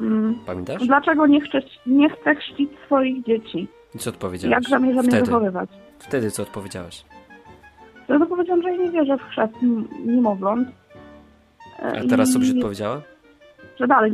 Mm, 0.00 0.34
Pamiętasz? 0.46 0.86
Dlaczego 0.86 1.26
nie 1.26 1.40
chcę, 1.40 1.58
nie 1.86 2.10
chcę 2.10 2.34
chrzcić 2.34 2.70
swoich 2.86 3.24
dzieci? 3.24 3.68
I 3.94 3.98
co 3.98 4.10
odpowiedziałeś? 4.10 4.52
Jak 4.52 4.80
zamierzam 4.80 5.04
je 5.06 5.20
wychowywać? 5.20 5.70
Wtedy 5.98 6.30
co 6.30 6.42
odpowiedziałeś? 6.42 7.04
Wtedy 8.04 8.26
powiedziałam, 8.26 8.62
że 8.62 8.78
nie 8.78 8.90
wierzę 8.90 9.16
w 9.18 9.22
chrzest 9.22 9.54
niemowląt. 10.06 10.68
A 11.82 12.08
teraz 12.10 12.32
co 12.32 12.38
byś 12.38 12.50
odpowiedziała? 12.50 13.00
Dalej 13.86 14.12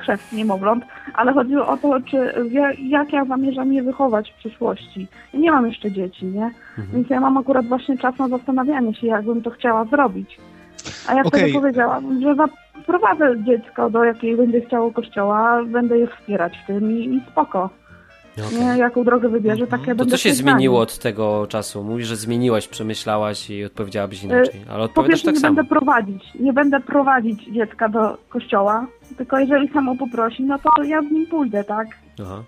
chrzest 0.00 0.32
niemowląt, 0.32 0.84
ale 1.14 1.32
chodziło 1.32 1.66
o 1.66 1.76
to, 1.76 2.00
czy 2.00 2.34
jak 2.78 3.12
ja 3.12 3.24
zamierzam 3.24 3.72
je 3.72 3.82
wychować 3.82 4.30
w 4.30 4.34
przyszłości. 4.34 5.06
Ja 5.32 5.40
nie 5.40 5.52
mam 5.52 5.66
jeszcze 5.66 5.92
dzieci, 5.92 6.26
nie? 6.26 6.50
Mhm. 6.78 6.88
Więc 6.92 7.10
ja 7.10 7.20
mam 7.20 7.36
akurat 7.36 7.66
właśnie 7.66 7.98
czas 7.98 8.18
na 8.18 8.28
zastanawianie 8.28 8.94
się, 8.94 9.06
jakbym 9.06 9.42
to 9.42 9.50
chciała 9.50 9.84
zrobić. 9.84 10.38
A 11.08 11.14
ja 11.14 11.22
okay. 11.22 11.40
wtedy 11.40 11.52
powiedziałam, 11.52 12.22
że 12.22 12.34
zaprowadzę 12.34 13.44
dziecko 13.44 13.90
do 13.90 14.04
jakiej 14.04 14.36
będzie 14.36 14.60
chciało 14.60 14.92
kościoła, 14.92 15.62
będę 15.66 15.98
je 15.98 16.06
wspierać 16.06 16.58
w 16.58 16.66
tym 16.66 16.92
i, 16.92 17.04
i 17.04 17.20
spoko. 17.30 17.70
Okay. 18.46 18.58
Nie, 18.58 18.78
jaką 18.78 19.04
drogę 19.04 19.28
wybierze, 19.28 19.62
mhm. 19.62 19.80
takie 19.80 19.94
To 19.94 20.06
co 20.06 20.16
się 20.16 20.32
zmieniło 20.32 20.80
od 20.80 20.98
tego 20.98 21.46
czasu? 21.46 21.84
Mówisz, 21.84 22.06
że 22.06 22.16
zmieniłaś, 22.16 22.68
przemyślałaś 22.68 23.50
i 23.50 23.64
odpowiedziałabyś 23.64 24.22
inaczej, 24.22 24.60
ale 24.70 24.84
odpowiadasz 24.84 25.22
tak 25.22 25.34
nie 25.34 25.40
samo. 25.40 25.54
będę 25.54 25.68
prowadzić, 25.68 26.24
nie 26.40 26.52
będę 26.52 26.80
prowadzić 26.80 27.44
dziecka 27.44 27.88
do 27.88 28.18
kościoła, 28.28 28.86
tylko 29.16 29.38
jeżeli 29.38 29.68
samo 29.68 29.96
poprosi, 29.96 30.42
no 30.42 30.58
to 30.58 30.82
ja 30.82 31.02
z 31.02 31.10
nim 31.10 31.26
pójdę, 31.26 31.64
tak? 31.64 31.86
Aha. 32.22 32.42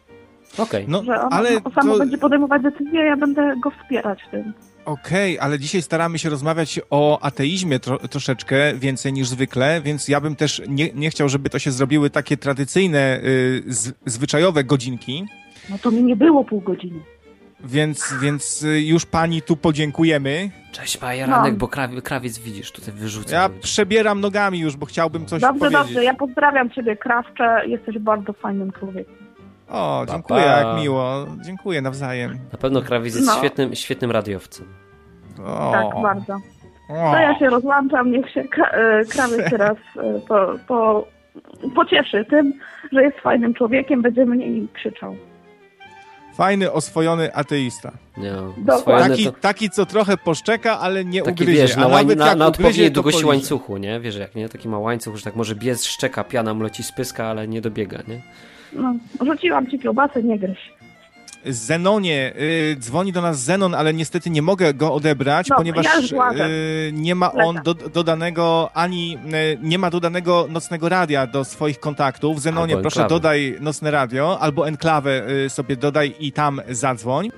Okej. 0.59 0.65
Okay. 0.65 0.85
No, 0.89 1.05
że 1.05 1.21
on, 1.21 1.29
ale 1.33 1.51
on 1.65 1.73
samo 1.73 1.93
to... 1.93 1.99
będzie 1.99 2.19
podejmować 2.19 2.63
decyzje, 2.63 3.01
ja 3.01 3.17
będę 3.17 3.55
go 3.63 3.71
wspierać 3.71 4.23
w 4.29 4.31
tym. 4.31 4.53
Okej, 4.85 5.37
okay, 5.37 5.47
ale 5.47 5.59
dzisiaj 5.59 5.83
staramy 5.83 6.19
się 6.19 6.31
rozmawiać 6.31 6.81
o 6.91 7.21
ateizmie 7.21 7.79
tro, 7.79 7.99
troszeczkę 7.99 8.75
więcej 8.75 9.13
niż 9.13 9.29
zwykle, 9.29 9.81
więc 9.85 10.09
ja 10.09 10.21
bym 10.21 10.37
też 10.37 10.63
nie, 10.69 10.93
nie 10.95 11.11
chciał, 11.11 11.29
żeby 11.29 11.51
to 11.51 11.59
się 11.59 11.71
zrobiły 11.71 12.11
takie 12.11 12.37
tradycyjne, 12.37 13.21
y, 13.25 13.63
z, 13.67 13.93
zwyczajowe 14.07 14.65
godzinki, 14.65 15.25
no 15.71 15.79
to 15.79 15.91
mi 15.91 16.03
nie 16.03 16.17
było 16.17 16.45
pół 16.45 16.61
godziny. 16.61 17.01
Więc, 17.65 18.15
więc 18.23 18.63
y, 18.63 18.81
już 18.81 19.07
pani 19.07 19.43
tu 19.43 19.57
podziękujemy. 19.57 20.51
Cześć 20.73 21.01
Majeranek, 21.01 21.53
no. 21.53 21.59
bo 21.59 21.69
krawiec, 21.69 22.05
krawiec 22.05 22.39
widzisz, 22.39 22.73
tutaj 22.73 22.95
wyrzucę. 22.95 23.35
Ja 23.35 23.51
przebieram 23.61 24.21
nogami 24.21 24.59
już, 24.59 24.77
bo 24.77 24.87
chciałbym 24.87 25.27
coś 25.27 25.41
dobrze, 25.41 25.59
powiedzieć. 25.59 25.79
Dobrze, 25.79 25.95
dobrze, 25.95 26.05
ja 26.05 26.15
pozdrawiam 26.15 26.71
ciebie, 26.71 26.97
Krawcze, 26.97 27.63
jesteś 27.67 27.99
bardzo 27.99 28.33
fajnym 28.33 28.73
człowiekiem. 28.73 29.15
O, 29.69 30.05
dziękuję, 30.09 30.43
pa, 30.43 30.47
pa. 30.47 30.59
jak 30.59 30.81
miło. 30.81 31.27
Dziękuję 31.45 31.83
nawzajem. 31.83 32.39
Na 32.53 32.59
pewno 32.59 32.83
krawiec 32.83 33.15
jest 33.15 33.27
no. 33.27 33.39
świetnym, 33.39 33.75
świetnym 33.75 34.11
radiowcem. 34.11 34.67
O. 35.45 35.73
Tak, 35.73 36.03
bardzo. 36.03 36.39
To 36.89 37.17
ja 37.17 37.39
się 37.39 37.51
rozłączam, 37.51 38.11
niech 38.11 38.31
się 38.31 38.41
e, 38.41 39.05
krawiec 39.05 39.51
teraz 39.57 39.77
e, 39.97 40.21
po, 40.29 40.55
po, 40.69 41.07
pocieszy 41.75 42.25
tym, 42.25 42.53
że 42.93 43.03
jest 43.03 43.19
fajnym 43.19 43.55
człowiekiem, 43.55 44.03
będzie 44.03 44.27
mnie 44.27 44.67
krzyczał. 44.73 45.17
Fajny, 46.35 46.73
oswojony 46.73 47.35
ateista. 47.35 47.93
No, 48.17 48.83
taki, 48.85 49.25
to... 49.25 49.33
taki, 49.33 49.71
co 49.71 49.87
trochę 49.87 50.17
poszczeka, 50.17 50.81
ale 50.81 51.05
nie 51.05 51.23
taki, 51.23 51.43
ugryzie. 51.43 51.63
Wiesz, 51.63 51.77
na, 51.77 51.89
nawet 51.89 52.19
na, 52.19 52.35
na 52.35 52.47
odpowiedniej 52.47 52.91
długości 52.91 53.25
łańcuchu, 53.25 53.77
nie? 53.77 54.01
Wiesz, 54.01 54.17
jak 54.17 54.35
nie? 54.35 54.49
Taki 54.49 54.69
ma 54.69 54.79
łańcuch, 54.79 55.17
że 55.17 55.25
tak 55.25 55.37
może 55.37 55.55
biec, 55.55 55.85
szczeka, 55.85 56.25
piana 56.25 56.55
mu 56.55 56.63
leci 56.63 56.83
z 56.83 56.93
pyska, 56.93 57.27
ale 57.27 57.49
nie 57.49 57.61
dobiega, 57.61 57.99
nie? 58.09 58.21
No, 58.73 58.95
rzuciłam 59.27 59.71
ci 59.71 59.79
kiełbasę, 59.79 60.23
nie 60.23 60.39
gryź. 60.39 60.73
Zenonie, 61.47 62.33
y, 62.73 62.77
dzwoni 62.79 63.13
do 63.13 63.23
nas 63.23 63.41
Zenon, 63.41 63.75
ale 63.75 63.95
niestety 63.95 64.31
nie 64.31 64.43
mogę 64.43 64.75
go 64.75 64.95
odebrać, 64.95 65.49
No, 65.49 65.57
ponieważ 65.57 65.87
ja 66.37 66.47
y, 66.47 66.91
nie 66.93 67.15
ma 67.15 67.33
on 67.33 67.61
do, 67.65 67.75
dodanego 67.75 68.71
ani 68.75 69.19
y, 69.55 69.59
nie 69.63 69.79
ma 69.79 69.91
dodanego 69.91 70.47
nocnego 70.51 70.89
radia 70.89 71.27
do 71.27 71.45
swoich 71.45 71.81
kontaktów. 71.81 72.41
Zenonie, 72.41 72.75
Albo 72.75 72.83
proszę 72.83 73.01
enklawę. 73.03 73.21
dodaj 73.21 73.57
nocne 73.61 73.91
radio, 73.91 74.39
albo 74.41 74.69
enklawę 74.69 75.23
sobie 75.49 75.77
dodaj 75.77 76.15
i 76.21 76.33
tam 76.33 76.61
zadzwoń. 76.69 77.31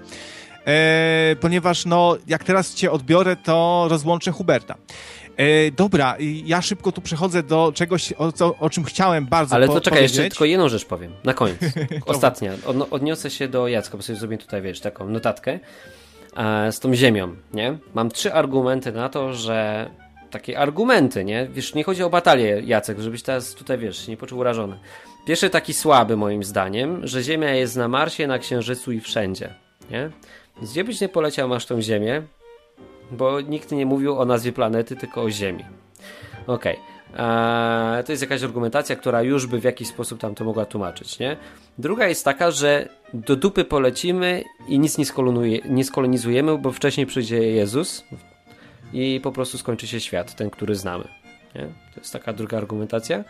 E, 0.67 1.37
ponieważ 1.41 1.85
no, 1.87 2.17
jak 2.27 2.45
teraz 2.45 2.75
cię 2.75 2.91
odbiorę, 2.91 3.37
to 3.37 3.87
rozłączę 3.91 4.31
Huberta. 4.33 4.75
E, 5.37 5.71
dobra, 5.71 6.17
ja 6.45 6.63
szybko 6.63 6.93
tu 6.93 7.01
przechodzę 7.01 7.43
do 7.43 7.73
czegoś, 7.75 8.13
o, 8.13 8.33
o 8.59 8.71
czym 8.71 8.85
chciałem 8.85 9.27
bardzo 9.27 9.55
Ale 9.55 9.67
po, 9.67 9.75
to 9.75 9.81
czekaj, 9.81 9.99
powiedzieć. 9.99 10.17
jeszcze 10.17 10.31
tylko 10.31 10.45
jedną 10.45 10.69
rzecz 10.69 10.85
powiem, 10.85 11.13
na 11.25 11.35
koniec. 11.35 11.59
Ostatnia. 12.07 12.53
Odno- 12.67 12.87
odniosę 12.91 13.31
się 13.31 13.49
do 13.49 13.69
Jacka, 13.69 13.97
bo 13.97 14.03
sobie 14.03 14.19
zrobię 14.19 14.39
tutaj, 14.39 14.63
wiesz, 14.63 14.81
taką 14.81 15.09
notatkę 15.09 15.59
e, 16.37 16.73
z 16.73 16.81
tą 16.81 16.95
ziemią, 16.95 17.37
nie? 17.55 17.79
Mam 17.95 18.11
trzy 18.11 18.33
argumenty 18.33 18.93
na 18.93 19.09
to, 19.09 19.33
że 19.35 19.91
takie 20.31 20.59
argumenty, 20.59 21.25
nie? 21.25 21.47
Wiesz, 21.53 21.75
nie 21.75 21.85
chodzi 21.85 22.03
o 22.03 22.11
batalię, 22.11 22.63
Jacek, 22.65 23.01
żebyś 23.01 23.23
teraz 23.23 23.55
tutaj, 23.55 23.79
wiesz, 23.79 24.07
się 24.07 24.13
nie 24.13 24.17
poczuł 24.17 24.39
urażony. 24.39 24.79
Pierwszy 25.27 25.51
taki 25.51 25.75
słaby 25.75 26.17
moim 26.17 26.45
zdaniem, 26.45 27.07
że 27.07 27.23
Ziemia 27.23 27.51
jest 27.55 27.77
na 27.77 27.89
Marsie, 27.89 28.27
na 28.27 28.39
Księżycu 28.39 28.93
i 28.93 29.01
wszędzie, 29.01 29.55
nie? 29.91 30.11
Więc 30.57 30.73
gdzie 30.73 30.85
byś 30.85 31.01
nie 31.01 31.09
poleciał, 31.09 31.49
masz 31.49 31.67
tą 31.67 31.83
Ziemię, 31.83 32.23
bo 33.11 33.41
nikt 33.41 33.73
nie 33.73 33.87
mówił 33.87 34.19
o 34.19 34.25
nazwie 34.25 34.53
planety, 34.53 34.97
tylko 34.97 35.23
o 35.23 35.31
Ziemi. 35.31 35.65
Okej. 36.47 36.77
Eee, 37.19 38.05
To 38.05 38.13
jest 38.13 38.23
jakaś 38.23 38.43
argumentacja, 38.43 38.97
która 38.97 39.23
już 39.23 39.47
by 39.47 39.61
w 39.61 39.65
jakiś 39.65 39.89
sposób 39.89 40.21
tam 40.21 40.35
to 40.35 40.45
mogła 40.45 40.65
tłumaczyć, 40.67 41.19
nie? 41.19 41.37
Druga 41.79 42.07
jest 42.07 42.25
taka, 42.25 42.51
że 42.51 42.89
do 43.15 43.37
dupy 43.37 43.65
polecimy 43.65 44.45
i 44.69 44.79
nic 44.79 44.99
nie, 44.99 45.05
nie 45.65 45.85
skolonizujemy, 45.85 46.59
bo 46.59 46.73
wcześniej 46.73 47.07
przyjdzie 47.07 47.43
Jezus 47.43 48.05
i 48.93 49.21
po 49.23 49.33
prostu 49.33 49.59
skończy 49.59 49.87
się 49.87 50.01
świat, 50.01 50.35
ten, 50.35 50.51
który 50.51 50.75
znamy. 50.75 51.05
Nie? 51.55 51.63
To 51.95 52.01
jest 52.01 52.13
taka 52.13 52.33
druga 52.33 52.57
argumentacja, 52.57 53.25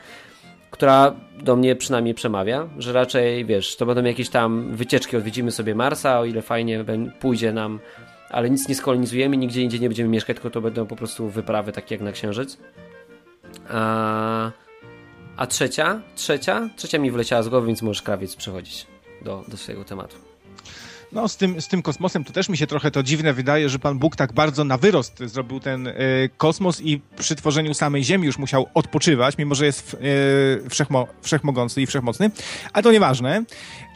która 0.70 1.14
do 1.42 1.56
mnie 1.56 1.76
przynajmniej 1.76 2.14
przemawia, 2.14 2.68
że 2.78 2.92
raczej, 2.92 3.44
wiesz, 3.44 3.76
to 3.76 3.86
będą 3.86 4.04
jakieś 4.04 4.28
tam 4.28 4.76
wycieczki, 4.76 5.16
odwiedzimy 5.16 5.50
sobie 5.50 5.74
Marsa, 5.74 6.20
o 6.20 6.24
ile 6.24 6.42
fajnie 6.42 6.84
pójdzie 7.20 7.52
nam, 7.52 7.80
ale 8.30 8.50
nic 8.50 8.68
nie 8.68 8.74
skolonizujemy, 8.74 9.36
nigdzie 9.36 9.62
indziej 9.62 9.80
nie 9.80 9.88
będziemy 9.88 10.08
mieszkać, 10.08 10.36
tylko 10.36 10.50
to 10.50 10.60
będą 10.60 10.86
po 10.86 10.96
prostu 10.96 11.28
wyprawy 11.28 11.72
takie 11.72 11.94
jak 11.94 12.02
na 12.02 12.12
Księżyc. 12.12 12.58
A, 13.68 14.50
a 15.36 15.46
trzecia, 15.46 16.02
trzecia, 16.14 16.70
trzecia 16.76 16.98
mi 16.98 17.10
wleciała 17.10 17.42
z 17.42 17.48
głowy, 17.48 17.66
więc 17.66 17.82
możesz 17.82 18.02
krawiec 18.02 18.36
przechodzić 18.36 18.86
do, 19.22 19.44
do 19.48 19.56
swojego 19.56 19.84
tematu. 19.84 20.16
No, 21.14 21.28
z 21.28 21.36
tym, 21.36 21.60
z 21.60 21.68
tym 21.68 21.82
kosmosem 21.82 22.24
to 22.24 22.32
też 22.32 22.48
mi 22.48 22.56
się 22.56 22.66
trochę 22.66 22.90
to 22.90 23.02
dziwne 23.02 23.32
wydaje, 23.32 23.68
że 23.68 23.78
Pan 23.78 23.98
Bóg 23.98 24.16
tak 24.16 24.32
bardzo 24.32 24.64
na 24.64 24.78
wyrost 24.78 25.18
zrobił 25.18 25.60
ten 25.60 25.86
e, 25.88 25.92
kosmos 26.36 26.80
i 26.80 27.00
przy 27.18 27.36
tworzeniu 27.36 27.74
samej 27.74 28.04
Ziemi 28.04 28.26
już 28.26 28.38
musiał 28.38 28.66
odpoczywać, 28.74 29.38
mimo 29.38 29.54
że 29.54 29.66
jest 29.66 29.96
e, 30.64 30.68
wszechmo, 30.70 31.06
wszechmogący 31.22 31.82
i 31.82 31.86
wszechmocny. 31.86 32.30
Ale 32.72 32.82
to 32.82 32.92
nieważne. 32.92 33.44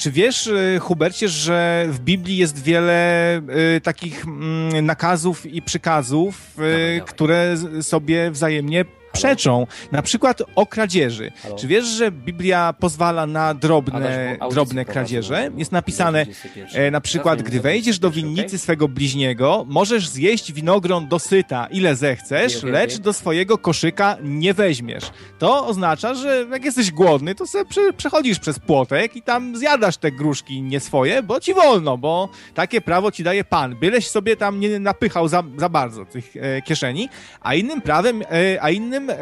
Czy 0.01 0.11
wiesz, 0.13 0.47
e, 0.47 0.79
Hubercie, 0.79 1.29
że 1.29 1.87
w 1.89 1.99
Biblii 2.01 2.37
jest 2.37 2.63
wiele 2.63 3.37
e, 3.37 3.41
takich 3.83 4.25
mm, 4.25 4.87
nakazów 4.87 5.47
i 5.47 5.63
przykazów, 5.63 6.55
Dawaj, 6.57 6.73
dawaj. 6.73 7.03
które 7.07 7.57
sobie 7.83 8.31
wzajemnie 8.31 8.85
przeczą. 9.19 9.67
Na 9.93 10.03
przykład 10.03 10.43
o 10.55 10.67
kradzieży. 10.67 11.33
Halo? 11.43 11.57
Czy 11.57 11.67
wiesz, 11.67 11.85
że 11.85 12.11
Biblia 12.11 12.73
pozwala 12.73 13.27
na 13.27 13.55
drobne, 13.55 14.37
Adaś, 14.41 14.55
drobne 14.55 14.85
kradzieże? 14.85 15.51
Jest 15.57 15.73
napisane, 15.73 16.25
21. 16.25 16.83
E, 16.83 16.91
na 16.91 17.01
przykład, 17.01 17.43
gdy 17.43 17.61
wejdziesz 17.61 17.99
do 17.99 18.11
21, 18.11 18.35
winnicy 18.35 18.59
swego 18.59 18.89
bliźniego, 18.89 19.65
możesz 19.69 20.09
zjeść 20.09 20.53
winogron 20.53 21.09
dosyta, 21.09 21.67
ile 21.71 21.97
zechcesz, 21.97 22.63
lecz 22.63 22.99
do 22.99 23.13
swojego 23.13 23.59
koszyka 23.59 24.17
nie 24.23 24.55
weźmiesz. 24.55 25.05
To 25.39 25.67
oznacza, 25.67 26.15
że 26.15 26.47
jak 26.51 26.65
jesteś 26.65 26.91
głodny, 26.91 27.35
to 27.35 27.47
sobie 27.47 27.65
prze, 27.65 27.93
przechodzisz 27.93 28.39
przez 28.39 28.59
płotek 28.59 29.17
i 29.17 29.23
tam 29.23 29.57
zjadasz 29.57 29.97
te 29.97 30.13
gruszki 30.13 30.63
nie 30.63 30.81
swoje, 30.81 31.23
bo 31.23 31.41
ci 31.41 31.55
wolno, 31.55 31.99
bo 31.99 32.29
takie 32.55 32.81
prawo 32.81 33.11
ci 33.11 33.25
daje 33.25 33.45
pan. 33.45 33.77
Byleś 33.77 34.09
sobie 34.09 34.37
tam 34.37 34.61
nie 34.61 34.79
napychał 34.79 35.29
za, 35.29 35.43
za 35.57 35.69
bardzo 35.69 36.05
tych 36.05 36.37
e, 36.37 36.63
kieszeni, 36.63 37.09
a 37.41 37.55
innym 37.55 37.81
prawem, 37.81 38.23
e, 38.23 38.63
a 38.63 38.71
innym 38.71 39.08
e, 39.11 39.17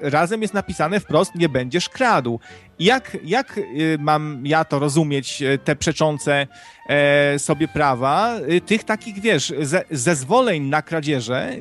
razem 0.00 0.42
jest 0.42 0.54
napisane 0.54 1.00
wprost, 1.00 1.34
nie 1.34 1.48
będziesz 1.48 1.88
kradł. 1.88 2.40
Jak, 2.78 3.16
jak 3.24 3.58
y, 3.58 3.96
mam 4.00 4.42
ja 4.44 4.64
to 4.64 4.78
rozumieć, 4.78 5.42
y, 5.42 5.58
te 5.64 5.76
przeczące 5.76 6.46
e, 6.88 7.38
sobie 7.38 7.68
prawa? 7.68 8.34
Tych 8.66 8.84
takich, 8.84 9.20
wiesz, 9.20 9.52
ze, 9.60 9.84
zezwoleń 9.90 10.62
na 10.62 10.82
kradzieże 10.82 11.52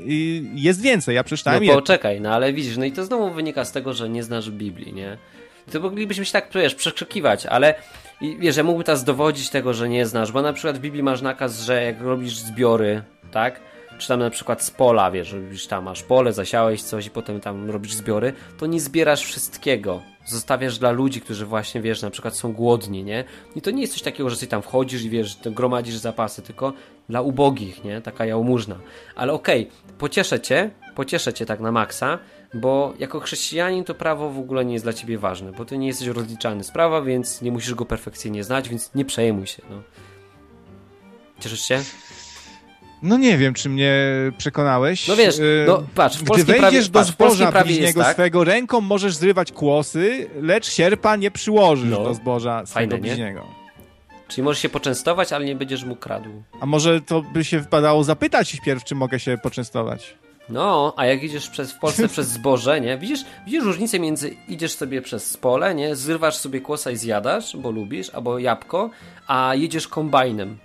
jest 0.54 0.82
więcej. 0.82 1.16
Ja 1.16 1.24
przeczytałem 1.24 1.66
No 1.66 1.74
poczekaj, 1.74 2.22
no 2.22 2.34
ale 2.34 2.54
widzisz, 2.54 2.78
no 2.78 2.86
i 2.86 2.92
to 2.92 3.06
znowu 3.06 3.34
wynika 3.34 3.66
z 3.66 3.72
tego, 3.72 3.94
że 3.94 4.10
nie 4.10 4.24
znasz 4.24 4.52
Biblii, 4.52 4.94
nie? 4.94 5.18
To 5.72 5.80
moglibyśmy 5.80 6.26
się 6.26 6.32
tak, 6.32 6.50
wiesz, 6.56 6.76
przekrzykiwać, 6.76 7.46
ale 7.46 7.76
wiesz, 8.40 8.58
ja 8.58 8.64
mógłbym 8.64 8.86
teraz 8.86 9.04
dowodzić 9.04 9.50
tego, 9.50 9.74
że 9.74 9.90
nie 9.90 10.06
znasz, 10.06 10.32
bo 10.32 10.42
na 10.42 10.54
przykład 10.54 10.78
w 10.78 10.82
Biblii 10.82 11.04
masz 11.04 11.22
nakaz, 11.22 11.62
że 11.62 11.84
jak 11.84 12.02
robisz 12.02 12.38
zbiory, 12.38 13.04
tak? 13.32 13.60
Czy 13.98 14.08
tam 14.08 14.20
na 14.20 14.30
przykład 14.30 14.64
z 14.64 14.72
pola, 14.72 15.12
wiesz, 15.12 15.32
robisz 15.32 15.68
tam, 15.68 15.84
masz 15.84 16.04
pole, 16.04 16.34
zasiałeś 16.34 16.82
coś 16.82 17.06
i 17.06 17.10
potem 17.10 17.40
tam 17.40 17.70
robisz 17.70 17.94
zbiory, 17.94 18.34
to 18.58 18.66
nie 18.66 18.80
zbierasz 18.80 19.24
wszystkiego. 19.24 20.02
Zostawiasz 20.26 20.78
dla 20.78 20.92
ludzi, 20.92 21.22
którzy 21.22 21.46
właśnie, 21.46 21.82
wiesz, 21.82 22.02
na 22.02 22.10
przykład 22.10 22.36
są 22.36 22.54
głodni, 22.54 23.04
nie? 23.04 23.24
I 23.56 23.62
to 23.62 23.72
nie 23.72 23.82
jest 23.82 23.94
coś 23.94 24.02
takiego, 24.02 24.30
że 24.30 24.38
ty 24.38 24.48
tam 24.48 24.62
wchodzisz 24.62 25.04
i 25.04 25.10
wiesz, 25.10 25.38
gromadzisz 25.46 25.96
zapasy, 25.96 26.42
tylko 26.42 26.74
dla 27.10 27.22
ubogich, 27.22 27.84
nie? 27.84 28.02
Taka 28.02 28.26
jałmużna. 28.26 28.76
Ale 29.16 29.34
okej, 29.34 29.70
pocieszę 29.98 30.40
cię, 30.40 30.70
pocieszę 30.96 31.34
cię 31.34 31.46
tak 31.46 31.60
na 31.60 31.72
maksa, 31.72 32.20
bo 32.54 32.94
jako 33.00 33.20
chrześcijanin 33.20 33.84
to 33.84 33.96
prawo 33.96 34.30
w 34.30 34.40
ogóle 34.40 34.66
nie 34.66 34.74
jest 34.74 34.86
dla 34.86 34.94
ciebie 34.94 35.18
ważne, 35.18 35.52
bo 35.52 35.66
ty 35.66 35.78
nie 35.78 35.88
jesteś 35.88 36.08
rozliczany 36.08 36.64
z 36.64 36.72
prawa, 36.72 37.02
więc 37.02 37.42
nie 37.42 37.52
musisz 37.52 37.76
go 37.76 37.86
perfekcyjnie 37.86 38.44
znać, 38.44 38.70
więc 38.70 38.96
nie 38.96 39.06
przejmuj 39.06 39.48
się, 39.48 39.64
no. 39.70 39.82
Cieszysz 41.40 41.62
się? 41.62 41.82
No 43.02 43.18
nie 43.18 43.38
wiem, 43.38 43.54
czy 43.54 43.70
mnie 43.70 43.94
przekonałeś. 44.38 45.08
No 45.08 45.16
wiesz, 45.16 45.40
Y, 45.40 45.66
no 45.68 45.84
patrz, 45.96 46.18
w 46.18 46.24
Gdy 46.24 46.44
wejdziesz 46.44 46.60
prawie, 46.60 46.82
do 46.82 47.00
patrz, 47.00 47.12
zboża 47.12 47.64
bliźniego 47.64 48.02
tak, 48.04 48.14
swego, 48.14 48.44
ręką 48.44 48.82
możesz 48.82 49.16
zrywać 49.16 49.52
kłosy, 49.52 50.30
lecz 50.42 50.70
sierpa 50.72 51.16
nie 51.16 51.32
przyłożysz 51.32 51.90
No. 51.90 52.04
do 52.04 52.14
zboża 52.14 52.66
swego 52.66 52.74
Fajne, 52.74 52.96
nie? 52.96 53.02
bliźniego. 53.02 53.46
czyli 54.28 54.44
możesz 54.44 54.62
się 54.62 54.70
poczęstować, 54.70 55.34
ale 55.34 55.46
nie 55.46 55.56
będziesz 55.56 55.84
mu 55.84 55.96
kradł. 55.96 56.30
A 56.62 56.66
może 56.66 57.02
to 57.02 57.22
by 57.22 57.44
się 57.46 57.60
wypadało 57.60 58.04
zapytać 58.04 58.52
wpierw, 58.54 58.84
czy 58.84 58.96
mogę 58.96 59.20
się 59.20 59.38
poczęstować? 59.44 60.16
No, 60.50 60.94
a 60.98 61.06
jak 61.06 61.24
idziesz 61.24 61.50
przez, 61.50 61.72
w 61.74 61.80
Polsce 61.80 62.08
przez 62.16 62.28
zboże, 62.30 62.82
nie? 62.82 62.98
Widzisz, 62.98 63.20
widzisz 63.46 63.64
różnicę 63.64 64.00
między 64.00 64.36
idziesz 64.48 64.74
sobie 64.74 65.02
przez 65.02 65.38
pole, 65.38 65.76
nie? 65.76 65.96
Zrywasz 65.96 66.36
sobie 66.36 66.62
kłosa 66.62 66.92
i 66.92 66.98
zjadasz, 66.98 67.58
bo 67.58 67.72
lubisz, 67.72 68.10
albo 68.10 68.40
jabłko, 68.40 68.90
a 69.28 69.52
jedziesz 69.56 69.88
kombajnem. 69.88 70.58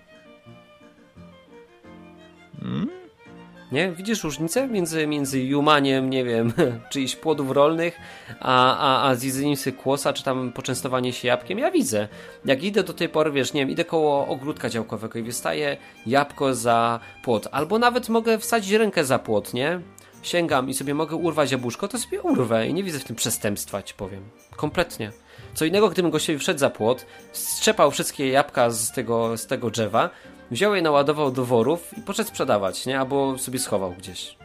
Nie? 3.73 3.93
Widzisz 3.93 4.25
różnicę 4.25 4.69
między, 4.69 5.07
między 5.07 5.41
jumaniem, 5.43 6.11
nie 6.11 6.25
wiem, 6.25 6.53
czyichś 6.91 7.17
płodów 7.17 7.51
rolnych, 7.51 7.99
a, 8.41 8.79
a, 8.79 9.09
a 9.09 9.15
zjedzeniem 9.15 9.57
sobie 9.57 9.77
kłosa, 9.77 10.13
czy 10.13 10.23
tam 10.23 10.53
poczęstowanie 10.53 11.13
się 11.13 11.29
jabłkiem? 11.29 11.59
Ja 11.59 11.71
widzę. 11.71 12.09
Jak 12.45 12.63
idę 12.63 12.83
do 12.83 12.93
tej 12.93 13.09
pory, 13.09 13.33
wiesz, 13.33 13.53
nie 13.53 13.61
wiem, 13.61 13.71
idę 13.71 13.85
koło 13.85 14.27
ogródka 14.27 14.71
działkowego 14.71 15.19
i 15.19 15.23
wystaje 15.23 15.77
jabłko 16.07 16.55
za 16.55 17.01
płot. 17.25 17.49
Albo 17.53 17.79
nawet 17.79 18.09
mogę 18.09 18.39
wsadzić 18.39 18.73
rękę 18.73 19.05
za 19.05 19.19
płot, 19.19 19.55
nie? 19.55 19.81
Sięgam 20.23 20.69
i 20.69 20.75
sobie 20.75 20.95
mogę 20.95 21.17
urwać 21.17 21.53
jabłuszko, 21.53 21.89
to 21.89 21.99
sobie 21.99 22.23
urwę 22.23 22.69
i 22.69 22.75
nie 22.75 22.85
widzę 22.85 22.99
w 22.99 23.05
tym 23.05 23.17
przestępstwa, 23.17 23.83
ci 23.83 23.95
powiem. 23.95 24.23
Kompletnie. 24.57 25.13
Co 25.55 25.65
innego, 25.65 25.89
gdybym 25.89 26.11
gościowi 26.11 26.39
wszedł 26.39 26.61
za 26.61 26.71
płot, 26.71 27.07
strzepał 27.33 27.91
wszystkie 27.91 28.29
jabłka 28.29 28.71
z 28.71 28.93
tego, 28.93 29.37
z 29.37 29.47
tego 29.47 29.71
drzewa, 29.71 30.11
wziął 30.53 30.75
je, 30.75 30.83
naładował 30.83 31.31
do 31.31 31.45
worów 31.45 31.99
i 31.99 32.01
poszedł 32.01 32.29
sprzedawać, 32.29 32.87
nie? 32.87 33.01
Albo 33.01 33.39
sobie 33.39 33.59
schował 33.59 33.95
gdzieś. 33.99 34.37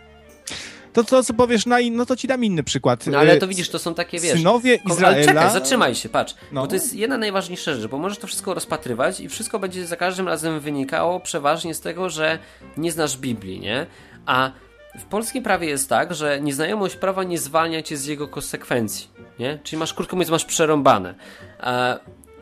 To, 0.94 1.04
to 1.04 1.24
co 1.24 1.34
powiesz 1.34 1.66
na 1.66 1.80
in... 1.80 1.96
no 1.96 2.06
to 2.06 2.16
ci 2.16 2.28
dam 2.28 2.44
inny 2.44 2.64
przykład. 2.64 3.08
No 3.08 3.18
ale 3.18 3.36
Y, 3.36 3.38
to 3.38 3.48
widzisz, 3.48 3.70
to 3.70 3.80
są 3.80 3.94
takie, 3.94 4.20
wiesz... 4.20 4.38
Synowie 4.38 4.80
Ko- 4.80 4.94
Izraela... 4.94 5.18
Ale 5.18 5.26
czekaj, 5.26 5.52
zatrzymaj 5.52 5.96
się, 5.96 6.10
patrz. 6.10 6.36
No. 6.52 6.62
Bo 6.62 6.68
to 6.68 6.76
jest 6.76 6.96
jedna 6.96 7.18
najważniejsza 7.18 7.74
rzecz, 7.74 7.88
bo 7.92 7.98
możesz 7.98 8.18
to 8.18 8.28
wszystko 8.28 8.54
rozpatrywać 8.54 9.20
i 9.20 9.30
wszystko 9.30 9.60
będzie 9.60 9.88
za 9.88 9.96
każdym 9.96 10.28
razem 10.28 10.60
wynikało 10.60 11.20
przeważnie 11.20 11.74
z 11.74 11.82
tego, 11.82 12.10
że 12.10 12.40
nie 12.78 12.92
znasz 12.92 13.18
Biblii, 13.18 13.60
nie? 13.60 13.86
A 14.26 14.52
w 15.00 15.04
polskim 15.04 15.44
prawie 15.44 15.68
jest 15.68 15.90
tak, 15.90 16.16
że 16.16 16.42
nieznajomość 16.42 16.96
prawa 16.96 17.24
nie 17.24 17.40
zwalnia 17.40 17.84
cię 17.84 17.98
z 17.98 18.06
jego 18.06 18.28
konsekwencji, 18.28 19.08
nie? 19.40 19.60
Czyli 19.64 19.80
masz, 19.80 19.94
krótko 19.94 20.16
mówiąc, 20.16 20.32
masz 20.32 20.46
przerąbane. 20.46 21.16
A 21.60 21.96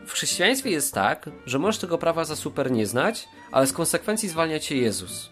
w 0.06 0.12
chrześcijaństwie 0.12 0.70
jest 0.70 0.94
tak, 0.94 1.30
że 1.46 1.58
możesz 1.58 1.80
tego 1.80 1.98
prawa 1.98 2.24
za 2.24 2.36
super 2.36 2.70
nie 2.70 2.86
znać, 2.86 3.28
ale 3.52 3.66
z 3.66 3.72
konsekwencji 3.72 4.28
zwalnia 4.28 4.60
cię 4.60 4.76
Jezus. 4.76 5.30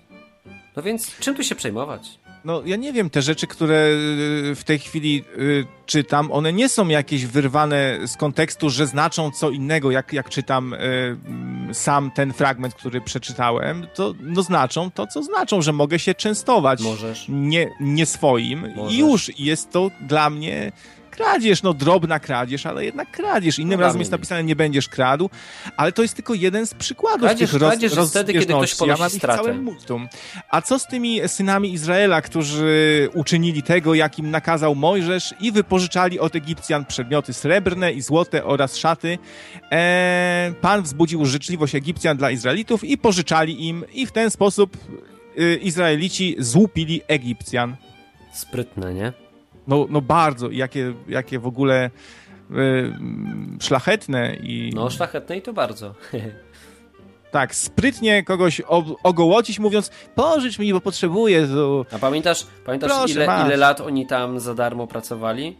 No 0.76 0.82
więc 0.82 1.18
czym 1.18 1.34
tu 1.34 1.44
się 1.44 1.54
przejmować? 1.54 2.18
no 2.44 2.62
ja 2.64 2.76
nie 2.76 2.92
wiem, 2.92 3.10
te 3.10 3.22
rzeczy, 3.22 3.46
które 3.46 3.74
y, 3.74 4.54
w 4.54 4.64
tej 4.64 4.78
chwili 4.78 5.24
y, 5.38 5.66
czytam, 5.86 6.32
one 6.32 6.52
nie 6.52 6.68
są 6.68 6.88
jakieś 6.88 7.26
wyrwane 7.26 7.98
z 8.06 8.16
kontekstu, 8.16 8.70
że 8.70 8.86
znaczą 8.86 9.30
co 9.30 9.50
innego, 9.50 9.90
jak, 9.90 10.12
jak 10.12 10.30
czytam 10.30 10.74
y, 10.74 10.76
mm, 10.76 11.74
sam 11.74 12.10
ten 12.10 12.32
fragment, 12.32 12.74
który 12.74 13.00
przeczytałem, 13.00 13.86
to 13.94 14.14
no 14.20 14.42
znaczą 14.42 14.90
to, 14.90 15.06
co 15.06 15.22
znaczą, 15.22 15.62
że 15.62 15.72
mogę 15.72 15.98
się 15.98 16.14
częstować 16.14 16.80
Możesz. 16.80 17.26
Nie, 17.28 17.70
nie 17.80 18.06
swoim 18.06 18.72
Możesz. 18.76 18.94
i 18.94 18.98
już 18.98 19.38
jest 19.38 19.70
to 19.70 19.90
dla 20.00 20.30
mnie 20.30 20.72
kradzież, 21.16 21.62
no 21.62 21.74
drobna 21.74 22.20
kradzież, 22.20 22.66
ale 22.66 22.84
jednak 22.84 23.10
kradzież. 23.10 23.58
Innym 23.58 23.80
No, 23.80 23.86
razem 23.86 24.00
jest 24.00 24.12
napisane 24.12 24.44
nie 24.44 24.56
będziesz 24.56 24.88
kradł, 24.88 25.30
ale 25.76 25.92
to 25.92 26.02
jest 26.02 26.14
tylko 26.14 26.34
jeden 26.34 26.66
z 26.66 26.74
przykładów 26.74 27.28
Kradzież- 27.28 27.50
tych 27.50 27.60
roz, 27.60 27.70
kradzież 27.70 27.92
wtedy, 28.10 28.32
kiedy 28.32 28.46
ktoś 28.46 28.70
ja 28.70 28.76
ponosi 28.78 29.16
ich 29.16 29.22
stratę. 29.22 29.54
A 30.50 30.62
co 30.62 30.78
z 30.78 30.86
tymi 30.86 31.20
synami 31.26 31.72
Izraela, 31.72 32.22
którzy 32.22 33.08
uczynili 33.14 33.62
tego, 33.62 33.94
jak 33.94 34.18
im 34.18 34.30
nakazał 34.30 34.74
Mojżesz 34.74 35.34
i 35.40 35.52
wypożyczali 35.52 36.20
od 36.20 36.36
Egipcjan 36.36 36.84
przedmioty 36.84 37.32
srebrne 37.32 37.92
i 37.92 38.02
złote 38.02 38.44
oraz 38.44 38.76
szaty? 38.76 39.18
E, 39.72 40.52
Pan 40.60 40.82
wzbudził 40.82 41.24
życzliwość 41.26 41.74
Egipcjan 41.74 42.16
dla 42.16 42.30
Izraelitów 42.30 42.84
i 42.84 42.98
pożyczali 42.98 43.68
im 43.68 43.84
i 43.92 44.06
w 44.06 44.12
ten 44.12 44.30
sposób 44.30 44.76
y, 45.38 45.56
Izraelici 45.62 46.36
złupili 46.38 47.00
Egipcjan. 47.08 47.76
Sprytne, 48.32 48.94
nie? 48.94 49.23
No, 49.66 49.86
no 49.90 50.00
bardzo. 50.00 50.50
Jakie, 50.50 50.94
jakie 51.08 51.38
w 51.38 51.46
ogóle 51.46 51.90
y, 52.50 52.92
szlachetne 53.60 54.36
i 54.36 54.70
No, 54.74 54.90
szlachetne 54.90 55.36
i 55.36 55.42
to 55.42 55.52
bardzo. 55.52 55.94
tak, 57.30 57.54
sprytnie 57.54 58.22
kogoś 58.22 58.60
ogołocić, 59.02 59.58
mówiąc 59.58 59.90
pożycz 60.14 60.58
mi, 60.58 60.72
bo 60.72 60.80
potrzebuję. 60.80 61.46
To... 61.46 61.86
A 61.92 61.98
pamiętasz, 61.98 62.46
pamiętasz 62.66 62.90
Proszę, 62.90 63.12
ile, 63.12 63.26
masz. 63.26 63.46
ile 63.46 63.56
lat 63.56 63.80
oni 63.80 64.06
tam 64.06 64.40
za 64.40 64.54
darmo 64.54 64.86
pracowali? 64.86 65.56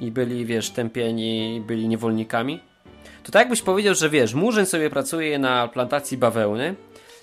I 0.00 0.10
byli, 0.10 0.46
wiesz, 0.46 0.70
tępieni, 0.70 1.62
byli 1.66 1.88
niewolnikami? 1.88 2.60
To 3.22 3.32
tak 3.32 3.40
jakbyś 3.40 3.62
powiedział, 3.62 3.94
że 3.94 4.10
wiesz, 4.10 4.34
murzyn 4.34 4.66
sobie 4.66 4.90
pracuje 4.90 5.38
na 5.38 5.68
plantacji 5.68 6.18
bawełny 6.18 6.74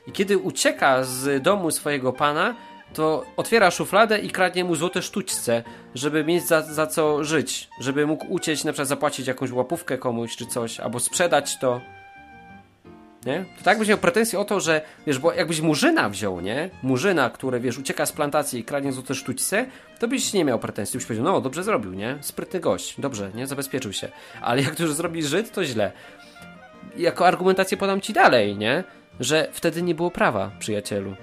i 0.07 0.11
kiedy 0.11 0.37
ucieka 0.37 1.03
z 1.03 1.43
domu 1.43 1.71
swojego 1.71 2.13
pana, 2.13 2.55
to 2.93 3.25
otwiera 3.37 3.71
szufladę 3.71 4.19
i 4.19 4.29
kradnie 4.29 4.63
mu 4.63 4.75
złote 4.75 5.01
sztućce, 5.01 5.63
żeby 5.95 6.23
mieć 6.23 6.47
za, 6.47 6.61
za 6.61 6.87
co 6.87 7.23
żyć. 7.23 7.69
Żeby 7.79 8.07
mógł 8.07 8.25
uciec, 8.29 8.63
na 8.63 8.71
przykład 8.71 8.87
zapłacić 8.87 9.27
jakąś 9.27 9.51
łapówkę 9.51 9.97
komuś 9.97 10.35
czy 10.35 10.45
coś, 10.45 10.79
albo 10.79 10.99
sprzedać 10.99 11.59
to. 11.59 11.81
Nie? 13.25 13.45
To 13.57 13.63
tak 13.63 13.79
byś 13.79 13.87
miał 13.87 13.97
pretensję 13.97 14.39
o 14.39 14.45
to, 14.45 14.59
że 14.59 14.81
wiesz, 15.07 15.19
bo 15.19 15.33
jakbyś 15.33 15.61
murzyna 15.61 16.09
wziął, 16.09 16.41
nie? 16.41 16.69
Murzyna, 16.83 17.29
który 17.29 17.59
wiesz, 17.59 17.77
ucieka 17.77 18.05
z 18.05 18.11
plantacji 18.11 18.59
i 18.59 18.63
kradnie 18.63 18.91
złote 18.91 19.15
sztućce, 19.15 19.65
to 19.99 20.07
byś 20.07 20.33
nie 20.33 20.45
miał 20.45 20.59
pretensji. 20.59 20.97
Byś 20.97 21.05
powiedział, 21.05 21.25
no 21.25 21.41
dobrze 21.41 21.63
zrobił, 21.63 21.93
nie? 21.93 22.17
Sprytny 22.21 22.59
gość, 22.59 23.01
dobrze, 23.01 23.31
nie? 23.35 23.47
Zabezpieczył 23.47 23.93
się. 23.93 24.07
Ale 24.41 24.61
jak 24.61 24.75
to 24.75 24.83
już 24.83 24.93
zrobi 24.93 25.23
Żyd, 25.23 25.51
to 25.51 25.65
źle. 25.65 25.91
Jako 26.97 27.27
argumentację 27.27 27.77
podam 27.77 28.01
ci 28.01 28.13
dalej, 28.13 28.57
nie? 28.57 28.83
Że 29.19 29.47
wtedy 29.51 29.81
nie 29.81 29.95
było 29.95 30.11
prawa, 30.11 30.51
przyjacielu. 30.59 31.15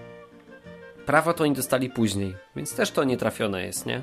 Prawo 1.06 1.34
to 1.34 1.44
oni 1.44 1.52
dostali 1.52 1.90
później, 1.90 2.34
więc 2.56 2.74
też 2.74 2.90
to 2.90 3.04
nietrafione 3.04 3.66
jest, 3.66 3.86
nie? 3.86 4.02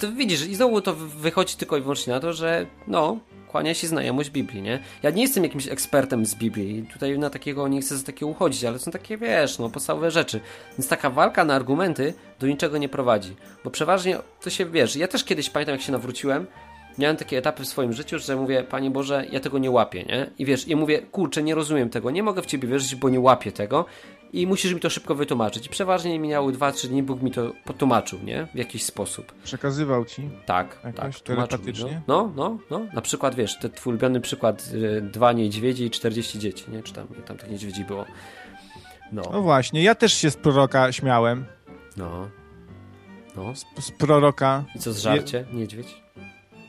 To 0.00 0.12
widzisz, 0.12 0.46
i 0.46 0.54
znowu 0.54 0.80
to 0.80 0.94
wychodzi 0.94 1.56
tylko 1.56 1.76
i 1.76 1.80
wyłącznie 1.80 2.12
na 2.12 2.20
to, 2.20 2.32
że 2.32 2.66
no, 2.86 3.18
kłania 3.48 3.74
się 3.74 3.86
znajomość 3.86 4.30
Biblii, 4.30 4.62
nie? 4.62 4.78
Ja 5.02 5.10
nie 5.10 5.22
jestem 5.22 5.44
jakimś 5.44 5.68
ekspertem 5.68 6.26
z 6.26 6.34
Biblii, 6.34 6.86
tutaj 6.92 7.18
na 7.18 7.30
takiego 7.30 7.68
nie 7.68 7.80
chcę 7.80 7.96
za 7.96 8.06
takiego 8.06 8.26
uchodzić, 8.26 8.64
ale 8.64 8.78
są 8.78 8.90
takie, 8.90 9.18
wiesz, 9.18 9.58
no, 9.58 9.70
podstawowe 9.70 10.10
rzeczy. 10.10 10.40
Więc 10.78 10.88
taka 10.88 11.10
walka 11.10 11.44
na 11.44 11.54
argumenty 11.54 12.14
do 12.40 12.46
niczego 12.46 12.78
nie 12.78 12.88
prowadzi, 12.88 13.36
bo 13.64 13.70
przeważnie 13.70 14.18
to 14.40 14.50
się, 14.50 14.66
wiesz, 14.66 14.96
ja 14.96 15.08
też 15.08 15.24
kiedyś 15.24 15.50
pamiętam, 15.50 15.72
jak 15.72 15.82
się 15.82 15.92
nawróciłem, 15.92 16.46
miałem 16.98 17.16
takie 17.16 17.38
etapy 17.38 17.62
w 17.62 17.68
swoim 17.68 17.92
życiu, 17.92 18.18
że 18.18 18.36
mówię, 18.36 18.62
Panie 18.62 18.90
Boże, 18.90 19.26
ja 19.32 19.40
tego 19.40 19.58
nie 19.58 19.70
łapię, 19.70 20.04
nie? 20.04 20.30
I 20.38 20.44
wiesz, 20.44 20.68
i 20.68 20.76
mówię, 20.76 20.98
kurczę, 20.98 21.42
nie 21.42 21.54
rozumiem 21.54 21.90
tego, 21.90 22.10
nie 22.10 22.22
mogę 22.22 22.42
w 22.42 22.46
Ciebie 22.46 22.68
wierzyć, 22.68 22.94
bo 22.94 23.08
nie 23.08 23.20
łapię 23.20 23.52
tego 23.52 23.84
i 24.32 24.46
musisz 24.46 24.74
mi 24.74 24.80
to 24.80 24.90
szybko 24.90 25.14
wytłumaczyć. 25.14 25.68
Przeważnie 25.68 26.18
minęły 26.18 26.52
2-3 26.52 26.88
dni, 26.88 27.02
Bóg 27.02 27.22
mi 27.22 27.30
to 27.30 27.52
potłumaczył, 27.64 28.18
nie? 28.24 28.46
W 28.54 28.58
jakiś 28.58 28.82
sposób. 28.84 29.32
Przekazywał 29.44 30.04
ci. 30.04 30.30
Tak, 30.46 30.80
tak, 30.82 30.92
tłumaczył 30.94 31.14
mi, 31.18 31.24
telepatycznie? 31.24 32.02
No, 32.08 32.32
no, 32.36 32.58
no, 32.70 32.80
na 32.94 33.00
przykład, 33.00 33.34
wiesz, 33.34 33.58
ten 33.58 33.70
twój 33.70 33.90
ulubiony 33.90 34.20
przykład, 34.20 34.70
y, 34.74 35.02
dwa 35.02 35.32
niedźwiedzie 35.32 35.86
i 35.86 35.90
40 35.90 36.38
dzieci, 36.38 36.64
nie? 36.70 36.82
Czy 36.82 36.92
tam, 36.92 37.06
tam 37.26 37.36
tych 37.36 37.50
niedźwiedzi 37.50 37.84
było. 37.84 38.04
No 39.12 39.22
No, 39.32 39.42
właśnie, 39.42 39.82
ja 39.82 39.94
też 39.94 40.12
się 40.14 40.30
z 40.30 40.36
proroka 40.36 40.92
śmiałem. 40.92 41.44
no, 41.96 42.28
no. 43.36 43.54
Z, 43.56 43.64
z 43.80 43.90
proroka. 43.90 44.64
I 44.74 44.78
co 44.78 44.92
z 44.92 44.98
żarcie? 44.98 45.44
Niedźwiedź? 45.52 46.02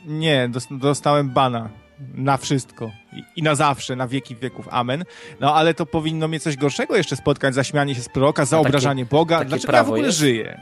Nie, 0.06 0.48
dos- 0.48 0.66
dostałem 0.70 1.30
bana. 1.30 1.70
Na 2.14 2.36
wszystko. 2.36 2.90
I, 3.36 3.42
na 3.42 3.54
zawsze, 3.54 3.96
na 3.96 4.08
wieki 4.08 4.36
wieków. 4.36 4.68
Amen. 4.70 5.04
No 5.40 5.54
ale 5.54 5.74
to 5.74 5.86
powinno 5.86 6.28
mnie 6.28 6.40
coś 6.40 6.56
gorszego 6.56 6.96
jeszcze 6.96 7.16
spotkać, 7.16 7.54
za 7.54 7.64
śmianie 7.64 7.94
się 7.94 8.00
z 8.02 8.08
proroka, 8.08 8.44
za 8.44 8.56
takie- 8.56 8.68
obrażanie 8.68 9.06
Boga. 9.06 9.38
takie 9.38 9.48
Dlaczego 9.48 9.72
ja 9.76 9.84
w 9.84 9.88
ogóle 9.88 10.06
jest? 10.06 10.18
żyję? 10.18 10.60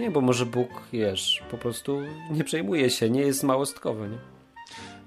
Nie, 0.00 0.10
bo 0.10 0.20
może 0.20 0.46
Bóg, 0.46 0.68
wiesz, 0.92 1.42
po 1.50 1.58
prostu 1.58 2.00
nie 2.30 2.44
przejmuje 2.44 2.90
się, 2.90 3.10
nie 3.10 3.20
jest 3.20 3.42
małostkowy, 3.42 4.08
nie? 4.08 4.16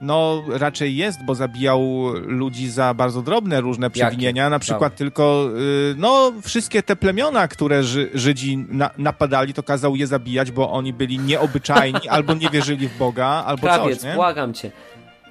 No, 0.01 0.43
raczej 0.47 0.95
jest, 0.95 1.25
bo 1.25 1.35
zabijał 1.35 1.81
ludzi 2.25 2.69
za 2.69 2.93
bardzo 2.93 3.21
drobne 3.21 3.61
różne 3.61 3.89
przewinienia. 3.89 4.49
Na 4.49 4.59
przykład 4.59 4.81
Dawaj. 4.81 4.97
tylko, 4.97 5.49
y, 5.91 5.95
no, 5.97 6.31
wszystkie 6.43 6.83
te 6.83 6.95
plemiona, 6.95 7.47
które 7.47 7.83
Ży 7.83 8.09
Żydzi 8.13 8.57
na 8.57 8.89
napadali, 8.97 9.53
to 9.53 9.63
kazał 9.63 9.95
je 9.95 10.07
zabijać, 10.07 10.51
bo 10.51 10.71
oni 10.71 10.93
byli 10.93 11.19
nieobyczajni, 11.19 12.09
albo 12.09 12.33
nie 12.33 12.49
wierzyli 12.49 12.87
w 12.87 12.97
Boga, 12.97 13.27
albo 13.27 13.61
Krawiec, 13.67 13.99
coś, 14.01 14.09
nie? 14.09 14.15
błagam 14.15 14.53
cię. 14.53 14.71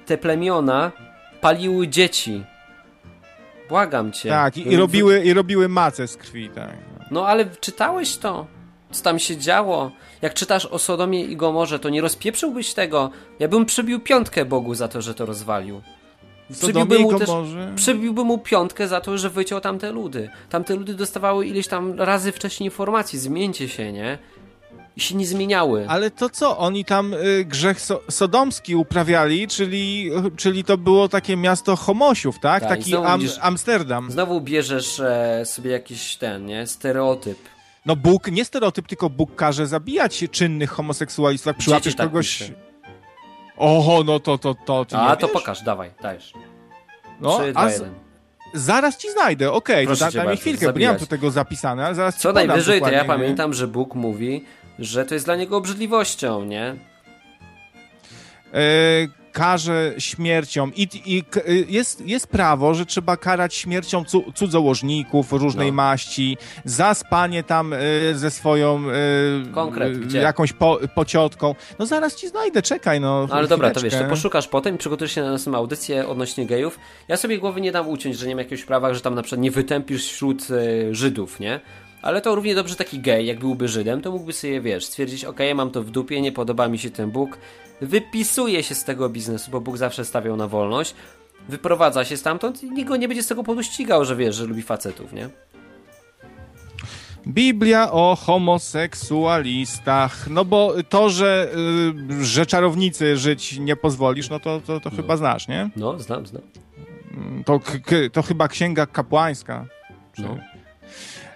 Te 0.05 0.17
plemiona 0.17 0.91
paliły 1.41 1.87
dzieci. 1.87 2.43
Błagam 3.69 4.11
cię. 4.11 4.29
Tak, 4.29 4.57
i, 4.57 4.71
i, 4.73 4.77
robiły, 4.77 5.23
i 5.23 5.33
robiły 5.33 5.69
macę 5.69 6.07
z 6.07 6.17
krwi, 6.17 6.49
tak. 6.49 6.75
No 7.11 7.27
ale 7.27 7.45
czytałeś 7.45 8.17
to? 8.17 8.47
Co 8.91 9.03
tam 9.03 9.19
się 9.19 9.37
działo? 9.37 9.91
Jak 10.21 10.33
czytasz 10.33 10.65
o 10.65 10.79
Sodomie 10.79 11.25
i 11.25 11.37
Gomorze, 11.37 11.79
to 11.79 11.89
nie 11.89 12.01
rozpieprzyłbyś 12.01 12.73
tego. 12.73 13.09
Ja 13.39 13.47
bym 13.47 13.65
przybił 13.65 13.99
piątkę 13.99 14.45
Bogu 14.45 14.75
za 14.75 14.87
to, 14.87 15.01
że 15.01 15.13
to 15.13 15.25
rozwalił. 15.25 15.81
I 16.99 17.03
mu 17.03 17.19
też, 17.19 17.27
Gomorze. 17.27 17.73
przybiłbym 17.75 18.27
mu 18.27 18.37
piątkę 18.37 18.87
za 18.87 19.01
to, 19.01 19.17
że 19.17 19.29
wyciął 19.29 19.61
tamte 19.61 19.91
ludy. 19.91 20.29
Tamte 20.49 20.75
ludy 20.75 20.93
dostawały 20.93 21.47
ileś 21.47 21.67
tam 21.67 22.01
razy 22.01 22.31
wcześniej 22.31 22.67
informacji, 22.67 23.19
zmieńcie 23.19 23.69
się, 23.69 23.91
nie? 23.91 24.17
I 24.97 25.01
się 25.01 25.15
nie 25.15 25.27
zmieniały. 25.27 25.85
Ale 25.89 26.11
to 26.11 26.29
co, 26.29 26.57
oni 26.57 26.85
tam 26.85 27.13
y, 27.13 27.45
grzech 27.45 27.81
so 27.81 28.01
sodomski 28.09 28.75
uprawiali, 28.75 29.47
czyli, 29.47 30.11
czyli 30.37 30.63
to 30.63 30.77
było 30.77 31.09
takie 31.09 31.37
miasto 31.37 31.75
homosiów, 31.75 32.39
tak? 32.39 32.63
I 32.63 32.67
Taki 32.67 32.95
am 32.95 33.19
widzisz- 33.19 33.37
Amsterdam. 33.41 34.11
Znowu 34.11 34.41
bierzesz 34.41 34.99
e, 34.99 35.41
sobie 35.45 35.71
jakiś 35.71 36.15
ten, 36.15 36.45
nie? 36.45 36.67
Stereotyp. 36.67 37.37
No 37.85 37.95
Bóg, 37.95 38.31
nie 38.31 38.45
stereotyp, 38.45 38.87
tylko 38.87 39.09
Bóg 39.09 39.35
każe 39.35 39.67
zabijać 39.67 40.25
czynnych 40.31 40.69
homoseksualistów. 40.69 41.55
Przyłapiesz 41.55 41.93
ci 41.93 41.97
tak 41.97 42.07
kogoś... 42.07 42.37
pisze? 42.37 42.53
Oho, 43.57 44.03
no 44.03 44.19
to, 44.19 44.37
to, 44.37 44.55
to, 44.65 44.85
ty 44.85 44.97
A, 44.97 45.15
to 45.15 45.27
wiesz? 45.27 45.33
pokaż, 45.33 45.63
dawaj, 45.63 45.91
dajesz. 46.01 46.33
No, 47.21 47.39
3, 47.39 47.49
a 47.49 47.51
2, 47.51 47.69
z, 47.69 47.73
1. 47.73 47.93
zaraz 48.53 48.97
ci 48.97 49.11
znajdę, 49.11 49.51
okej, 49.51 49.87
cię 49.87 50.11
daj 50.11 50.27
mi 50.27 50.37
chwilkę, 50.37 50.73
bo 50.73 50.79
nie 50.79 50.87
mam 50.87 50.97
tu 50.97 51.05
tego 51.05 51.31
zapisane, 51.31 51.85
ale 51.85 51.95
zaraz 51.95 52.15
ci 52.15 52.21
Co 52.21 52.29
podam 52.29 52.47
najwyżej, 52.47 52.81
to 52.81 52.89
ja 52.89 53.05
pamiętam, 53.05 53.53
że 53.53 53.67
Bóg 53.67 53.95
mówi, 53.95 54.45
że 54.79 55.05
to 55.05 55.13
jest 55.13 55.25
dla 55.25 55.35
niego 55.35 55.57
obrzydliwością, 55.57 56.45
nie? 56.45 56.75
e, 58.53 59.07
karze 59.31 59.93
śmiercią 59.97 60.71
i, 60.75 60.87
i 61.05 61.23
y, 61.49 61.65
jest, 61.69 62.01
jest 62.07 62.27
prawo, 62.27 62.73
że 62.73 62.85
trzeba 62.85 63.17
karać 63.17 63.55
śmiercią 63.55 64.03
cu, 64.05 64.31
cudzołożników 64.35 65.31
różnej 65.33 65.67
No. 65.67 65.73
maści, 65.73 66.37
za 66.65 66.93
spanie 66.93 67.43
tam 67.43 67.73
y, 67.73 67.77
ze 68.13 68.31
swoją 68.31 68.83
y, 68.89 69.51
Konkret, 69.51 69.95
y, 69.95 69.99
gdzie? 69.99 70.17
jakąś 70.19 70.53
po, 70.53 70.79
pociotką. 70.95 71.55
No 71.79 71.85
zaraz 71.85 72.15
ci 72.15 72.27
znajdę, 72.27 72.61
czekaj 72.61 72.99
no. 73.01 73.27
No 73.29 73.35
ale 73.35 73.47
dobra, 73.47 73.71
to 73.71 73.81
wiesz, 73.81 73.93
to 73.93 74.03
poszukasz 74.03 74.47
potem 74.47 74.75
i 74.75 74.77
przygotujesz 74.77 75.11
się 75.11 75.21
na 75.21 75.31
następną 75.31 75.57
audycję 75.59 76.07
odnośnie 76.07 76.45
gejów. 76.45 76.79
Ja 77.07 77.17
sobie 77.17 77.37
głowy 77.39 77.61
nie 77.61 77.71
dam 77.71 77.87
uciąć, 77.89 78.17
że 78.17 78.27
nie 78.27 78.35
ma 78.35 78.41
jakiegoś 78.41 78.65
prawa, 78.65 78.93
że 78.93 79.01
tam 79.01 79.15
na 79.15 79.21
przykład 79.21 79.41
nie 79.41 79.51
wytępisz 79.51 80.05
wśród 80.11 80.47
e, 80.51 80.95
Żydów, 80.95 81.39
nie? 81.39 81.59
Ale 82.05 82.21
to 82.21 82.35
równie 82.35 82.55
dobrze 82.55 82.75
taki 82.75 82.99
gej, 82.99 83.25
jak 83.25 83.39
byłby 83.39 83.67
Żydem, 83.67 84.01
to 84.01 84.11
mógłby 84.11 84.33
sobie, 84.33 84.61
wiesz, 84.61 84.85
stwierdzić, 84.85 85.25
okej, 85.25 85.55
mam 85.55 85.71
to 85.71 85.83
w 85.83 85.91
dupie, 85.91 86.21
nie 86.21 86.31
podoba 86.31 86.67
mi 86.67 86.79
się 86.79 86.89
ten 86.89 87.11
Bóg, 87.11 87.37
wypisuje 87.81 88.63
się 88.63 88.75
z 88.75 88.83
tego 88.83 89.09
biznesu, 89.09 89.51
bo 89.51 89.61
Bóg 89.61 89.77
zawsze 89.77 90.05
stawiał 90.05 90.37
na 90.37 90.47
wolność, 90.47 90.95
wyprowadza 91.49 92.05
się 92.05 92.17
stamtąd 92.17 92.63
i 92.63 92.71
nikt 92.71 92.89
go 92.89 92.95
nie 92.95 93.07
będzie 93.07 93.23
z 93.23 93.27
tego 93.27 93.43
powodu 93.43 93.63
ścigał, 93.63 94.05
że 94.05 94.15
wiesz, 94.15 94.35
że 94.35 94.45
lubi 94.45 94.61
facetów, 94.61 95.13
nie? 95.13 95.29
Biblia 97.27 97.91
o 97.91 98.15
homoseksualistach. 98.15 100.29
No 100.29 100.45
bo 100.45 100.73
to, 100.89 101.09
że, 101.09 101.51
y, 102.21 102.25
że 102.25 102.45
czarownicy 102.45 103.17
żyć 103.17 103.59
nie 103.59 103.75
pozwolisz, 103.75 104.29
no 104.29 104.39
to, 104.39 104.61
to, 104.65 104.79
to 104.79 104.89
chyba 104.89 105.17
znasz, 105.17 105.47
nie? 105.47 105.69
No, 105.75 105.99
znam, 105.99 106.25
znam. 106.25 106.41
To, 107.45 107.59
to 108.11 108.21
chyba 108.21 108.47
księga 108.47 108.85
kapłańska. 108.85 109.65
No. 110.17 110.37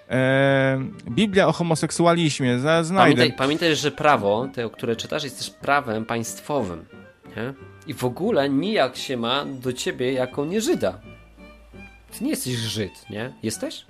E, 0.10 0.80
Biblia 1.10 1.48
o 1.48 1.52
homoseksualizmie, 1.52 2.60
za, 2.60 2.84
znajdę. 2.84 3.16
Pamiętaj, 3.16 3.38
pamiętaj, 3.38 3.76
że 3.76 3.92
prawo, 3.92 4.48
te, 4.54 4.70
które 4.70 4.96
czytasz, 4.96 5.24
jest 5.24 5.38
też 5.38 5.50
prawem 5.50 6.06
państwowym. 6.06 6.86
Nie? 7.38 7.54
I 7.88 7.94
w 7.94 8.04
ogóle 8.04 8.50
nijak 8.50 8.96
się 8.98 9.18
ma 9.18 9.46
do 9.46 9.74
ciebie 9.74 10.14
jako 10.14 10.46
nie 10.46 10.62
Żyda. 10.62 11.00
Ty 12.18 12.24
nie 12.24 12.30
jesteś 12.30 12.54
Żyd, 12.54 13.10
nie? 13.10 13.34
Jesteś? 13.44 13.86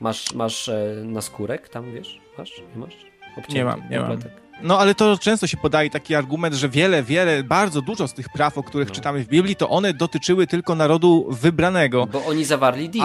Masz, 0.00 0.34
masz 0.34 0.68
e, 0.68 0.94
naskórek 1.04 1.68
tam, 1.68 1.92
wiesz? 1.92 2.20
Masz? 2.38 2.52
Nie 2.74 2.80
masz? 2.80 2.94
Obcięty, 3.36 3.54
Nie 3.54 3.64
mam, 3.64 3.82
nie 3.90 4.00
mam. 4.00 4.16
No 4.62 4.78
ale 4.78 4.94
to 4.94 5.18
często 5.18 5.46
się 5.46 5.56
podaje 5.56 5.90
taki 5.90 6.14
argument, 6.14 6.54
że 6.54 6.68
wiele, 6.68 7.02
wiele, 7.02 7.42
bardzo 7.44 7.82
dużo 7.82 8.08
z 8.08 8.14
tych 8.14 8.28
praw, 8.28 8.58
o 8.58 8.62
których 8.62 8.88
No. 8.88 8.94
czytamy 8.94 9.24
w 9.24 9.28
Biblii, 9.28 9.56
to 9.56 9.68
one 9.68 9.94
dotyczyły 9.94 10.46
tylko 10.46 10.74
narodu 10.74 11.26
wybranego. 11.30 12.06
Bo 12.06 12.26
oni 12.26 12.44
zawarli 12.44 12.90
c- 12.90 12.98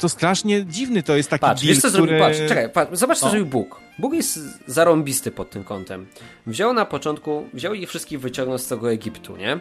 to 0.00 0.08
strasznie 0.08 0.66
dziwny 0.66 1.02
to 1.02 1.16
jest 1.16 1.30
taki 1.30 1.40
Patrz, 1.40 1.62
deal, 1.62 1.74
wiesz 1.74 1.82
co 1.82 1.88
który... 1.88 2.02
zrobił? 2.02 2.18
Patrz, 2.18 2.38
czekaj, 2.48 2.70
patrz, 2.70 2.98
zobacz 2.98 3.18
co 3.18 3.26
No. 3.26 3.30
zrobił 3.30 3.46
Bóg. 3.46 3.80
Bóg 3.98 4.14
jest 4.14 4.38
zarąbisty 4.66 5.30
pod 5.30 5.50
tym 5.50 5.64
kątem. 5.64 6.06
Wziął 6.46 6.72
na 6.72 6.84
początku, 6.84 7.44
wziął 7.54 7.74
ich 7.74 7.88
wszystkich 7.88 8.20
wyciągnął 8.20 8.58
z 8.58 8.66
tego 8.68 8.92
Egiptu, 8.92 9.36
nie? 9.36 9.60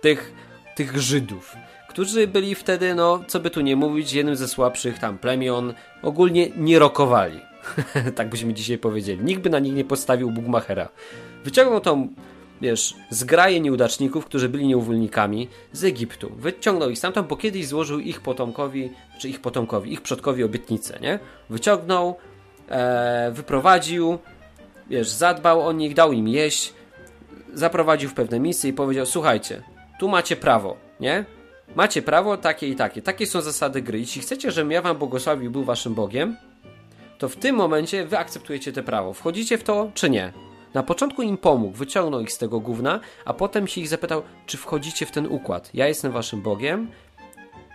Tych, 0.00 0.32
tych 0.76 0.98
Żydów, 1.00 1.56
którzy 1.88 2.26
byli 2.26 2.54
wtedy, 2.54 2.94
no, 2.94 3.24
co 3.28 3.40
by 3.40 3.50
tu 3.50 3.60
nie 3.60 3.76
mówić, 3.76 4.12
jednym 4.12 4.36
ze 4.36 4.48
słabszych 4.48 4.98
tam 4.98 5.18
plemion, 5.18 5.74
ogólnie 6.02 6.48
nie 6.56 6.78
rokowali. 6.78 7.40
tak 8.16 8.28
byśmy 8.28 8.54
dzisiaj 8.54 8.78
powiedzieli. 8.78 9.24
Nikt 9.24 9.42
by 9.42 9.50
na 9.50 9.58
nich 9.58 9.74
nie 9.74 9.84
postawił 9.84 10.30
Bugmachera. 10.30 10.88
Wyciągnął 11.44 11.80
tą, 11.80 12.08
wiesz, 12.60 12.94
zgraję 13.10 13.60
nieudaczników, 13.60 14.26
którzy 14.26 14.48
byli 14.48 14.66
niewolnikami 14.66 15.48
z 15.72 15.84
Egiptu. 15.84 16.32
Wyciągnął 16.36 16.90
ich 16.90 16.98
stamtąd, 16.98 17.28
bo 17.28 17.36
kiedyś 17.36 17.66
złożył 17.66 18.00
ich 18.00 18.20
potomkowi, 18.20 18.90
czy 19.18 19.28
ich 19.28 19.40
potomkowi, 19.40 19.92
ich 19.92 20.00
przodkowi 20.00 20.44
obietnicę, 20.44 20.98
nie? 21.00 21.18
Wyciągnął, 21.50 22.16
e, 22.68 23.30
wyprowadził, 23.34 24.18
wiesz, 24.90 25.08
zadbał 25.08 25.66
o 25.66 25.72
nich, 25.72 25.94
dał 25.94 26.12
im 26.12 26.28
jeść, 26.28 26.72
zaprowadził 27.54 28.10
w 28.10 28.14
pewne 28.14 28.40
miejsce 28.40 28.68
i 28.68 28.72
powiedział, 28.72 29.06
słuchajcie, 29.06 29.62
tu 30.00 30.08
macie 30.08 30.36
prawo, 30.36 30.76
nie? 31.00 31.24
Macie 31.74 32.02
prawo 32.02 32.36
takie 32.36 32.68
i 32.68 32.76
takie. 32.76 33.02
Takie 33.02 33.26
są 33.26 33.40
zasady 33.40 33.82
gry. 33.82 33.98
Jeśli 33.98 34.22
chcecie, 34.22 34.50
żebym 34.50 34.70
ja 34.70 34.82
wam 34.82 34.96
błogosławił 34.96 35.50
był 35.50 35.64
waszym 35.64 35.94
Bogiem, 35.94 36.36
to 37.18 37.28
w 37.28 37.36
tym 37.36 37.56
momencie 37.56 38.06
wy 38.06 38.18
akceptujecie 38.18 38.72
te 38.72 38.82
prawo. 38.82 39.12
Wchodzicie 39.12 39.58
w 39.58 39.64
to, 39.64 39.90
czy 39.94 40.10
nie? 40.10 40.32
Na 40.76 40.82
początku 40.82 41.22
im 41.22 41.38
pomógł, 41.38 41.76
wyciągnął 41.76 42.20
ich 42.20 42.32
z 42.32 42.38
tego 42.38 42.60
gówna, 42.60 43.00
a 43.24 43.34
potem 43.34 43.66
się 43.66 43.80
ich 43.80 43.88
zapytał, 43.88 44.22
czy 44.46 44.56
wchodzicie 44.56 45.06
w 45.06 45.10
ten 45.10 45.26
układ. 45.26 45.70
Ja 45.74 45.88
jestem 45.88 46.12
waszym 46.12 46.42
Bogiem, 46.42 46.90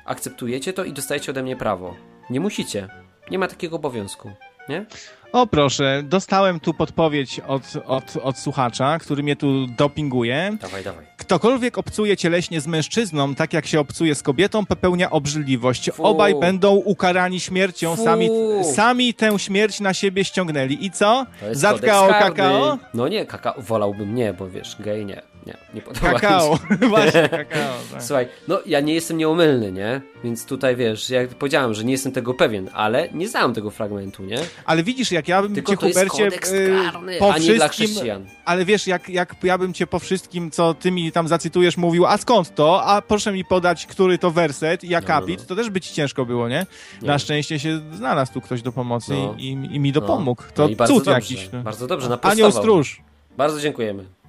akceptujecie 0.05 0.73
to 0.73 0.83
i 0.83 0.93
dostajecie 0.93 1.31
ode 1.31 1.43
mnie 1.43 1.55
prawo. 1.55 1.95
Nie 2.29 2.39
musicie. 2.39 2.87
Nie 3.31 3.39
ma 3.39 3.47
takiego 3.47 3.75
obowiązku. 3.75 4.31
Nie? 4.69 4.85
O 5.31 5.47
proszę, 5.47 6.03
dostałem 6.03 6.59
tu 6.59 6.73
podpowiedź 6.73 7.39
od, 7.47 7.63
od, 7.85 8.17
od 8.23 8.37
słuchacza, 8.37 8.99
który 8.99 9.23
mnie 9.23 9.35
tu 9.35 9.67
dopinguje. 9.67 10.57
Dawaj, 10.61 10.83
dawaj. 10.83 11.05
Ktokolwiek 11.17 11.77
obcuje 11.77 12.17
cieleśnie 12.17 12.61
z 12.61 12.67
mężczyzną, 12.67 13.35
tak 13.35 13.53
jak 13.53 13.67
się 13.67 13.79
obcuje 13.79 14.15
z 14.15 14.23
kobietą, 14.23 14.65
popełnia 14.65 15.09
obrzydliwość. 15.09 15.91
Fu. 15.91 16.05
Obaj 16.05 16.35
będą 16.35 16.75
ukarani 16.75 17.39
śmiercią, 17.39 17.95
Fu. 17.95 18.03
sami, 18.03 18.29
sami 18.75 19.13
tę 19.13 19.39
śmierć 19.39 19.79
na 19.79 19.93
siebie 19.93 20.25
ściągnęli. 20.25 20.85
I 20.85 20.91
co? 20.91 21.25
Kodeks 21.39 21.81
karny. 21.81 22.19
kakao? 22.19 22.77
No 22.93 23.07
nie, 23.07 23.25
kakao. 23.25 23.53
Wolałbym 23.57 24.15
nie, 24.15 24.33
bo 24.33 24.49
wiesz, 24.49 24.75
gej 24.79 25.05
nie. 25.05 25.21
Nie, 25.45 25.57
nie 25.73 25.81
podoba 25.81 26.07
mi 26.07 26.13
się. 26.13 26.19
Kakao, 26.21 26.59
właśnie, 26.89 27.29
kakao. 27.29 27.73
Tak. 27.91 28.03
Słuchaj, 28.03 28.27
no 28.47 28.59
ja 28.65 28.79
nie 28.79 28.93
jestem 28.93 29.17
nieomylny, 29.17 29.71
nie? 29.71 30.01
Więc 30.23 30.45
tutaj 30.45 30.75
wiesz, 30.75 31.09
jak 31.09 31.29
powiedziałem, 31.29 31.73
że 31.73 31.83
nie 31.83 31.91
jestem 31.91 32.11
tego 32.11 32.33
pewien, 32.33 32.69
ale 32.73 33.09
nie 33.13 33.27
znałem 33.27 33.53
tego 33.53 33.71
fragmentu, 33.71 34.23
nie? 34.23 34.39
Ale 34.65 34.83
widzisz, 34.83 35.11
jak 35.11 35.27
ja 35.27 35.41
bym 35.41 35.55
Tylko 35.55 35.71
cię, 35.71 35.77
to 35.77 35.87
jest 35.87 35.99
Hubercie, 35.99 36.23
kodeks 36.25 36.51
y, 36.51 36.75
karny, 36.91 37.17
po 37.19 37.33
a 37.33 37.37
nie 37.37 37.53
dla 37.53 37.67
wszystkim, 37.67 37.87
chrześcijan. 37.87 38.25
ale 38.45 38.65
wiesz, 38.65 38.87
jak, 38.87 39.09
jak 39.09 39.35
ja 39.43 39.57
bym 39.57 39.73
cię 39.73 39.87
po 39.87 39.99
wszystkim, 39.99 40.51
co 40.51 40.73
ty 40.73 40.91
mi 40.91 41.11
tam 41.11 41.27
zacytujesz, 41.27 41.77
mówił, 41.77 42.05
a 42.05 42.17
skąd 42.17 42.55
to? 42.55 42.83
A 42.85 43.01
proszę 43.01 43.31
mi 43.31 43.45
podać, 43.45 43.85
który 43.85 44.17
to 44.17 44.31
werset 44.31 44.83
i 44.83 44.89
No, 44.89 44.97
akapit, 44.97 45.37
no, 45.37 45.43
no. 45.43 45.47
to 45.47 45.55
też 45.55 45.69
by 45.69 45.81
ci 45.81 45.93
ciężko 45.93 46.25
było, 46.25 46.49
nie? 46.49 46.65
Nie. 47.01 47.07
Na 47.07 47.19
szczęście 47.19 47.59
się 47.59 47.81
znalazł 47.93 48.33
tu 48.33 48.41
ktoś 48.41 48.61
do 48.61 48.71
pomocy 48.71 49.11
No. 49.13 49.35
i, 49.37 49.47
i 49.47 49.79
mi 49.79 49.91
dopomógł. 49.91 50.43
To 50.53 50.63
no 50.63 50.69
i 50.69 50.75
bardzo 50.75 50.93
cud 50.93 51.03
dobrze, 51.05 51.15
jakiś. 51.15 51.49
No. 51.53 51.61
Bardzo 51.63 51.87
dobrze, 51.87 52.05
Anioł 52.05 52.09
naprostował. 52.11 52.51
stróż. 52.63 53.01
Bardzo 53.37 53.59
dziękujemy 53.61 54.20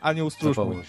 Anioł 0.00 0.30
za 0.30 0.36
stróż. 0.36 0.56
pomoc. 0.56 0.86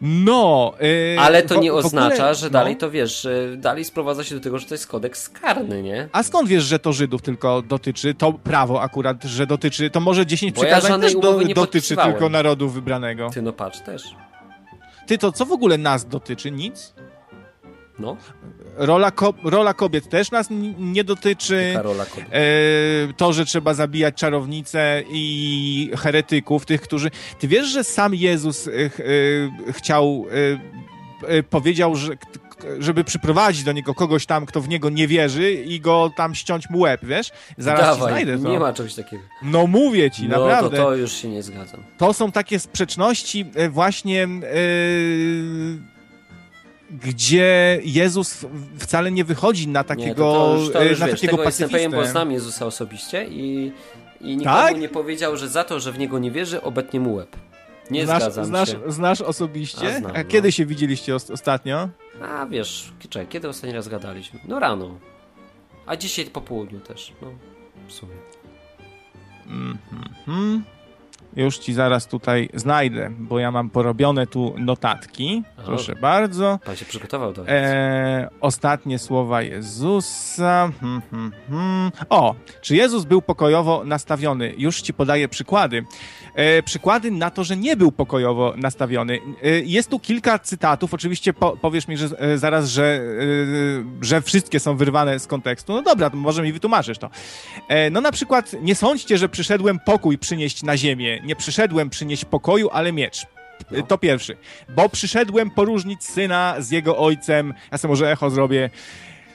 No. 0.00 0.74
y, 0.82 1.16
Ale 1.20 1.42
to 1.42 1.54
nie 1.54 1.70
w 1.70 1.74
ogóle- 1.74 1.86
oznacza, 1.86 2.34
że 2.34 2.46
no. 2.46 2.50
dalej 2.50 2.76
to 2.76 2.90
wiesz, 2.90 3.28
dalej 3.56 3.84
sprowadza 3.84 4.24
się 4.24 4.34
do 4.34 4.40
tego, 4.40 4.58
że 4.58 4.66
to 4.66 4.74
jest 4.74 4.86
kodeks 4.86 5.28
karny, 5.28 5.82
nie? 5.82 6.08
A 6.12 6.22
skąd 6.22 6.48
wiesz, 6.48 6.64
że 6.64 6.78
to 6.78 6.92
Żydów 6.92 7.22
tylko 7.22 7.62
dotyczy? 7.62 8.14
To 8.14 8.32
prawo 8.32 8.82
akurat, 8.82 9.24
że 9.24 9.46
dotyczy. 9.46 9.90
To 9.90 10.00
może 10.00 10.26
10 10.26 10.52
Bo 10.56 10.64
ja 10.64 10.66
przykazań 10.66 10.90
żadnej 10.90 11.12
też 11.12 11.20
do, 11.22 11.42
nie 11.42 11.54
dotyczy 11.54 11.96
tylko 11.96 12.28
narodu 12.28 12.68
wybranego. 12.68 13.30
Ty 13.30 13.42
no 13.42 13.52
patrz 13.52 13.80
też. 13.80 14.02
Ty 15.06 15.18
to 15.18 15.32
co 15.32 15.46
w 15.46 15.52
ogóle 15.52 15.78
nas 15.78 16.08
dotyczy? 16.08 16.50
Nic? 16.50 16.94
No, 17.98 18.16
Rola, 18.76 19.10
ko 19.10 19.34
rola 19.44 19.74
kobiet 19.74 20.08
też 20.08 20.30
nas 20.30 20.48
nie 20.78 21.04
dotyczy. 21.04 21.74
E, 22.32 23.12
to, 23.16 23.32
że 23.32 23.44
trzeba 23.44 23.74
zabijać 23.74 24.14
czarownice 24.14 25.02
i 25.10 25.90
heretyków, 25.96 26.66
tych, 26.66 26.80
którzy. 26.80 27.10
Ty 27.38 27.48
wiesz, 27.48 27.66
że 27.68 27.84
sam 27.84 28.14
Jezus 28.14 28.68
e, 28.68 28.70
ch- 28.88 29.00
e, 29.00 29.72
chciał, 29.72 30.26
e, 31.28 31.42
powiedział, 31.42 31.96
że 31.96 32.12
żeby 32.78 33.04
przyprowadzić 33.04 33.64
do 33.64 33.72
niego 33.72 33.94
kogoś 33.94 34.26
tam, 34.26 34.46
kto 34.46 34.60
w 34.60 34.68
niego 34.68 34.90
nie 34.90 35.08
wierzy 35.08 35.52
i 35.52 35.80
go 35.80 36.10
tam 36.16 36.34
ściąć 36.34 36.70
mu 36.70 36.78
łeb, 36.80 37.00
wiesz? 37.04 37.30
Zaraz 37.58 37.80
ci 37.80 38.00
Dawaj, 38.00 38.12
znajdę 38.12 38.38
to. 38.42 38.48
nie 38.50 38.58
ma 38.60 38.72
czegoś 38.72 38.94
takiego. 38.94 39.22
No 39.42 39.66
mówię 39.66 40.10
ci, 40.10 40.22
No 40.28 40.28
naprawdę. 40.28 40.76
to 40.76 40.82
to 40.84 40.96
już 40.96 41.12
się 41.12 41.28
nie 41.28 41.42
zgadzam. 41.42 41.80
To 41.98 42.12
są 42.12 42.32
takie 42.32 42.58
sprzeczności 42.58 43.44
właśnie, 43.70 44.22
e, 44.24 44.28
gdzie 46.92 47.80
Jezus 47.84 48.46
wcale 48.78 49.10
nie 49.12 49.24
wychodzi 49.24 49.68
na 49.68 49.80
Nie, 49.80 49.84
takiego, 49.84 50.32
to, 50.32 50.54
to 50.54 50.60
już, 50.60 50.72
to 50.72 50.82
e, 50.82 50.88
już 50.88 51.00
na 51.00 51.06
wiesz, 51.06 51.14
takiego 51.20 51.32
tego 51.36 51.44
jestem 51.44 51.70
pewien, 51.70 51.90
bo 51.90 51.96
pacyfistę. 51.96 52.12
znam 52.12 52.32
Jezusa 52.32 52.66
osobiście 52.66 53.24
i, 53.28 53.72
i 54.20 54.36
nikomu 54.36 54.56
Tak? 54.56 54.78
nie 54.80 54.88
powiedział, 54.88 55.36
że 55.36 55.48
za 55.48 55.64
to, 55.64 55.80
że 55.80 55.92
w 55.92 55.98
niego 55.98 56.18
nie 56.18 56.30
wierzy, 56.30 56.62
obetnie 56.62 57.00
mu 57.00 57.14
łeb. 57.14 57.36
Nie 57.90 58.06
znasz, 58.06 58.22
zgadzam 58.22 58.44
znasz, 58.44 58.68
się. 58.70 58.78
Znasz 58.86 59.20
osobiście? 59.20 59.96
A, 59.96 59.98
znam, 59.98 60.12
A 60.14 60.18
no. 60.18 60.24
kiedy 60.24 60.52
się 60.52 60.66
widzieliście 60.66 61.14
os- 61.14 61.30
ostatnio? 61.30 61.88
A 62.22 62.46
wiesz, 62.46 62.92
czekaj, 63.08 63.26
kiedy 63.28 63.48
ostatni 63.48 63.72
raz 63.76 63.88
gadaliśmy? 63.88 64.40
No 64.48 64.58
rano. 64.58 64.98
A 65.86 65.96
dzisiaj 65.96 66.24
po 66.24 66.40
południu 66.40 66.80
też, 66.80 67.12
no 67.22 67.28
w 67.88 67.92
sumie. 67.92 68.14
Hmm. 70.24 70.64
Już 71.36 71.58
ci 71.58 71.74
zaraz 71.74 72.06
tutaj 72.06 72.48
znajdę, 72.54 73.10
bo 73.18 73.38
ja 73.38 73.50
mam 73.50 73.70
porobione 73.70 74.26
tu 74.26 74.54
notatki. 74.58 75.42
Proszę 75.64 75.96
bardzo. 75.96 76.58
Pan 76.64 76.76
się 76.76 76.84
przygotował 76.84 77.32
do 77.32 77.48
E, 77.48 78.28
ostatnie 78.40 78.98
słowa 78.98 79.42
Jezusa. 79.42 80.72
Hmm, 80.80 81.02
hmm, 81.10 81.32
hmm. 81.50 81.90
O, 82.08 82.34
czy 82.60 82.76
Jezus 82.76 83.04
był 83.04 83.22
pokojowo 83.22 83.82
nastawiony? 83.84 84.54
Już 84.58 84.82
ci 84.82 84.94
podaję 84.94 85.28
przykłady. 85.28 85.84
E, 86.34 86.62
przykłady 86.62 87.10
na 87.10 87.30
to, 87.30 87.44
że 87.44 87.56
nie 87.56 87.76
był 87.76 87.92
pokojowo 87.92 88.54
nastawiony. 88.56 89.18
E, 89.42 89.48
jest 89.50 89.90
tu 89.90 89.98
kilka 89.98 90.38
cytatów. 90.38 90.94
Oczywiście 90.94 91.32
po, 91.32 91.56
powiesz 91.56 91.88
mi, 91.88 91.96
że 91.96 92.06
e, 92.18 92.38
zaraz, 92.38 92.68
że, 92.68 92.84
e, 92.84 94.04
że 94.04 94.22
wszystkie 94.22 94.60
są 94.60 94.76
wyrwane 94.76 95.18
z 95.18 95.26
kontekstu. 95.26 95.72
No 95.72 95.82
dobra, 95.82 96.10
to 96.10 96.16
może 96.16 96.42
mi 96.42 96.52
wytłumaczysz 96.52 96.98
to. 96.98 97.10
E, 97.68 97.90
no 97.90 98.00
na 98.00 98.12
przykład, 98.12 98.52
nie 98.62 98.74
sądźcie, 98.74 99.18
że 99.18 99.28
przyszedłem 99.28 99.78
pokój 99.86 100.18
przynieść 100.18 100.62
na 100.62 100.76
ziemię. 100.76 101.21
Nie 101.22 101.36
przyszedłem 101.36 101.90
przynieść 101.90 102.24
pokoju, 102.24 102.68
ale 102.72 102.92
miecz. 102.92 103.26
No. 103.70 103.82
To 103.82 103.98
pierwszy. 103.98 104.36
Bo 104.68 104.88
przyszedłem 104.88 105.50
poróżnić 105.50 106.04
syna 106.04 106.54
z 106.58 106.70
jego 106.70 106.98
ojcem. 106.98 107.54
Ja 107.72 107.78
sobie 107.78 107.92
może 107.92 108.12
echo 108.12 108.30
zrobię. 108.30 108.70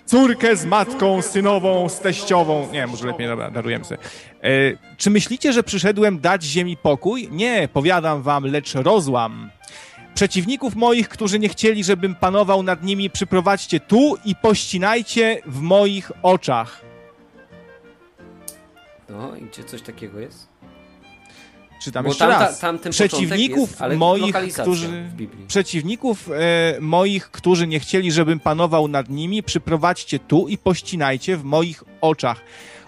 Córkę 0.05 0.55
z 0.55 0.65
matką, 0.65 1.21
synową, 1.21 1.89
z 1.89 1.99
teściową. 1.99 2.67
Nie, 2.71 2.87
może 2.87 3.07
lepiej, 3.07 3.27
dobra, 3.27 3.51
darujemy 3.51 3.85
sobie. 3.85 4.01
E, 4.43 4.49
czy 4.97 5.09
myślicie, 5.09 5.53
że 5.53 5.63
przyszedłem 5.63 6.19
dać 6.19 6.43
ziemi 6.43 6.77
pokój? 6.77 7.29
Nie, 7.31 7.67
powiadam 7.73 8.21
wam, 8.21 8.45
lecz 8.45 8.73
rozłam. 8.73 9.49
Przeciwników 10.15 10.75
moich, 10.75 11.09
którzy 11.09 11.39
nie 11.39 11.49
chcieli, 11.49 11.83
żebym 11.83 12.15
panował 12.15 12.63
nad 12.63 12.83
nimi, 12.83 13.09
przyprowadźcie 13.09 13.79
tu 13.79 14.17
i 14.25 14.35
pościnajcie 14.35 15.41
w 15.45 15.61
moich 15.61 16.11
oczach. 16.23 16.81
No 19.09 19.35
i 19.35 19.41
gdzie 19.41 19.63
coś 19.63 19.81
takiego 19.81 20.19
jest? 20.19 20.49
Czytam 21.81 22.03
Bo 22.03 22.09
jeszcze 22.09 22.27
tam, 22.27 22.33
ta, 22.33 22.39
raz. 22.39 22.59
tam 22.59 22.79
Przeciwników 22.89 23.69
jest, 23.79 23.95
moich, 23.97 24.35
którzy-. 24.61 25.09
Przeciwników 25.47 26.29
e, 26.31 26.77
moich, 26.79 27.31
którzy 27.31 27.67
nie 27.67 27.79
chcieli, 27.79 28.11
żebym 28.11 28.39
panował 28.39 28.87
nad 28.87 29.09
nimi, 29.09 29.43
przyprowadźcie 29.43 30.19
tu 30.19 30.47
i 30.47 30.57
pościnajcie 30.57 31.37
w 31.37 31.43
moich 31.43 31.83
oczach. 32.01 32.41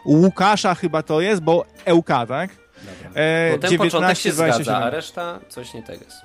Łukasza 0.06 0.76
chyba 0.76 1.04
to 1.04 1.22
jest, 1.22 1.42
bo 1.42 1.66
Ełka, 1.86 2.26
tak? 2.26 2.50
Dobra. 2.50 3.22
E, 3.22 3.52
Bo 3.52 3.58
ten 3.58 3.78
początek 3.78 4.18
się 4.18 4.32
27. 4.32 4.64
zgadza, 4.64 4.78
a 4.78 4.90
reszta 4.90 5.40
coś 5.50 5.74
nie 5.74 5.84
tego 5.84 6.04
jest. 6.06 6.18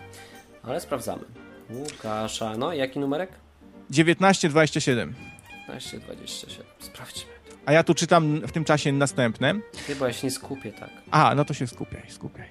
Ale 0.62 0.80
sprawdzamy. 0.80 1.22
Łukasza, 1.70 2.56
no 2.56 2.72
jaki 2.72 2.98
numerek? 2.98 3.30
1927. 3.90 5.14
15.27. 5.68 6.62
Sprawdźmy. 6.78 7.33
A 7.66 7.72
ja 7.72 7.82
tu 7.84 7.94
czytam 7.94 8.40
w 8.40 8.52
tym 8.52 8.64
czasie 8.64 8.92
następne. 8.92 9.54
Chyba 9.86 10.06
ja 10.06 10.12
się 10.12 10.26
nie 10.26 10.30
skupię 10.30 10.72
tak. 10.72 10.90
A, 11.10 11.34
no 11.34 11.44
to 11.44 11.54
się 11.54 11.66
skupiaj, 11.66 12.02
skupiaj. 12.08 12.48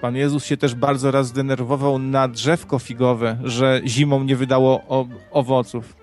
Pan 0.00 0.16
Jezus 0.16 0.44
się 0.44 0.56
też 0.56 0.74
bardzo 0.74 1.10
raz 1.10 1.26
zdenerwował 1.26 1.98
na 1.98 2.28
drzewko 2.28 2.78
figowe, 2.78 3.36
że 3.44 3.80
zimą 3.86 4.24
nie 4.24 4.36
wydało 4.36 4.82
owoców. 5.30 5.96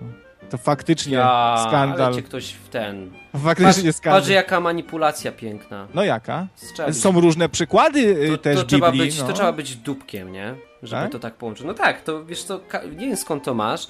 To 0.50 0.58
faktycznie 0.58 1.14
Ja, 1.16 1.64
skandal. 1.68 2.06
ale 2.06 2.16
cię 2.16 2.22
ktoś 2.22 2.52
w 2.52 2.68
ten... 2.68 3.10
Faktycznie 3.44 3.84
Patrz, 3.84 3.96
skandal. 3.98 4.20
patrz 4.20 4.30
jaka 4.30 4.60
manipulacja 4.60 5.32
piękna. 5.32 5.88
No 5.94 6.04
jaka? 6.04 6.46
Są 6.92 7.20
różne 7.20 7.48
przykłady 7.48 8.00
y, 8.00 8.28
to, 8.30 8.38
też 8.38 8.58
to, 8.58 8.64
trzeba 8.64 8.90
Biblii. 8.92 9.10
być, 9.10 9.20
no. 9.20 9.26
to 9.26 9.32
trzeba 9.32 9.52
być 9.52 9.76
dupkiem, 9.76 10.32
nie? 10.32 10.54
Żeby 10.82 11.02
Tak? 11.02 11.12
to 11.12 11.18
tak 11.18 11.34
połączyć. 11.34 11.66
No 11.66 11.74
tak, 11.74 12.02
to 12.02 12.24
wiesz 12.24 12.42
co, 12.42 12.60
nie 12.96 13.06
wiem 13.06 13.16
skąd 13.16 13.44
to 13.44 13.54
masz, 13.54 13.88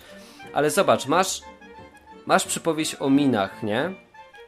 ale 0.53 0.71
zobacz, 0.71 1.07
masz, 1.07 1.43
masz 2.27 2.45
przypowieść 2.45 2.97
o 3.01 3.11
minach, 3.11 3.63
nie? 3.63 3.91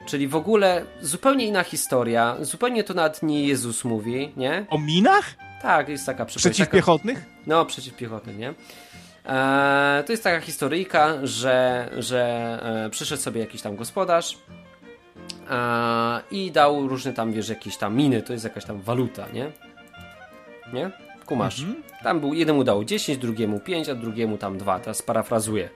Czyli 0.07 0.29
w 0.29 0.37
ogóle 0.37 0.85
zupełnie 1.01 1.47
inna 1.47 1.65
historia, 1.65 2.37
zupełnie 2.41 2.85
to 2.85 2.95
nawet 2.95 3.23
nie 3.23 3.47
Jezus 3.47 3.85
mówi, 3.85 4.33
nie? 4.37 4.67
O 4.71 4.79
minach? 4.79 5.35
Tak, 5.63 5.89
jest 5.89 6.07
taka 6.07 6.25
przypowieść. 6.25 6.59
taka- 6.59 6.71
Przeciwpiechotnych? 6.71 7.25
No, 7.47 7.65
przeciwpiechotny, 7.67 8.35
nie? 8.35 8.55
E, 9.27 10.05
to 10.07 10.13
jest 10.13 10.25
taka 10.25 10.41
historyjka, 10.41 11.15
że, 11.23 11.89
że 11.99 12.23
e, 12.87 12.91
przyszedł 12.91 13.23
sobie 13.23 13.41
jakiś 13.41 13.63
tam 13.63 13.77
gospodarz 13.77 14.39
e, 15.51 16.21
i 16.31 16.51
dał 16.51 16.89
różne 16.89 17.13
tam, 17.13 17.33
wiesz, 17.33 17.49
jakieś 17.49 17.77
tam 17.77 17.97
miny, 17.97 18.23
to 18.23 18.33
jest 18.33 18.45
jakaś 18.45 18.65
tam 18.65 18.81
waluta, 18.81 19.27
nie? 19.33 19.53
Nie? 20.73 20.91
Kumasz. 21.27 21.61
Mhm. 21.61 21.83
Tam 22.05 22.21
był, 22.21 22.35
jednemu 22.35 22.65
dał 22.65 22.85
10, 22.85 23.19
drugiemu 23.19 23.61
5, 23.61 23.89
a 23.89 23.95
drugiemu 23.95 24.39
tam 24.39 24.59
2. 24.59 24.79
Teraz 24.81 25.03
parafrazuję. 25.03 25.69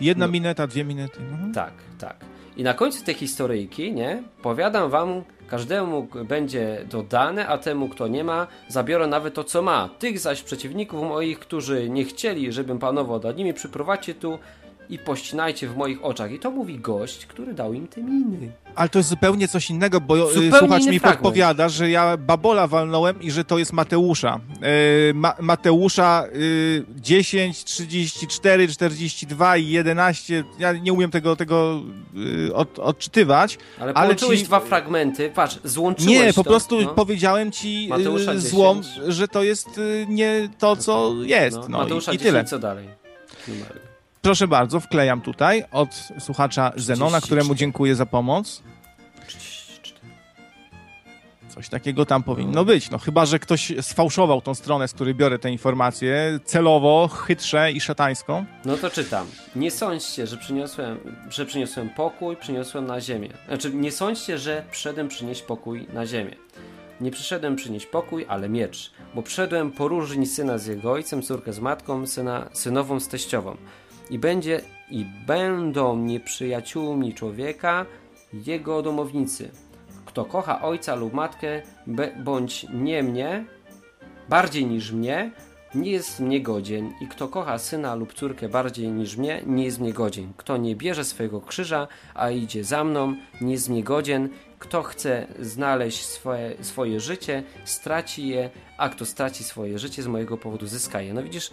Jedna 0.00 0.26
No. 0.26 0.32
mineta, 0.32 0.66
dwie 0.66 0.84
minety. 0.84 1.20
Mhm. 1.20 1.52
Tak, 1.52 1.72
tak. 1.98 2.16
I 2.56 2.62
na 2.62 2.74
końcu 2.74 3.04
tej 3.04 3.14
historyjki, 3.14 3.92
nie? 3.92 4.22
Powiadam 4.42 4.90
wam, 4.90 5.22
każdemu 5.48 6.08
będzie 6.28 6.84
dodane, 6.90 7.46
a 7.46 7.58
temu, 7.58 7.88
kto 7.88 8.08
nie 8.08 8.24
ma, 8.24 8.46
zabiorę 8.68 9.06
nawet 9.06 9.34
to, 9.34 9.44
co 9.44 9.62
ma. 9.62 9.88
Tych 9.98 10.18
zaś 10.18 10.42
przeciwników 10.42 11.02
moich, 11.02 11.38
którzy 11.38 11.90
nie 11.90 12.04
chcieli, 12.04 12.52
żebym 12.52 12.78
panował 12.78 13.20
nad 13.22 13.36
nimi, 13.36 13.54
przyprowadźcie 13.54 14.14
tu 14.14 14.38
i 14.90 14.98
pościnajcie 14.98 15.68
w 15.68 15.76
moich 15.76 16.04
oczach. 16.04 16.32
I 16.32 16.38
to 16.38 16.50
mówi 16.50 16.78
gość, 16.78 17.26
który 17.26 17.54
dał 17.54 17.72
im 17.72 17.88
te 17.88 18.02
miny. 18.02 18.52
Ale 18.74 18.88
to 18.88 18.98
jest 18.98 19.08
zupełnie 19.08 19.48
coś 19.48 19.70
innego, 19.70 20.00
bo 20.00 20.16
y, 20.16 20.34
Zupełnie 20.34 20.58
słuchacz 20.58 20.84
mi 20.86 20.98
fragment. 20.98 21.02
podpowiada, 21.22 21.68
że 21.68 21.90
ja 21.90 22.16
babola 22.16 22.66
walnąłem 22.66 23.22
i 23.22 23.30
że 23.30 23.44
to 23.44 23.58
jest 23.58 23.72
Mateusza. 23.72 24.40
Y, 25.10 25.14
Ma 25.14 25.34
Mateusza 25.40 26.24
y, 26.34 26.84
10, 26.96 27.64
34, 27.64 28.68
42 28.68 29.56
i 29.56 29.70
11. 29.70 30.44
Ja 30.58 30.72
nie 30.72 30.92
umiem 30.92 31.10
tego, 31.10 31.36
tego 31.36 31.82
y, 32.48 32.54
od, 32.54 32.78
odczytywać. 32.78 33.58
Ale 33.80 33.92
Ale 33.94 34.06
połączyłeś 34.06 34.38
ci- 34.40 34.44
dwa 34.46 34.60
fragmenty, 34.60 35.30
patrz, 35.34 35.58
złączyłeś 35.64 36.10
Nie, 36.10 36.26
po 36.32 36.44
to, 36.44 36.50
prostu 36.50 36.80
no. 36.80 36.88
powiedziałem 36.94 37.52
ci 37.52 37.86
Mateusza 37.90 38.32
y, 38.32 38.40
złom, 38.40 38.82
10. 38.82 39.04
że 39.14 39.28
to 39.28 39.42
jest 39.42 39.78
y, 39.78 40.06
nie 40.08 40.48
to, 40.58 40.76
co 40.76 41.12
jest. 41.22 41.56
No, 41.56 41.68
No, 41.68 41.78
Mateusza 41.78 42.12
i, 42.12 42.14
i 42.14 42.18
10, 42.18 42.32
tyle. 42.32 42.44
co 42.44 42.58
dalej? 42.58 42.88
Numerek. 43.48 43.85
Proszę 44.26 44.48
bardzo, 44.48 44.80
wklejam 44.80 45.20
tutaj 45.20 45.64
od 45.72 46.08
słuchacza 46.18 46.72
Zenona, 46.76 47.20
34. 47.20 47.26
któremu 47.26 47.54
dziękuję 47.54 47.94
za 47.94 48.06
pomoc. 48.06 48.62
34. 49.26 49.96
Coś 51.48 51.68
takiego 51.68 52.06
tam 52.06 52.22
powinno 52.22 52.64
być. 52.64 52.90
No 52.90 52.98
chyba, 52.98 53.26
że 53.26 53.38
ktoś 53.38 53.72
sfałszował 53.80 54.40
tą 54.40 54.54
stronę, 54.54 54.88
z 54.88 54.92
której 54.92 55.14
biorę 55.14 55.38
te 55.38 55.50
informacje, 55.50 56.40
celowo, 56.44 57.08
chytrze 57.08 57.72
i 57.72 57.80
szatańsko. 57.80 58.44
No 58.64 58.76
to 58.76 58.90
czytam. 58.90 59.26
Nie 59.56 59.70
sądźcie, 59.70 60.26
że 60.26 60.36
przyniosłem, 60.36 60.98
że 61.30 61.46
przyniosłem 61.46 61.90
pokój, 61.90 62.36
przyniosłem 62.36 62.86
na 62.86 63.00
ziemię. 63.00 63.28
Znaczy, 63.48 63.74
nie 63.74 63.92
sądźcie, 63.92 64.38
że 64.38 64.64
przyszedłem 64.70 65.08
przynieść 65.08 65.42
pokój 65.42 65.86
na 65.92 66.06
ziemię. 66.06 66.36
Nie 67.00 67.10
przyszedłem 67.10 67.56
przynieść 67.56 67.86
pokój, 67.86 68.26
ale 68.28 68.48
miecz, 68.48 68.90
bo 69.14 69.22
przyszedłem 69.22 69.72
poróżnić 69.72 70.34
syna 70.34 70.58
z 70.58 70.66
jego 70.66 70.92
ojcem, 70.92 71.22
córkę 71.22 71.52
z 71.52 71.60
matką, 71.60 72.06
syna, 72.06 72.48
synową 72.52 73.00
z 73.00 73.08
teściową. 73.08 73.56
I 74.10 74.18
będzie, 74.18 74.60
i 74.90 75.06
będą 75.26 75.96
nieprzyjaciółmi 75.96 77.14
człowieka 77.14 77.86
jego 78.32 78.82
domownicy. 78.82 79.50
Kto 80.04 80.24
kocha 80.24 80.62
ojca 80.62 80.94
lub 80.94 81.12
matkę, 81.12 81.62
bądź 82.24 82.66
nie 82.74 83.02
mnie, 83.02 83.44
bardziej 84.28 84.66
niż 84.66 84.92
mnie, 84.92 85.30
nie 85.74 85.90
jest 85.90 86.20
mnie 86.20 86.40
godzien 86.40 86.92
i 87.00 87.06
kto 87.06 87.28
kocha 87.28 87.58
syna 87.58 87.94
lub 87.94 88.14
córkę 88.14 88.48
bardziej 88.48 88.88
niż 88.88 89.16
mnie, 89.16 89.42
nie 89.46 89.64
jest 89.64 89.80
mnie 89.80 89.92
godzien. 89.92 90.32
Kto 90.36 90.56
nie 90.56 90.76
bierze 90.76 91.04
swojego 91.04 91.40
krzyża, 91.40 91.88
a 92.14 92.30
idzie 92.30 92.64
za 92.64 92.84
mną, 92.84 93.14
nie 93.40 93.52
jest 93.52 93.68
mnie 93.68 93.84
godzien. 93.84 94.28
Kto 94.58 94.82
chce 94.82 95.26
znaleźć 95.40 96.04
swoje, 96.04 96.64
swoje 96.64 97.00
życie, 97.00 97.42
straci 97.64 98.28
je, 98.28 98.50
a 98.78 98.88
kto 98.88 99.06
straci 99.06 99.44
swoje 99.44 99.78
życie 99.78 100.02
z 100.02 100.06
mojego 100.06 100.36
powodu 100.36 100.66
zyska 100.66 101.00
je. 101.00 101.14
No 101.14 101.22
widzisz, 101.22 101.50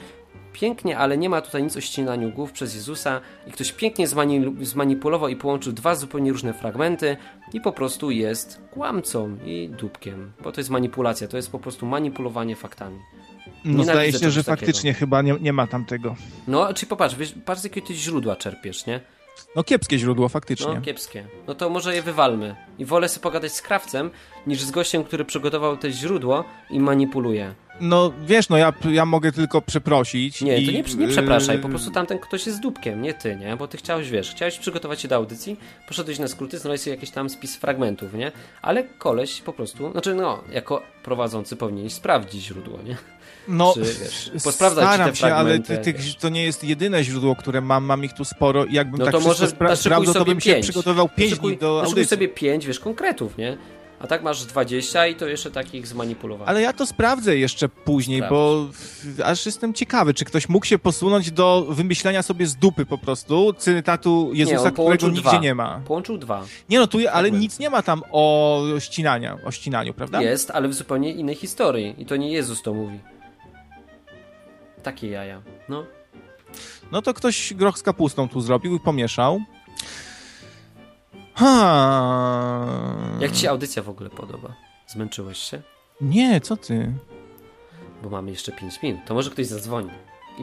pięknie, 0.53 0.97
ale 0.97 1.17
nie 1.17 1.29
ma 1.29 1.41
tutaj 1.41 1.63
nic 1.63 1.77
o 1.77 1.81
ścinaniu 1.81 2.31
głów 2.31 2.51
przez 2.51 2.75
Jezusa 2.75 3.21
i 3.47 3.51
ktoś 3.51 3.71
pięknie 3.71 4.07
zmani- 4.07 4.65
zmanipulował 4.65 5.29
i 5.29 5.35
połączył 5.35 5.73
dwa 5.73 5.95
zupełnie 5.95 6.31
różne 6.31 6.53
fragmenty 6.53 7.17
i 7.53 7.61
po 7.61 7.71
prostu 7.71 8.11
jest 8.11 8.61
kłamcą 8.71 9.37
i 9.45 9.69
dupkiem, 9.69 10.31
bo 10.43 10.51
to 10.51 10.59
jest 10.61 10.69
manipulacja, 10.69 11.27
to 11.27 11.37
jest 11.37 11.51
po 11.51 11.59
prostu 11.59 11.85
manipulowanie 11.85 12.55
faktami. 12.55 12.99
No 13.65 13.71
Nienawidzę 13.71 13.91
zdaje 13.93 14.11
się, 14.11 14.31
że 14.31 14.43
takiego. 14.43 14.55
faktycznie 14.65 14.93
chyba 14.93 15.21
nie, 15.21 15.35
nie 15.41 15.53
ma 15.53 15.67
tam 15.67 15.85
tego. 15.85 16.15
No, 16.47 16.73
czy 16.73 16.85
popatrz, 16.85 17.15
wiesz, 17.15 17.33
patrz 17.45 17.61
z 17.61 17.63
jakiego 17.63 17.87
ty 17.87 17.93
źródła 17.93 18.35
czerpiesz, 18.35 18.85
nie? 18.85 18.99
No 19.55 19.63
kiepskie 19.63 19.99
źródło, 19.99 20.29
faktycznie. 20.29 20.73
No, 20.75 20.81
kiepskie. 20.81 21.25
No 21.47 21.55
to 21.55 21.69
może 21.69 21.95
je 21.95 22.01
wywalmy. 22.01 22.55
I 22.79 22.85
wolę 22.85 23.09
sobie 23.09 23.23
pogadać 23.23 23.51
z 23.53 23.61
krawcem, 23.61 24.09
niż 24.47 24.61
z 24.61 24.71
gościem, 24.71 25.03
który 25.03 25.25
przygotował 25.25 25.77
te 25.77 25.91
źródło 25.91 26.43
i 26.69 26.79
manipuluje. 26.79 27.53
No 27.81 28.13
wiesz, 28.25 28.49
no 28.49 28.57
ja, 28.57 28.73
ja 28.91 29.05
mogę 29.05 29.31
tylko 29.31 29.61
przeprosić. 29.61 30.41
Nie, 30.41 30.57
i, 30.57 30.65
to 30.65 30.71
nie, 30.71 31.05
nie 31.05 31.07
przepraszaj, 31.07 31.59
po 31.59 31.69
prostu 31.69 31.91
tamten 31.91 32.19
ktoś 32.19 32.45
jest 32.47 32.59
dupkiem, 32.59 33.01
nie 33.01 33.13
ty, 33.13 33.35
nie? 33.35 33.55
Bo 33.57 33.67
ty 33.67 33.77
chciałeś, 33.77 34.09
wiesz, 34.09 34.31
chciałeś 34.31 34.59
przygotować 34.59 35.01
się 35.01 35.07
do 35.07 35.15
audycji, 35.15 35.59
poszedłeś 35.87 36.19
na 36.19 36.27
skróty, 36.27 36.59
znaleźć 36.59 36.83
sobie 36.83 36.95
jakiś 36.95 37.09
tam 37.09 37.29
spis 37.29 37.55
fragmentów, 37.55 38.13
nie? 38.13 38.31
Ale 38.61 38.83
koleś 38.83 39.41
po 39.41 39.53
prostu, 39.53 39.91
znaczy 39.91 40.15
no, 40.15 40.43
jako 40.51 40.81
prowadzący 41.03 41.55
powinieneś 41.55 41.93
sprawdzić 41.93 42.43
źródło, 42.43 42.79
nie? 42.85 42.97
No, 43.47 43.73
Czy, 43.73 43.79
wiesz, 43.81 44.31
staram 44.51 45.15
się, 45.15 45.33
ale 45.35 45.59
ty, 45.59 45.93
wiesz. 45.93 46.15
to 46.15 46.29
nie 46.29 46.43
jest 46.43 46.63
jedyne 46.63 47.03
źródło, 47.03 47.35
które 47.35 47.61
mam, 47.61 47.83
mam 47.85 48.03
ich 48.05 48.13
tu 48.13 48.25
sporo 48.25 48.65
i 48.65 48.73
jakbym 48.73 48.99
No 48.99 49.05
tak 49.05 49.11
to 49.11 49.19
może 49.19 49.45
spra- 49.45 49.75
sprawdzał, 49.75 50.13
to 50.13 50.25
bym 50.25 50.41
się 50.41 50.53
pięć. 50.53 50.63
przygotowywał 50.65 51.09
5 51.09 51.31
Naszykuj- 51.31 51.47
dni 51.49 51.57
do 51.57 51.67
naszykuj 51.73 51.89
audycji. 51.89 52.09
sobie 52.09 52.27
pięć, 52.27 52.65
wiesz, 52.67 52.79
konkretów, 52.79 53.37
nie? 53.37 53.57
A 54.03 54.07
tak 54.07 54.23
masz 54.23 54.45
20 54.45 55.07
i 55.07 55.15
to 55.15 55.27
jeszcze 55.27 55.51
takich 55.51 55.87
zmanipulowanych. 55.87 56.49
Ale 56.49 56.61
ja 56.61 56.73
to 56.73 56.85
sprawdzę 56.85 57.37
jeszcze 57.37 57.69
później, 57.69 58.19
Sprawdź. 58.19 58.31
bo 59.17 59.25
aż 59.25 59.45
jestem 59.45 59.73
ciekawy, 59.73 60.13
czy 60.13 60.25
ktoś 60.25 60.49
mógł 60.49 60.65
się 60.65 60.79
posunąć 60.79 61.31
do 61.31 61.65
wymyślenia 61.69 62.21
sobie 62.21 62.47
z 62.47 62.55
dupy 62.55 62.85
po 62.85 62.97
prostu 62.97 63.53
cytatu 63.53 64.29
Jezusa, 64.33 64.63
on 64.63 64.71
którego 64.71 65.07
nigdzie 65.07 65.21
dwa. 65.21 65.39
nie 65.39 65.55
ma. 65.55 65.81
Połączył 65.85 66.17
dwa. 66.17 66.45
Nie 66.69 66.79
no, 66.79 66.87
tu 66.87 66.97
ale 66.97 67.07
Fragmenty. 67.09 67.39
nic 67.39 67.59
nie 67.59 67.69
ma 67.69 67.81
tam 67.81 68.03
o 68.11 68.63
ścinania, 68.79 69.37
o 69.45 69.51
ścinaniu, 69.51 69.93
prawda? 69.93 70.21
Jest, 70.21 70.51
ale 70.51 70.67
w 70.67 70.73
zupełnie 70.73 71.11
innej 71.13 71.35
historii. 71.35 71.95
I 71.97 72.05
to 72.05 72.15
nie 72.15 72.31
Jezus 72.31 72.61
to 72.61 72.73
mówi. 72.73 72.99
Takie 74.83 75.07
jaja. 75.09 75.41
No. 75.69 75.85
No 76.91 77.01
to 77.01 77.13
ktoś 77.13 77.53
groch 77.53 77.77
z 77.77 77.83
kapustą 77.83 78.29
tu 78.29 78.41
zrobił 78.41 78.75
i 78.75 78.79
pomieszał. 78.79 79.41
Ha. 81.35 82.75
Jak 83.19 83.31
ci 83.31 83.39
się 83.39 83.49
audycja 83.49 83.83
w 83.83 83.89
ogóle 83.89 84.09
podoba? 84.09 84.53
Zmęczyłeś 84.87 85.37
się? 85.37 85.61
Nie, 86.01 86.41
co 86.41 86.57
ty? 86.57 86.93
Bo 88.03 88.09
mamy 88.09 88.31
jeszcze 88.31 88.51
5 88.51 88.81
minut. 88.81 89.01
To 89.05 89.13
może 89.13 89.29
ktoś 89.29 89.45
zadzwoni. 89.45 89.89
I. 90.37 90.41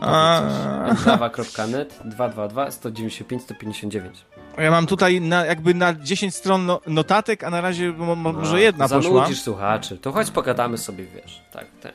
Mdawa.net 1.03 2.01
222 2.05 2.70
195 2.70 3.43
159. 3.43 4.24
Ja 4.59 4.70
mam 4.70 4.86
tutaj 4.86 5.20
na, 5.20 5.47
jakby 5.47 5.74
na 5.74 5.95
10 5.95 6.34
stron 6.34 6.66
no, 6.66 6.80
notatek, 6.86 7.45
a 7.45 7.51
na 7.51 7.61
razie 7.61 7.93
mo, 7.93 8.16
mo, 8.16 8.32
może 8.32 8.61
jedna 8.61 8.88
poszła. 8.88 9.03
Zanudzisz 9.03 9.41
słuchaczy. 9.41 9.99
To 9.99 10.12
chodź 10.12 10.30
pogadamy 10.30 10.78
sobie, 10.78 11.05
wiesz. 11.05 11.43
Tak, 11.53 11.66
tak. 11.82 11.93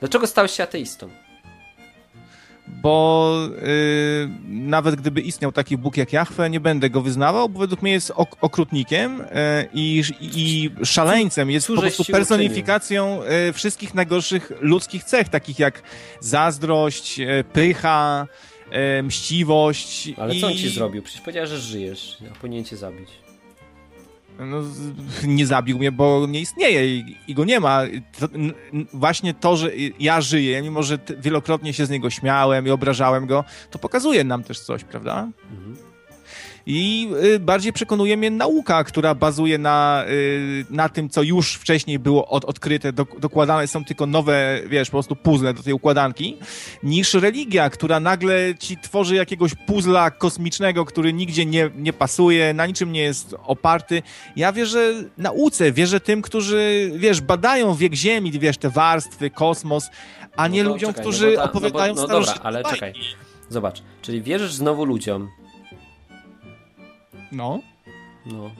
Dlaczego 0.00 0.26
stałeś 0.26 0.52
się 0.52 0.62
ateistą? 0.62 1.08
Bo 2.72 3.38
y, 3.62 4.28
nawet 4.44 4.94
gdyby 4.96 5.20
istniał 5.20 5.52
taki 5.52 5.76
Bóg 5.76 5.96
jak 5.96 6.12
Jahwe, 6.12 6.50
nie 6.50 6.60
będę 6.60 6.90
go 6.90 7.02
wyznawał, 7.02 7.48
bo 7.48 7.60
według 7.60 7.82
mnie 7.82 7.92
jest 7.92 8.12
ok 8.16 8.36
okrutnikiem 8.40 9.20
y, 9.20 9.24
i, 9.74 10.02
i 10.20 10.70
szaleńcem. 10.84 11.50
Jest 11.50 11.66
po 11.66 11.74
cóżeś 11.74 11.94
prostu 11.94 12.12
personifikacją 12.12 13.20
y, 13.48 13.52
wszystkich 13.52 13.94
najgorszych 13.94 14.52
ludzkich 14.60 15.04
cech, 15.04 15.28
takich 15.28 15.58
jak 15.58 15.82
zazdrość, 16.20 17.20
y, 17.20 17.44
pycha, 17.52 18.26
y, 18.98 19.02
mściwość. 19.02 20.10
Ale 20.16 20.34
i, 20.34 20.40
co 20.40 20.46
on 20.46 20.52
ci 20.52 20.68
zrobił? 20.68 21.02
Przecież 21.02 21.20
powiedział, 21.22 21.46
że 21.46 21.60
żyjesz, 21.60 22.16
a 22.32 22.40
powinien 22.40 22.64
cię 22.64 22.76
zabić. 22.76 23.21
No, 24.46 24.62
nie 25.24 25.46
zabił 25.46 25.78
mnie, 25.78 25.92
bo 25.92 26.26
nie 26.28 26.40
istnieje 26.40 26.96
i, 26.96 27.16
i 27.28 27.34
go 27.34 27.44
nie 27.44 27.60
ma. 27.60 27.82
To, 28.18 28.28
właśnie 28.92 29.34
to, 29.34 29.56
że 29.56 29.70
ja 29.98 30.20
żyję, 30.20 30.62
mimo 30.62 30.82
że 30.82 30.98
wielokrotnie 31.18 31.72
się 31.72 31.86
z 31.86 31.90
niego 31.90 32.10
śmiałem 32.10 32.66
i 32.66 32.70
obrażałem 32.70 33.26
go, 33.26 33.44
to 33.70 33.78
pokazuje 33.78 34.24
nam 34.24 34.42
też 34.42 34.60
coś, 34.60 34.84
prawda? 34.84 35.28
Mhm. 35.50 35.91
I 36.66 37.08
y, 37.24 37.38
bardziej 37.38 37.72
przekonuje 37.72 38.16
mnie 38.16 38.30
nauka, 38.30 38.84
która 38.84 39.14
bazuje 39.14 39.58
na, 39.58 40.04
y, 40.08 40.64
na 40.70 40.88
tym, 40.88 41.08
co 41.08 41.22
już 41.22 41.54
wcześniej 41.54 41.98
było 41.98 42.28
od, 42.28 42.44
odkryte, 42.44 42.92
do, 42.92 43.06
dokładane 43.18 43.66
są 43.66 43.84
tylko 43.84 44.06
nowe, 44.06 44.60
wiesz, 44.66 44.88
po 44.88 44.92
prostu 44.92 45.16
puzzle 45.16 45.54
do 45.54 45.62
tej 45.62 45.72
układanki, 45.72 46.36
niż 46.82 47.14
religia, 47.14 47.70
która 47.70 48.00
nagle 48.00 48.54
ci 48.58 48.76
tworzy 48.76 49.14
jakiegoś 49.14 49.54
puzzla 49.54 50.10
kosmicznego, 50.10 50.84
który 50.84 51.12
nigdzie 51.12 51.46
nie, 51.46 51.70
nie 51.76 51.92
pasuje, 51.92 52.54
na 52.54 52.66
niczym 52.66 52.92
nie 52.92 53.02
jest 53.02 53.34
oparty. 53.46 54.02
Ja 54.36 54.52
wierzę 54.52 54.92
nauce, 55.18 55.72
wierzę 55.72 56.00
tym, 56.00 56.22
którzy, 56.22 56.92
wiesz, 56.96 57.20
badają 57.20 57.74
wiek 57.74 57.94
Ziemi, 57.94 58.30
wiesz, 58.32 58.58
te 58.58 58.70
warstwy, 58.70 59.30
kosmos, 59.30 59.90
a 60.36 60.48
nie 60.48 60.64
no 60.64 60.70
ludziom, 60.70 60.90
czekaj, 60.90 61.02
którzy 61.02 61.30
no 61.30 61.36
ta, 61.36 61.44
opowiadają 61.44 61.94
no 61.94 62.02
bo, 62.02 62.08
no 62.08 62.20
dobra, 62.20 62.34
ale 62.42 62.64
czekaj. 62.64 62.92
Zobacz, 63.48 63.82
czyli 64.02 64.22
wierzysz 64.22 64.52
znowu 64.52 64.84
ludziom, 64.84 65.28
no. 67.32 67.60
No. 68.26 68.50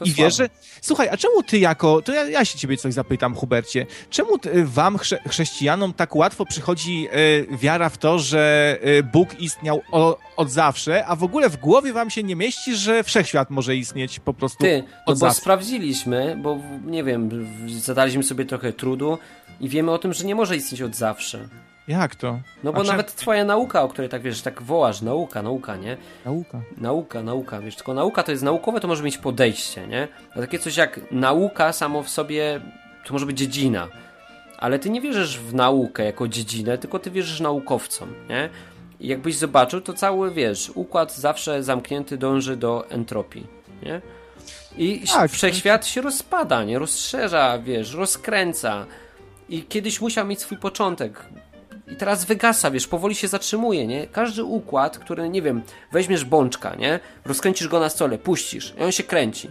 no 0.00 0.06
I 0.06 0.12
wiesz, 0.12 0.36
że... 0.36 0.48
Słuchaj, 0.80 1.08
a 1.08 1.16
czemu 1.16 1.42
ty 1.42 1.58
jako... 1.58 2.02
To 2.02 2.12
ja, 2.12 2.24
ja 2.24 2.44
się 2.44 2.58
ciebie 2.58 2.76
coś 2.76 2.94
zapytam, 2.94 3.34
Hubercie. 3.34 3.86
Czemu 4.10 4.38
ty, 4.38 4.64
wam, 4.64 4.98
chrze, 4.98 5.18
chrześcijanom, 5.28 5.92
tak 5.92 6.16
łatwo 6.16 6.46
przychodzi 6.46 7.08
e, 7.10 7.56
wiara 7.56 7.88
w 7.88 7.98
to, 7.98 8.18
że 8.18 8.78
e, 8.82 9.02
Bóg 9.02 9.40
istniał 9.40 9.82
o, 9.92 10.18
od 10.36 10.50
zawsze, 10.50 11.06
a 11.06 11.16
w 11.16 11.24
ogóle 11.24 11.48
w 11.48 11.56
głowie 11.56 11.92
wam 11.92 12.10
się 12.10 12.22
nie 12.22 12.36
mieści, 12.36 12.76
że 12.76 13.04
wszechświat 13.04 13.50
może 13.50 13.76
istnieć 13.76 14.20
po 14.20 14.34
prostu 14.34 14.64
Ty, 14.64 14.84
no 14.86 15.02
bo 15.06 15.16
zawsze. 15.16 15.40
sprawdziliśmy, 15.40 16.38
bo 16.42 16.58
nie 16.86 17.04
wiem, 17.04 17.46
zadaliśmy 17.68 18.22
sobie 18.22 18.44
trochę 18.44 18.72
trudu 18.72 19.18
i 19.60 19.68
wiemy 19.68 19.90
o 19.90 19.98
tym, 19.98 20.12
że 20.12 20.24
nie 20.24 20.34
może 20.34 20.56
istnieć 20.56 20.82
od 20.82 20.96
zawsze. 20.96 21.48
Jak 21.88 22.14
to? 22.14 22.40
No 22.64 22.72
bo 22.72 22.82
nawet 22.82 23.14
twoja 23.14 23.44
nauka, 23.44 23.82
o 23.82 23.88
której 23.88 24.08
tak 24.08 24.22
wiesz, 24.22 24.42
tak 24.42 24.62
wołasz, 24.62 25.02
nauka, 25.02 25.42
nauka, 25.42 25.76
nie? 25.76 25.96
Nauka. 26.24 26.60
Nauka, 26.76 27.22
nauka, 27.22 27.60
wiesz, 27.60 27.76
tylko 27.76 27.94
nauka 27.94 28.22
to 28.22 28.30
jest 28.30 28.42
naukowe, 28.42 28.80
to 28.80 28.88
może 28.88 29.02
mieć 29.02 29.18
podejście, 29.18 29.86
nie? 29.86 30.08
A 30.36 30.40
takie 30.40 30.58
coś 30.58 30.76
jak 30.76 31.00
nauka 31.10 31.72
samo 31.72 32.02
w 32.02 32.08
sobie, 32.08 32.60
to 33.06 33.12
może 33.12 33.26
być 33.26 33.38
dziedzina. 33.38 33.88
Ale 34.58 34.78
ty 34.78 34.90
nie 34.90 35.00
wierzysz 35.00 35.38
w 35.38 35.54
naukę 35.54 36.04
jako 36.04 36.28
dziedzinę, 36.28 36.78
tylko 36.78 36.98
ty 36.98 37.10
wierzysz 37.10 37.40
naukowcom, 37.40 38.14
nie? 38.28 38.48
I 39.00 39.08
jakbyś 39.08 39.36
zobaczył, 39.36 39.80
to 39.80 39.92
cały, 39.92 40.30
wiesz, 40.30 40.70
układ 40.74 41.16
zawsze 41.16 41.62
zamknięty 41.62 42.16
dąży 42.16 42.56
do 42.56 42.90
entropii, 42.90 43.46
nie? 43.82 44.00
I 44.76 45.04
tak, 45.14 45.30
wszechświat 45.30 45.86
się 45.86 46.00
rozpada, 46.00 46.64
nie? 46.64 46.78
Rozszerza, 46.78 47.58
wiesz, 47.58 47.94
rozkręca. 47.94 48.86
I 49.48 49.62
kiedyś 49.62 50.00
musiał 50.00 50.26
mieć 50.26 50.40
swój 50.40 50.58
początek 50.58 51.24
i 51.92 51.96
teraz 51.96 52.24
wygasa, 52.24 52.70
wiesz, 52.70 52.86
powoli 52.86 53.14
się 53.14 53.28
zatrzymuje, 53.28 53.86
nie? 53.86 54.06
Każdy 54.06 54.44
układ, 54.44 54.98
który, 54.98 55.28
nie 55.28 55.42
wiem, 55.42 55.62
weźmiesz 55.92 56.24
bączka, 56.24 56.74
nie? 56.74 57.00
Rozkręcisz 57.24 57.68
go 57.68 57.80
na 57.80 57.88
stole, 57.88 58.18
puścisz 58.18 58.74
i 58.80 58.82
on 58.82 58.92
się 58.92 59.02
kręci. 59.02 59.50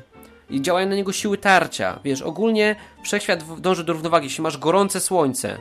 I 0.49 0.61
działają 0.61 0.89
na 0.89 0.95
niego 0.95 1.11
siły 1.11 1.37
tarcia, 1.37 1.99
wiesz, 2.03 2.21
ogólnie 2.21 2.75
wszechświat 3.03 3.61
dąży 3.61 3.83
do 3.83 3.93
równowagi. 3.93 4.25
Jeśli 4.25 4.41
masz 4.41 4.57
gorące 4.57 4.99
słońce, 4.99 5.57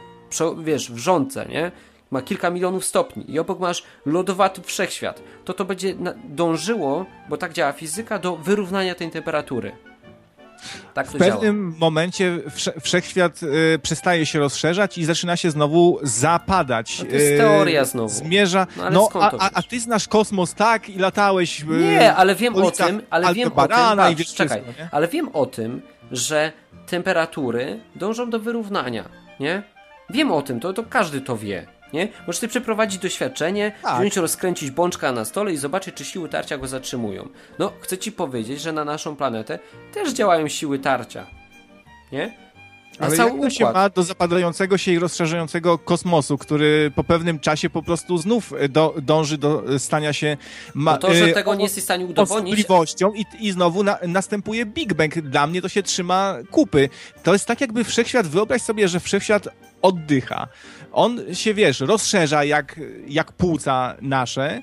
wiesz, 0.64 0.92
wrzące, 0.92 1.46
nie? 1.46 1.72
Ma 2.10 2.22
kilka 2.22 2.50
milionów 2.50 2.84
stopni 2.84 3.30
i 3.30 3.38
obok 3.38 3.58
masz 3.58 3.82
lodowaty 4.06 4.62
wszechświat, 4.62 5.22
to 5.44 5.54
to 5.54 5.64
będzie 5.64 5.94
dążyło, 6.24 7.06
bo 7.28 7.36
tak 7.36 7.52
działa 7.52 7.72
fizyka, 7.72 8.18
do 8.18 8.36
wyrównania 8.36 8.94
tej 8.94 9.10
temperatury. 9.10 9.72
Tak 10.94 11.06
w 11.06 11.16
pewnym 11.16 11.70
działa. 11.70 11.78
momencie 11.78 12.38
wsze 12.50 12.72
wszechświat 12.80 13.42
y, 13.42 13.78
przestaje 13.82 14.26
się 14.26 14.38
rozszerzać 14.38 14.98
i 14.98 15.04
zaczyna 15.04 15.36
się 15.36 15.50
znowu 15.50 15.98
zapadać. 16.02 16.98
No 16.98 17.04
to 17.04 17.10
jest 17.12 17.36
teoria 17.36 17.84
znowu. 17.84 18.08
Zmierza. 18.08 18.66
No, 18.76 18.90
no 18.90 19.08
a, 19.14 19.30
a, 19.38 19.50
a, 19.54 19.62
ty 19.62 19.80
znasz 19.80 20.08
kosmos 20.08 20.54
tak 20.54 20.88
i 20.88 20.98
latałeś. 20.98 21.60
Y, 21.60 21.64
nie, 21.64 22.14
ale 22.14 22.34
wiem 22.34 22.56
o 22.56 22.70
tym, 22.70 23.02
ale 23.10 23.34
wiem 23.34 23.48
o 23.48 23.50
tym. 23.50 23.56
Patrz, 23.56 24.34
czekaj, 24.34 24.62
wszystko, 24.62 24.84
ale 24.90 25.08
wiem 25.08 25.28
o 25.32 25.46
tym, 25.46 25.82
że 26.10 26.52
temperatury 26.86 27.80
dążą 27.96 28.30
do 28.30 28.38
wyrównania, 28.38 29.08
nie? 29.40 29.62
Wiem 30.10 30.32
o 30.32 30.42
tym, 30.42 30.60
to, 30.60 30.72
to 30.72 30.82
każdy 30.82 31.20
to 31.20 31.36
wie. 31.36 31.66
Nie? 31.92 32.08
Możesz 32.26 32.40
sobie 32.40 32.50
przeprowadzić 32.50 32.98
doświadczenie, 33.02 33.72
tak. 33.82 33.98
wziąć, 34.00 34.16
rozkręcić 34.16 34.70
bączka 34.70 35.12
na 35.12 35.24
stole 35.24 35.52
i 35.52 35.56
zobaczyć, 35.56 35.94
czy 35.94 36.04
siły 36.04 36.28
tarcia 36.28 36.58
go 36.58 36.68
zatrzymują. 36.68 37.28
No, 37.58 37.72
chcę 37.80 37.98
ci 37.98 38.12
powiedzieć, 38.12 38.60
że 38.60 38.72
na 38.72 38.84
naszą 38.84 39.16
planetę 39.16 39.58
też 39.94 40.12
działają 40.12 40.48
siły 40.48 40.78
tarcia. 40.78 41.26
Nie? 42.12 42.51
Na 43.02 43.08
Ale 43.08 43.16
jak 43.16 43.40
to 43.40 43.50
się 43.50 43.64
ma 43.64 43.88
do 43.88 44.02
zapadającego 44.02 44.78
się 44.78 44.92
i 44.92 44.98
rozszerzającego 44.98 45.78
kosmosu, 45.78 46.38
który 46.38 46.92
po 46.94 47.04
pewnym 47.04 47.40
czasie 47.40 47.70
po 47.70 47.82
prostu 47.82 48.18
znów 48.18 48.52
do, 48.68 48.94
dąży 49.02 49.38
do 49.38 49.78
stania 49.78 50.12
się... 50.12 50.36
Ma, 50.74 50.92
no 50.92 50.98
to, 50.98 51.14
że 51.14 51.24
e, 51.24 51.32
tego 51.32 51.54
nie 51.54 51.62
jesteś 51.62 51.82
w 51.82 51.84
stanie 51.84 52.06
udowodnić... 52.06 52.52
Możliwością 52.52 53.12
i, 53.14 53.24
i 53.40 53.52
znowu 53.52 53.82
na, 53.82 53.98
następuje 54.08 54.66
Big 54.66 54.94
Bang. 54.94 55.20
Dla 55.20 55.46
mnie 55.46 55.62
to 55.62 55.68
się 55.68 55.82
trzyma 55.82 56.34
kupy. 56.50 56.88
To 57.22 57.32
jest 57.32 57.46
tak 57.46 57.60
jakby 57.60 57.84
wszechświat, 57.84 58.26
wyobraź 58.26 58.62
sobie, 58.62 58.88
że 58.88 59.00
wszechświat 59.00 59.48
oddycha. 59.82 60.48
On 60.92 61.20
się, 61.34 61.54
wiesz, 61.54 61.80
rozszerza 61.80 62.44
jak, 62.44 62.80
jak 63.06 63.32
płuca 63.32 63.96
nasze 64.00 64.62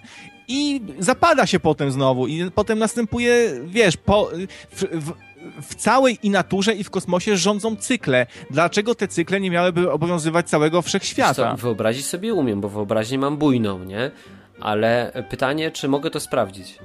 i 0.49 0.81
zapada 0.99 1.45
się 1.45 1.59
potem 1.59 1.91
znowu 1.91 2.27
i 2.27 2.51
potem 2.51 2.79
następuje, 2.79 3.51
wiesz, 3.65 3.97
po, 3.97 4.29
w, 4.71 4.83
w, 4.83 5.13
w 5.61 5.75
całej 5.75 6.17
i 6.23 6.29
naturze 6.29 6.73
i 6.73 6.83
w 6.83 6.89
kosmosie 6.89 7.37
rządzą 7.37 7.75
cykle. 7.75 8.27
Dlaczego 8.51 8.95
te 8.95 9.07
cykle 9.07 9.39
nie 9.39 9.51
miałyby 9.51 9.91
obowiązywać 9.91 10.49
całego 10.49 10.81
wszechświata? 10.81 11.33
Co, 11.33 11.57
wyobrazić 11.57 12.05
sobie 12.05 12.33
umiem, 12.33 12.61
bo 12.61 12.69
wyobraźnię 12.69 13.17
mam 13.17 13.37
bujną, 13.37 13.83
nie? 13.83 14.11
Ale 14.59 15.11
pytanie, 15.29 15.71
czy 15.71 15.87
mogę 15.87 16.09
to 16.09 16.19
sprawdzić? 16.19 16.79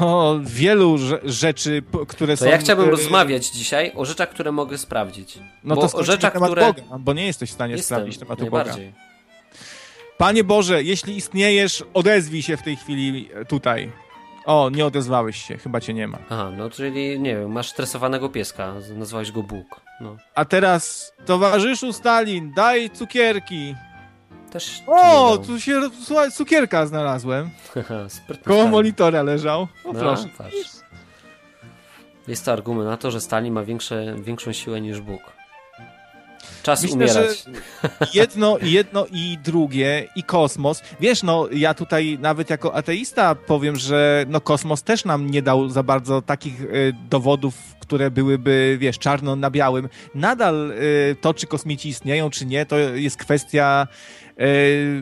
o 0.00 0.38
wielu 0.42 0.98
rzeczy, 1.24 1.82
które 2.08 2.36
to 2.36 2.44
są... 2.44 2.50
ja 2.50 2.58
chciałbym 2.58 2.88
y, 2.88 2.90
rozmawiać 2.90 3.50
dzisiaj 3.50 3.92
o 3.94 4.04
rzeczach, 4.04 4.28
które 4.28 4.52
mogę 4.52 4.78
sprawdzić. 4.78 5.38
No 5.64 5.74
bo 5.74 5.88
to 5.88 5.98
o 5.98 6.04
rzeczach, 6.04 6.32
temat 6.32 6.50
które... 6.50 6.66
Boga, 6.66 6.98
bo 6.98 7.12
nie 7.12 7.26
jesteś 7.26 7.50
w 7.50 7.52
stanie 7.52 7.74
Jestem, 7.74 7.96
sprawdzić 7.96 8.18
tematu 8.18 8.46
Boga. 8.46 8.74
Panie 10.18 10.44
Boże, 10.44 10.82
jeśli 10.82 11.16
istniejesz, 11.16 11.84
odezwij 11.94 12.42
się 12.42 12.56
w 12.56 12.62
tej 12.62 12.76
chwili 12.76 13.28
tutaj. 13.48 13.92
O, 14.46 14.70
nie 14.70 14.86
odezwałeś 14.86 15.42
się, 15.42 15.56
chyba 15.58 15.80
cię 15.80 15.94
nie 15.94 16.08
ma. 16.08 16.18
Aha, 16.30 16.50
no 16.56 16.70
czyli, 16.70 17.20
nie 17.20 17.36
wiem, 17.36 17.52
masz 17.52 17.68
stresowanego 17.70 18.28
pieska, 18.28 18.74
nazwałeś 18.96 19.32
go 19.32 19.42
Bóg. 19.42 19.80
No. 20.00 20.16
A 20.34 20.44
teraz, 20.44 21.12
towarzyszu 21.24 21.92
Stalin, 21.92 22.52
daj 22.56 22.90
cukierki. 22.90 23.74
Też 24.50 24.82
o, 24.86 25.38
tu 25.38 25.60
się, 25.60 25.80
słuchaj, 26.02 26.32
cukierka 26.32 26.86
znalazłem. 26.86 27.50
Koło 28.44 28.66
monitora 28.66 29.22
leżał. 29.22 29.62
O, 29.62 29.92
no, 29.92 30.00
proszę. 30.00 30.28
Patrz. 30.38 30.56
Jest 32.28 32.44
to 32.44 32.52
argument 32.52 32.88
na 32.88 32.96
to, 32.96 33.10
że 33.10 33.20
Stalin 33.20 33.54
ma 33.54 33.62
większe, 33.62 34.14
większą 34.18 34.52
siłę 34.52 34.80
niż 34.80 35.00
Bóg. 35.00 35.35
Czas 36.66 36.82
Myślę, 36.82 36.96
umierać. 36.96 37.44
jedno, 38.14 38.58
jedno 38.62 39.06
i 39.12 39.38
drugie, 39.44 40.08
i 40.16 40.22
kosmos. 40.22 40.82
Wiesz, 41.00 41.22
no, 41.22 41.48
ja 41.52 41.74
tutaj 41.74 42.18
nawet 42.20 42.50
jako 42.50 42.74
ateista 42.74 43.34
powiem, 43.34 43.76
że 43.76 44.24
no, 44.28 44.40
kosmos 44.40 44.82
też 44.82 45.04
nam 45.04 45.30
nie 45.30 45.42
dał 45.42 45.68
za 45.68 45.82
bardzo 45.82 46.22
takich 46.22 46.60
y, 46.60 46.92
dowodów, 47.10 47.54
które 47.80 48.10
byłyby, 48.10 48.76
wiesz, 48.80 48.98
czarno 48.98 49.36
na 49.36 49.50
białym. 49.50 49.88
Nadal 50.14 50.70
y, 50.70 51.16
to, 51.20 51.34
czy 51.34 51.46
kosmici 51.46 51.88
istnieją, 51.88 52.30
czy 52.30 52.46
nie, 52.46 52.66
to 52.66 52.78
jest 52.78 53.16
kwestia 53.16 53.86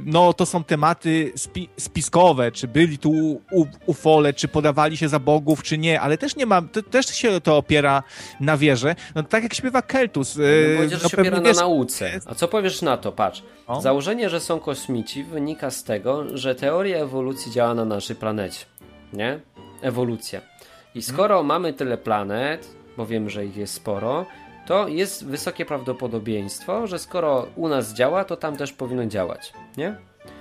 no 0.05 0.33
to 0.33 0.47
są 0.47 0.65
tematy 0.65 1.33
spi 1.37 1.69
spiskowe, 1.77 2.53
czy 2.53 2.69
byli 2.69 2.99
tu 2.99 3.41
ufole, 3.87 4.33
czy 4.33 4.49
podawali 4.49 4.97
się 4.97 5.09
za 5.09 5.19
bogów, 5.19 5.63
czy 5.63 5.79
nie, 5.79 6.01
ale 6.01 6.19
też 6.19 6.37
nie 6.37 6.47
ma, 6.47 6.63
to, 6.63 6.83
też 6.83 7.07
się 7.07 7.41
to 7.41 7.57
opiera 7.57 8.03
na 8.41 8.57
wierze. 8.57 8.95
No 9.15 9.23
tak 9.23 9.43
jak 9.43 9.55
śpiewa 9.55 9.83
Keltus. 9.83 10.37
No, 10.37 10.43
powiedział, 10.77 10.99
że 10.99 11.05
no, 11.05 11.09
się 11.09 11.17
opiera 11.17 11.41
na 11.41 11.53
nauce. 11.53 12.21
A 12.27 12.35
co 12.35 12.49
powiesz 12.49 12.83
na 12.83 12.97
to? 12.97 13.13
Patrz. 13.13 13.43
O? 13.67 13.81
Założenie, 13.81 14.31
że 14.31 14.41
są 14.41 14.61
kosmici 14.61 15.25
wynika 15.25 15.71
z 15.71 15.85
tego, 15.85 16.39
że 16.39 16.55
teoria 16.55 16.99
ewolucji 16.99 17.53
działa 17.53 17.75
na 17.75 17.85
naszej 17.85 18.17
planecie. 18.17 18.65
Nie? 19.13 19.41
Ewolucja. 19.83 20.41
I 20.95 21.03
skoro 21.03 21.35
hmm. 21.35 21.47
mamy 21.47 21.73
tyle 21.73 21.99
planet, 21.99 22.69
bo 22.97 23.07
wiem, 23.07 23.31
że 23.31 23.47
ich 23.47 23.57
jest 23.57 23.75
sporo, 23.75 24.27
to 24.67 24.89
jest 24.89 25.27
wysokie 25.27 25.65
prawdopodobieństwo, 25.65 26.87
że 26.87 26.99
skoro 26.99 27.47
u 27.57 27.69
nas 27.69 27.95
działa, 27.95 28.25
to 28.25 28.37
tam 28.37 28.57
też 28.57 28.73
powinno 28.73 29.07
działać, 29.07 29.53
nie? 29.77 29.97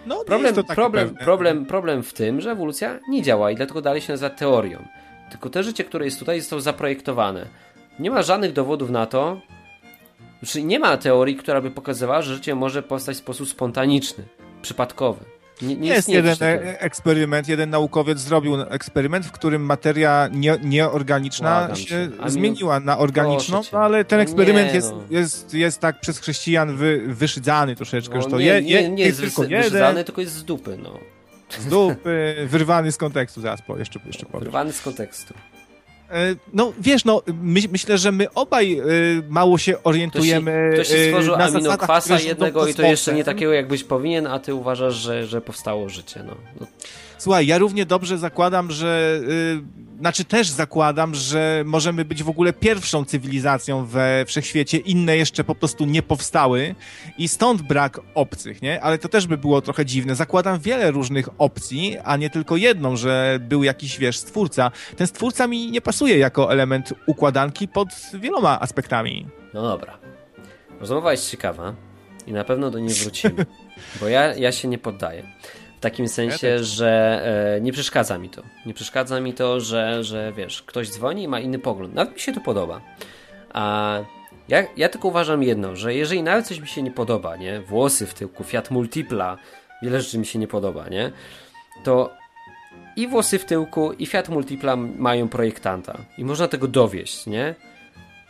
No, 0.05 0.23
problem, 0.25 0.55
nie 0.55 0.63
problem, 0.63 1.15
problem, 1.15 1.65
problem 1.65 2.03
w 2.03 2.13
tym, 2.13 2.41
że 2.41 2.51
ewolucja 2.51 2.99
nie 3.09 3.21
działa 3.21 3.51
i 3.51 3.55
dlatego 3.55 3.81
dalej 3.81 4.01
się 4.01 4.13
nazywa 4.13 4.29
teorią. 4.29 4.85
Tylko 5.29 5.49
te 5.49 5.63
życie, 5.63 5.83
które 5.83 6.05
jest 6.05 6.19
tutaj, 6.19 6.39
zostało 6.39 6.61
zaprojektowane. 6.61 7.45
Nie 7.99 8.11
ma 8.11 8.21
żadnych 8.21 8.53
dowodów 8.53 8.89
na 8.89 9.05
to, 9.05 9.41
znaczy 10.39 10.63
nie 10.63 10.79
ma 10.79 10.97
teorii, 10.97 11.35
która 11.35 11.61
by 11.61 11.71
pokazywała, 11.71 12.21
że 12.21 12.35
życie 12.35 12.55
może 12.55 12.83
powstać 12.83 13.15
w 13.15 13.19
sposób 13.19 13.49
spontaniczny, 13.49 14.23
przypadkowy. 14.61 15.25
Nie, 15.63 15.75
nie 15.75 15.89
jest 15.89 16.09
jeden 16.09 16.35
e 16.41 16.81
eksperyment, 16.81 17.47
jeden 17.47 17.69
naukowiec 17.69 18.19
zrobił 18.19 18.61
eksperyment, 18.61 19.25
w 19.25 19.31
którym 19.31 19.65
materia 19.65 20.29
nie, 20.31 20.57
nieorganiczna 20.63 21.75
się 21.75 22.09
zmieniła 22.27 22.79
na 22.79 22.97
organiczną, 22.97 23.61
no, 23.73 23.79
ale 23.79 24.05
ten 24.05 24.19
eksperyment 24.19 24.67
nie, 24.67 24.75
jest, 24.75 24.91
no. 24.91 25.03
jest, 25.09 25.53
jest 25.53 25.79
tak 25.79 25.99
przez 25.99 26.19
chrześcijan 26.19 26.75
wy, 26.75 27.01
wyszydzany 27.07 27.75
troszeczkę, 27.75 28.19
no, 28.19 28.25
to 28.25 28.39
nie, 28.39 28.45
je, 28.45 28.61
nie, 28.61 28.89
nie 28.89 29.05
jest 29.05 29.19
tylko 29.19 29.43
jeden. 29.43 30.03
tylko 30.05 30.21
jest 30.21 30.33
z 30.33 30.43
dupy, 30.43 30.77
no. 30.83 30.99
Z 31.59 31.65
dupy, 31.65 32.35
wyrwany 32.45 32.91
z 32.91 32.97
kontekstu, 32.97 33.41
zaraz 33.41 33.61
po, 33.61 33.77
jeszcze, 33.77 33.99
jeszcze 34.05 34.25
powiem. 34.25 34.43
Wyrwany 34.43 34.73
z 34.73 34.81
kontekstu. 34.81 35.33
E, 36.13 36.35
no 36.53 36.73
wiesz, 36.79 37.05
no 37.05 37.21
my, 37.41 37.59
myślę, 37.71 37.97
że 37.97 38.11
my 38.11 38.33
obaj 38.33 38.79
y, 38.79 39.23
mało 39.29 39.57
się 39.57 39.83
orientujemy. 39.83 40.73
To 40.77 40.83
się, 40.83 40.89
to 40.89 40.97
się 40.97 41.05
stworzył 41.07 41.37
na 41.37 41.43
aminokwasa 41.43 42.19
jednego 42.19 42.67
i 42.67 42.73
to 42.73 42.81
jeszcze 42.81 43.13
nie 43.13 43.23
takiego 43.23 43.53
jakbyś 43.53 43.83
powinien, 43.83 44.27
a 44.27 44.39
ty 44.39 44.55
uważasz, 44.55 44.95
że, 44.95 45.25
że 45.25 45.41
powstało 45.41 45.89
życie. 45.89 46.23
No. 46.27 46.35
no. 46.59 46.67
Słuchaj, 47.17 47.47
ja 47.47 47.57
równie 47.57 47.85
dobrze 47.85 48.17
zakładam, 48.17 48.71
że. 48.71 49.21
Znaczy 49.99 50.25
też 50.25 50.49
zakładam, 50.49 51.15
że 51.15 51.63
możemy 51.65 52.05
być 52.05 52.23
w 52.23 52.29
ogóle 52.29 52.53
pierwszą 52.53 53.05
cywilizacją 53.05 53.85
we 53.85 54.23
wszechświecie. 54.27 54.77
Inne 54.77 55.17
jeszcze 55.17 55.43
po 55.43 55.55
prostu 55.55 55.85
nie 55.85 56.01
powstały 56.01 56.75
i 57.17 57.27
stąd 57.27 57.61
brak 57.61 57.99
obcych, 58.15 58.61
nie? 58.61 58.81
Ale 58.81 58.97
to 58.97 59.09
też 59.09 59.27
by 59.27 59.37
było 59.37 59.61
trochę 59.61 59.85
dziwne. 59.85 60.15
Zakładam 60.15 60.59
wiele 60.59 60.91
różnych 60.91 61.29
opcji, 61.37 61.97
a 62.03 62.17
nie 62.17 62.29
tylko 62.29 62.57
jedną, 62.57 62.95
że 62.95 63.39
był 63.41 63.63
jakiś, 63.63 63.99
wiesz, 63.99 64.17
stwórca. 64.17 64.71
Ten 64.97 65.07
stwórca 65.07 65.47
mi 65.47 65.71
nie 65.71 65.81
pasuje 65.81 66.17
jako 66.17 66.51
element 66.51 66.93
układanki 67.07 67.67
pod 67.67 67.89
wieloma 68.13 68.59
aspektami. 68.59 69.27
No 69.53 69.61
dobra. 69.61 69.97
Rozmowa 70.79 71.11
jest 71.11 71.31
ciekawa 71.31 71.75
i 72.27 72.33
na 72.33 72.43
pewno 72.43 72.71
do 72.71 72.79
niej 72.79 72.93
wrócimy, 72.93 73.45
bo 73.99 74.07
ja, 74.07 74.35
ja 74.35 74.51
się 74.51 74.67
nie 74.67 74.77
poddaję 74.77 75.23
takim 75.83 76.07
sensie, 76.07 76.63
że 76.63 77.21
e, 77.55 77.61
nie 77.61 77.71
przeszkadza 77.71 78.17
mi 78.17 78.29
to. 78.29 78.43
Nie 78.65 78.73
przeszkadza 78.73 79.19
mi 79.19 79.33
to, 79.33 79.59
że, 79.59 80.03
że 80.03 80.33
wiesz, 80.37 80.63
ktoś 80.63 80.89
dzwoni 80.89 81.23
i 81.23 81.27
ma 81.27 81.39
inny 81.39 81.59
pogląd. 81.59 81.93
Nawet 81.93 82.13
mi 82.13 82.19
się 82.19 82.33
to 82.33 82.41
podoba. 82.41 82.81
A 83.53 83.99
ja, 84.47 84.63
ja 84.77 84.89
tylko 84.89 85.07
uważam 85.07 85.43
jedno, 85.43 85.75
że 85.75 85.95
jeżeli 85.95 86.23
nawet 86.23 86.47
coś 86.47 86.59
mi 86.59 86.67
się 86.67 86.81
nie 86.81 86.91
podoba, 86.91 87.35
nie? 87.35 87.61
Włosy 87.61 88.07
w 88.07 88.13
tyłku, 88.13 88.43
Fiat 88.43 88.71
Multipla, 88.71 89.37
wiele 89.81 90.01
rzeczy 90.01 90.17
mi 90.17 90.25
się 90.25 90.39
nie 90.39 90.47
podoba, 90.47 90.89
nie? 90.89 91.11
To 91.83 92.11
i 92.95 93.07
włosy 93.07 93.39
w 93.39 93.45
tyłku, 93.45 93.93
i 93.93 94.05
Fiat 94.05 94.29
Multipla 94.29 94.75
mają 94.75 95.29
projektanta. 95.29 96.05
I 96.17 96.25
można 96.25 96.47
tego 96.47 96.67
dowieść, 96.67 97.25
nie? 97.25 97.55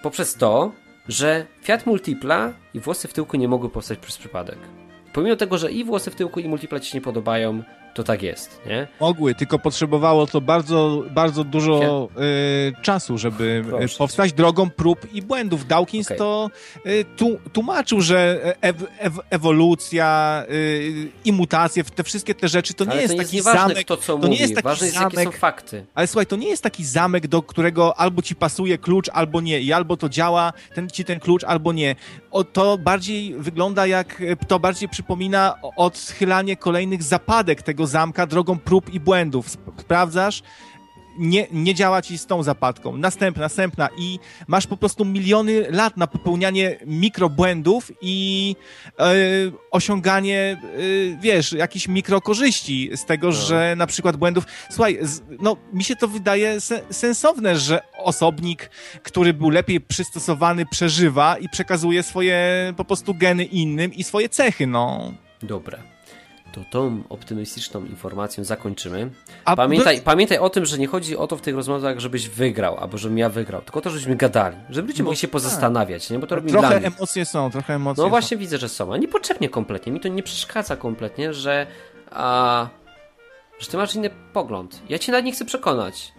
Poprzez 0.03 0.35
to, 0.35 0.71
że 1.07 1.45
Fiat 1.61 1.85
Multipla 1.85 2.53
i 2.73 2.79
włosy 2.79 3.07
w 3.07 3.13
tyłku 3.13 3.37
nie 3.37 3.47
mogły 3.47 3.69
powstać 3.69 3.99
przez 3.99 4.17
przypadek. 4.17 4.57
Pomimo 5.13 5.35
tego, 5.35 5.57
że 5.57 5.71
i 5.71 5.83
włosy 5.83 6.11
w 6.11 6.15
tyłku, 6.15 6.39
i 6.39 6.47
multipla 6.47 6.79
ci 6.79 6.91
się 6.91 6.97
nie 6.97 7.01
podobają, 7.01 7.63
to 7.93 8.03
tak 8.03 8.23
jest, 8.23 8.61
nie? 8.65 8.87
Mogły, 8.99 9.35
tylko 9.35 9.59
potrzebowało 9.59 10.27
to 10.27 10.41
bardzo, 10.41 11.03
bardzo 11.11 11.43
dużo 11.43 12.09
y, 12.17 12.81
czasu, 12.81 13.17
żeby 13.17 13.63
y, 13.65 13.69
Proszę 13.69 13.97
powstać 13.97 14.33
drogą 14.33 14.69
prób 14.69 15.13
i 15.13 15.21
błędów. 15.21 15.67
Dawkins 15.67 16.07
okay. 16.07 16.17
to 16.17 16.49
y, 16.85 17.05
tu, 17.17 17.39
tłumaczył, 17.53 18.01
że 18.01 18.41
ew, 18.61 18.75
ew, 18.99 19.19
ewolucja 19.29 20.43
y, 20.49 21.11
i 21.25 21.31
mutacje, 21.31 21.83
te 21.83 22.03
wszystkie 22.03 22.35
te 22.35 22.47
rzeczy, 22.47 22.73
to 22.73 22.85
nie 22.85 22.95
jest 22.95 23.13
to 23.13 23.23
taki 23.23 23.41
zamek. 23.41 23.87
To, 23.87 23.97
co 23.97 24.17
to 24.17 24.27
nie 24.27 24.37
jest 24.37 24.55
taki 24.55 24.63
Ważne 24.63 24.89
zamek, 24.89 25.13
jest, 25.13 25.23
jakie 25.25 25.35
są 25.35 25.39
fakty. 25.39 25.85
Ale 25.95 26.07
słuchaj, 26.07 26.25
to 26.25 26.35
nie 26.35 26.49
jest 26.49 26.63
taki 26.63 26.85
zamek, 26.85 27.27
do 27.27 27.41
którego 27.41 27.97
albo 27.99 28.21
ci 28.21 28.35
pasuje 28.35 28.77
klucz, 28.77 29.09
albo 29.09 29.41
nie. 29.41 29.61
I 29.61 29.73
albo 29.73 29.97
to 29.97 30.09
działa, 30.09 30.53
ten 30.75 30.89
ci 30.89 31.05
ten 31.05 31.19
klucz, 31.19 31.43
albo 31.43 31.73
nie. 31.73 31.95
O, 32.31 32.43
to 32.43 32.77
bardziej 32.77 33.35
wygląda 33.37 33.87
jak, 33.87 34.21
to 34.47 34.59
bardziej 34.59 34.89
przypomina 34.89 35.55
odchylanie 35.75 36.57
kolejnych 36.57 37.03
zapadek 37.03 37.61
tego 37.61 37.82
tego 37.83 37.87
zamka 37.87 38.27
drogą 38.27 38.59
prób 38.59 38.93
i 38.93 38.99
błędów. 38.99 39.49
Sprawdzasz, 39.77 40.43
nie, 41.17 41.47
nie 41.51 41.75
działa 41.75 42.01
ci 42.01 42.17
z 42.17 42.25
tą 42.25 42.43
zapadką. 42.43 42.97
Następna, 42.97 43.41
następna 43.41 43.89
i 43.97 44.19
masz 44.47 44.67
po 44.67 44.77
prostu 44.77 45.05
miliony 45.05 45.65
lat 45.69 45.97
na 45.97 46.07
popełnianie 46.07 46.79
mikrobłędów 46.85 47.91
i 48.01 48.55
e, 48.99 49.13
osiąganie, 49.71 50.57
e, 50.61 51.21
wiesz, 51.21 51.51
jakichś 51.51 51.87
mikrokorzyści 51.87 52.89
z 52.95 53.05
tego, 53.05 53.27
no. 53.27 53.33
że 53.33 53.75
na 53.77 53.87
przykład 53.87 54.17
błędów... 54.17 54.45
Słuchaj, 54.69 54.97
z, 55.01 55.21
no 55.39 55.57
mi 55.73 55.83
się 55.83 55.95
to 55.95 56.07
wydaje 56.07 56.61
se, 56.61 56.81
sensowne, 56.91 57.57
że 57.57 57.81
osobnik, 57.97 58.69
który 59.03 59.33
był 59.33 59.49
lepiej 59.49 59.81
przystosowany, 59.81 60.65
przeżywa 60.65 61.37
i 61.37 61.49
przekazuje 61.49 62.03
swoje 62.03 62.37
po 62.77 62.85
prostu 62.85 63.13
geny 63.13 63.43
innym 63.43 63.93
i 63.93 64.03
swoje 64.03 64.29
cechy, 64.29 64.67
no. 64.67 65.13
Dobra 65.41 65.93
to 66.53 66.61
tą 66.69 67.03
optymistyczną 67.09 67.85
informacją 67.85 68.43
zakończymy. 68.43 69.11
A 69.45 69.55
pamiętaj, 69.55 70.01
pamiętaj 70.01 70.37
o 70.37 70.49
tym, 70.49 70.65
że 70.65 70.77
nie 70.77 70.87
chodzi 70.87 71.17
o 71.17 71.27
to 71.27 71.37
w 71.37 71.41
tych 71.41 71.55
rozmowach, 71.55 71.99
żebyś 71.99 72.29
wygrał, 72.29 72.77
albo 72.77 72.97
żebym 72.97 73.17
ja 73.17 73.29
wygrał, 73.29 73.61
tylko 73.61 73.81
to, 73.81 73.89
żebyśmy 73.89 74.15
gadali, 74.15 74.57
żeby 74.69 74.87
ludzie 74.87 75.03
no, 75.03 75.05
mogli 75.05 75.17
się 75.17 75.27
tak. 75.27 75.31
pozastanawiać, 75.31 76.09
nie? 76.09 76.19
bo 76.19 76.27
to 76.27 76.35
robi 76.35 76.51
Trochę 76.51 76.77
emocje 76.77 77.25
są, 77.25 77.51
trochę 77.51 77.73
emocje 77.73 78.03
No 78.03 78.09
właśnie 78.09 78.37
są. 78.37 78.39
widzę, 78.39 78.57
że 78.57 78.69
są, 78.69 78.93
a 78.93 78.97
niepotrzebnie 78.97 79.49
kompletnie, 79.49 79.91
mi 79.91 79.99
to 79.99 80.07
nie 80.07 80.23
przeszkadza 80.23 80.75
kompletnie, 80.75 81.33
że 81.33 81.67
a, 82.11 82.67
że 83.59 83.67
ty 83.67 83.77
masz 83.77 83.95
inny 83.95 84.09
pogląd. 84.33 84.81
Ja 84.89 84.99
cię 84.99 85.11
nawet 85.11 85.25
nie 85.25 85.31
chcę 85.31 85.45
przekonać. 85.45 86.13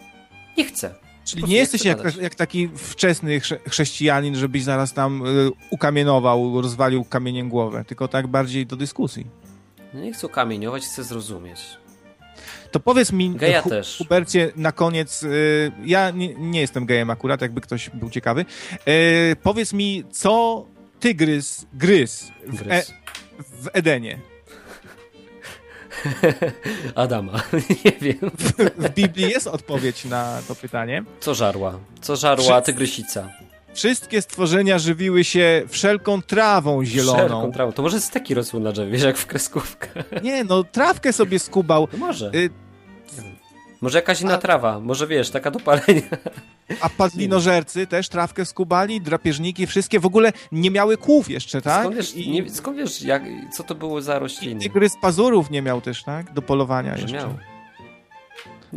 Nie 0.58 0.64
chcę. 0.64 0.94
Czyli 1.24 1.44
nie 1.44 1.56
jesteś 1.56 1.84
jak, 1.84 2.16
jak, 2.20 2.34
taki 2.34 2.68
wczesny 2.68 3.40
chrze 3.40 3.58
chrześcijanin, 3.68 4.36
żebyś 4.36 4.62
zaraz 4.62 4.92
tam 4.92 5.26
y, 5.26 5.50
ukamienował, 5.70 6.60
rozwalił 6.62 7.04
kamieniem 7.04 7.48
głowę, 7.48 7.84
tylko 7.86 8.08
tak 8.08 8.26
bardziej 8.26 8.66
do 8.66 8.76
dyskusji. 8.76 9.26
No 9.94 10.00
nie 10.00 10.12
chcę 10.12 10.28
kamieniować, 10.28 10.84
chcę 10.84 11.04
zrozumieć. 11.04 11.60
To 12.70 12.80
powiedz 12.80 13.12
mi, 13.12 13.30
Geja 13.30 13.62
Hu 13.62 13.68
też. 13.68 13.98
Hubercie, 13.98 14.52
na 14.56 14.72
koniec, 14.72 15.22
y, 15.22 15.72
ja 15.84 16.10
nie, 16.10 16.34
nie, 16.34 16.60
jestem 16.60 16.86
gejem 16.86 17.10
akurat, 17.10 17.40
jakby 17.40 17.60
ktoś 17.60 17.90
był 17.90 18.10
ciekawy. 18.10 18.44
Y, 18.88 19.36
powiedz 19.42 19.72
mi, 19.72 20.04
co 20.10 20.64
tygrys 21.00 21.66
gryz 21.72 22.32
w, 22.46 22.72
e, 22.72 22.82
w 23.38 23.68
Edenie? 23.72 24.18
Adama, 26.94 27.42
nie 27.84 27.92
wiem. 28.00 28.30
W, 28.38 28.52
w, 28.76 28.94
Biblii 28.94 29.30
jest 29.30 29.46
odpowiedź 29.46 30.04
na 30.04 30.42
to 30.48 30.54
pytanie. 30.54 31.04
Co 31.20 31.34
żarła? 31.34 31.78
Co 32.00 32.16
żarła 32.16 32.60
tygrysica? 32.60 33.28
Wszystkie 33.74 34.22
stworzenia 34.22 34.78
żywiły 34.78 35.24
się 35.24 35.62
wszelką 35.68 36.22
trawą 36.22 36.84
zieloną. 36.84 37.18
Wszelką 37.18 37.52
trawą. 37.52 37.72
To 37.72 37.82
może 37.82 38.00
steki 38.00 38.34
rosły 38.34 38.60
na 38.60 38.72
drzewie, 38.72 38.92
wiesz, 38.92 39.02
jak 39.02 39.16
w 39.16 39.26
kreskówkę. 39.26 39.88
Nie, 40.22 40.44
no 40.44 40.64
trawkę 40.64 41.12
sobie 41.12 41.38
skubał. 41.38 41.86
To 41.86 41.96
może. 41.96 42.30
Y 42.34 42.50
może 43.80 43.98
jakaś 43.98 44.20
inna 44.20 44.34
a... 44.34 44.38
trawa, 44.38 44.80
może 44.80 45.06
wiesz, 45.06 45.30
taka 45.30 45.50
do 45.50 45.60
palenia. 45.60 46.02
A 46.80 46.88
padlinożercy 46.88 47.86
też 47.86 48.08
trawkę 48.08 48.44
skubali, 48.44 49.00
drapieżniki, 49.00 49.66
wszystkie 49.66 50.00
w 50.00 50.06
ogóle 50.06 50.32
nie 50.52 50.70
miały 50.70 50.96
kłów 50.96 51.30
jeszcze, 51.30 51.62
tak? 51.62 51.80
Skąd 51.80 51.96
wiesz, 51.96 52.14
I... 52.14 52.30
nie, 52.30 52.50
skąd 52.50 52.76
wiesz 52.76 53.02
jak, 53.02 53.22
co 53.52 53.62
to 53.62 53.74
było 53.74 54.02
za 54.02 54.18
rośliny? 54.18 54.64
I 54.64 54.88
z 54.88 54.96
pazurów 55.02 55.50
nie 55.50 55.62
miał 55.62 55.80
też, 55.80 56.02
tak? 56.02 56.32
Do 56.32 56.42
polowania 56.42 56.90
może 56.90 57.02
jeszcze. 57.02 57.18
Miał. 57.18 57.53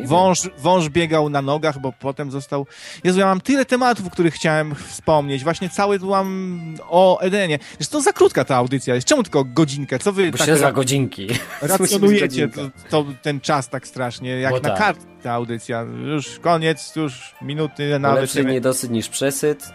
Wąż, 0.05 0.39
wąż 0.57 0.89
biegał 0.89 1.29
na 1.29 1.41
nogach, 1.41 1.79
bo 1.79 1.93
potem 1.99 2.31
został... 2.31 2.65
Jezu, 3.03 3.19
ja 3.19 3.25
mam 3.25 3.41
tyle 3.41 3.65
tematów, 3.65 4.07
o 4.07 4.09
których 4.09 4.33
chciałem 4.33 4.75
wspomnieć. 4.75 5.43
Właśnie 5.43 5.69
cały 5.69 5.99
mam 5.99 6.75
o 6.89 7.19
Edenie. 7.19 7.59
Jest 7.79 7.91
to 7.91 8.01
za 8.01 8.13
krótka 8.13 8.45
ta 8.45 8.55
audycja 8.55 8.95
jest. 8.95 9.07
Czemu 9.07 9.23
tylko 9.23 9.43
godzinkę? 9.43 9.99
Co 9.99 10.11
wy 10.11 10.31
bo 10.31 10.37
tak... 10.37 10.57
za 10.57 10.71
godzinki. 10.71 11.27
Racjonujecie 11.61 12.47
to, 12.47 12.61
to, 12.89 13.05
ten 13.21 13.41
czas 13.41 13.69
tak 13.69 13.87
strasznie, 13.87 14.39
jak 14.39 14.51
bo 14.51 14.59
na 14.59 14.69
tak. 14.69 14.77
kartce 14.77 15.07
ta 15.23 15.31
audycja. 15.31 15.85
Już 16.05 16.39
koniec, 16.39 16.95
już 16.95 17.35
minuty 17.41 17.99
nawet. 17.99 18.21
Lepszy 18.21 18.45
niedosyt 18.45 18.91
niż 18.91 19.09
przesyt 19.09 19.73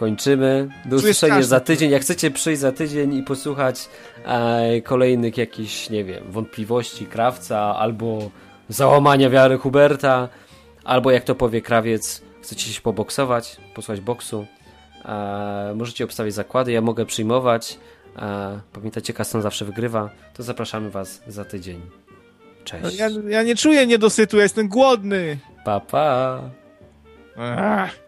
kończymy. 0.00 0.68
Do 0.84 0.96
usłyszenia 0.96 1.42
za 1.42 1.60
tydzień. 1.60 1.90
Jak 1.90 2.02
chcecie 2.02 2.30
przyjść 2.30 2.60
za 2.60 2.72
tydzień 2.72 3.14
i 3.14 3.22
posłuchać 3.22 3.88
e, 4.24 4.80
kolejnych 4.80 5.36
jakichś, 5.36 5.90
nie 5.90 6.04
wiem, 6.04 6.24
wątpliwości 6.28 7.06
krawca 7.06 7.58
albo 7.76 8.30
załamania 8.70 9.30
wiary 9.30 9.58
Huberta, 9.58 10.28
albo 10.84 11.10
jak 11.10 11.24
to 11.24 11.34
powie 11.34 11.62
krawiec, 11.62 12.22
chcecie 12.42 12.72
się 12.72 12.80
poboksować, 12.80 13.56
posłać 13.74 14.00
boksu, 14.00 14.46
e, 15.04 15.74
możecie 15.76 16.04
obstawić 16.04 16.34
zakłady, 16.34 16.72
ja 16.72 16.80
mogę 16.80 17.06
przyjmować. 17.06 17.78
E, 18.18 18.60
pamiętajcie, 18.72 19.12
Kaston 19.12 19.42
zawsze 19.42 19.64
wygrywa. 19.64 20.10
To 20.34 20.42
zapraszamy 20.42 20.90
Was 20.90 21.22
za 21.26 21.44
tydzień. 21.44 21.80
Cześć. 22.64 22.98
Ja, 22.98 23.08
ja 23.28 23.42
nie 23.42 23.56
czuję 23.56 23.86
niedosytu, 23.86 24.36
ja 24.36 24.42
jestem 24.42 24.68
głodny. 24.68 25.38
Pa, 25.64 25.80
pa. 25.80 26.40
Ach. 27.36 27.99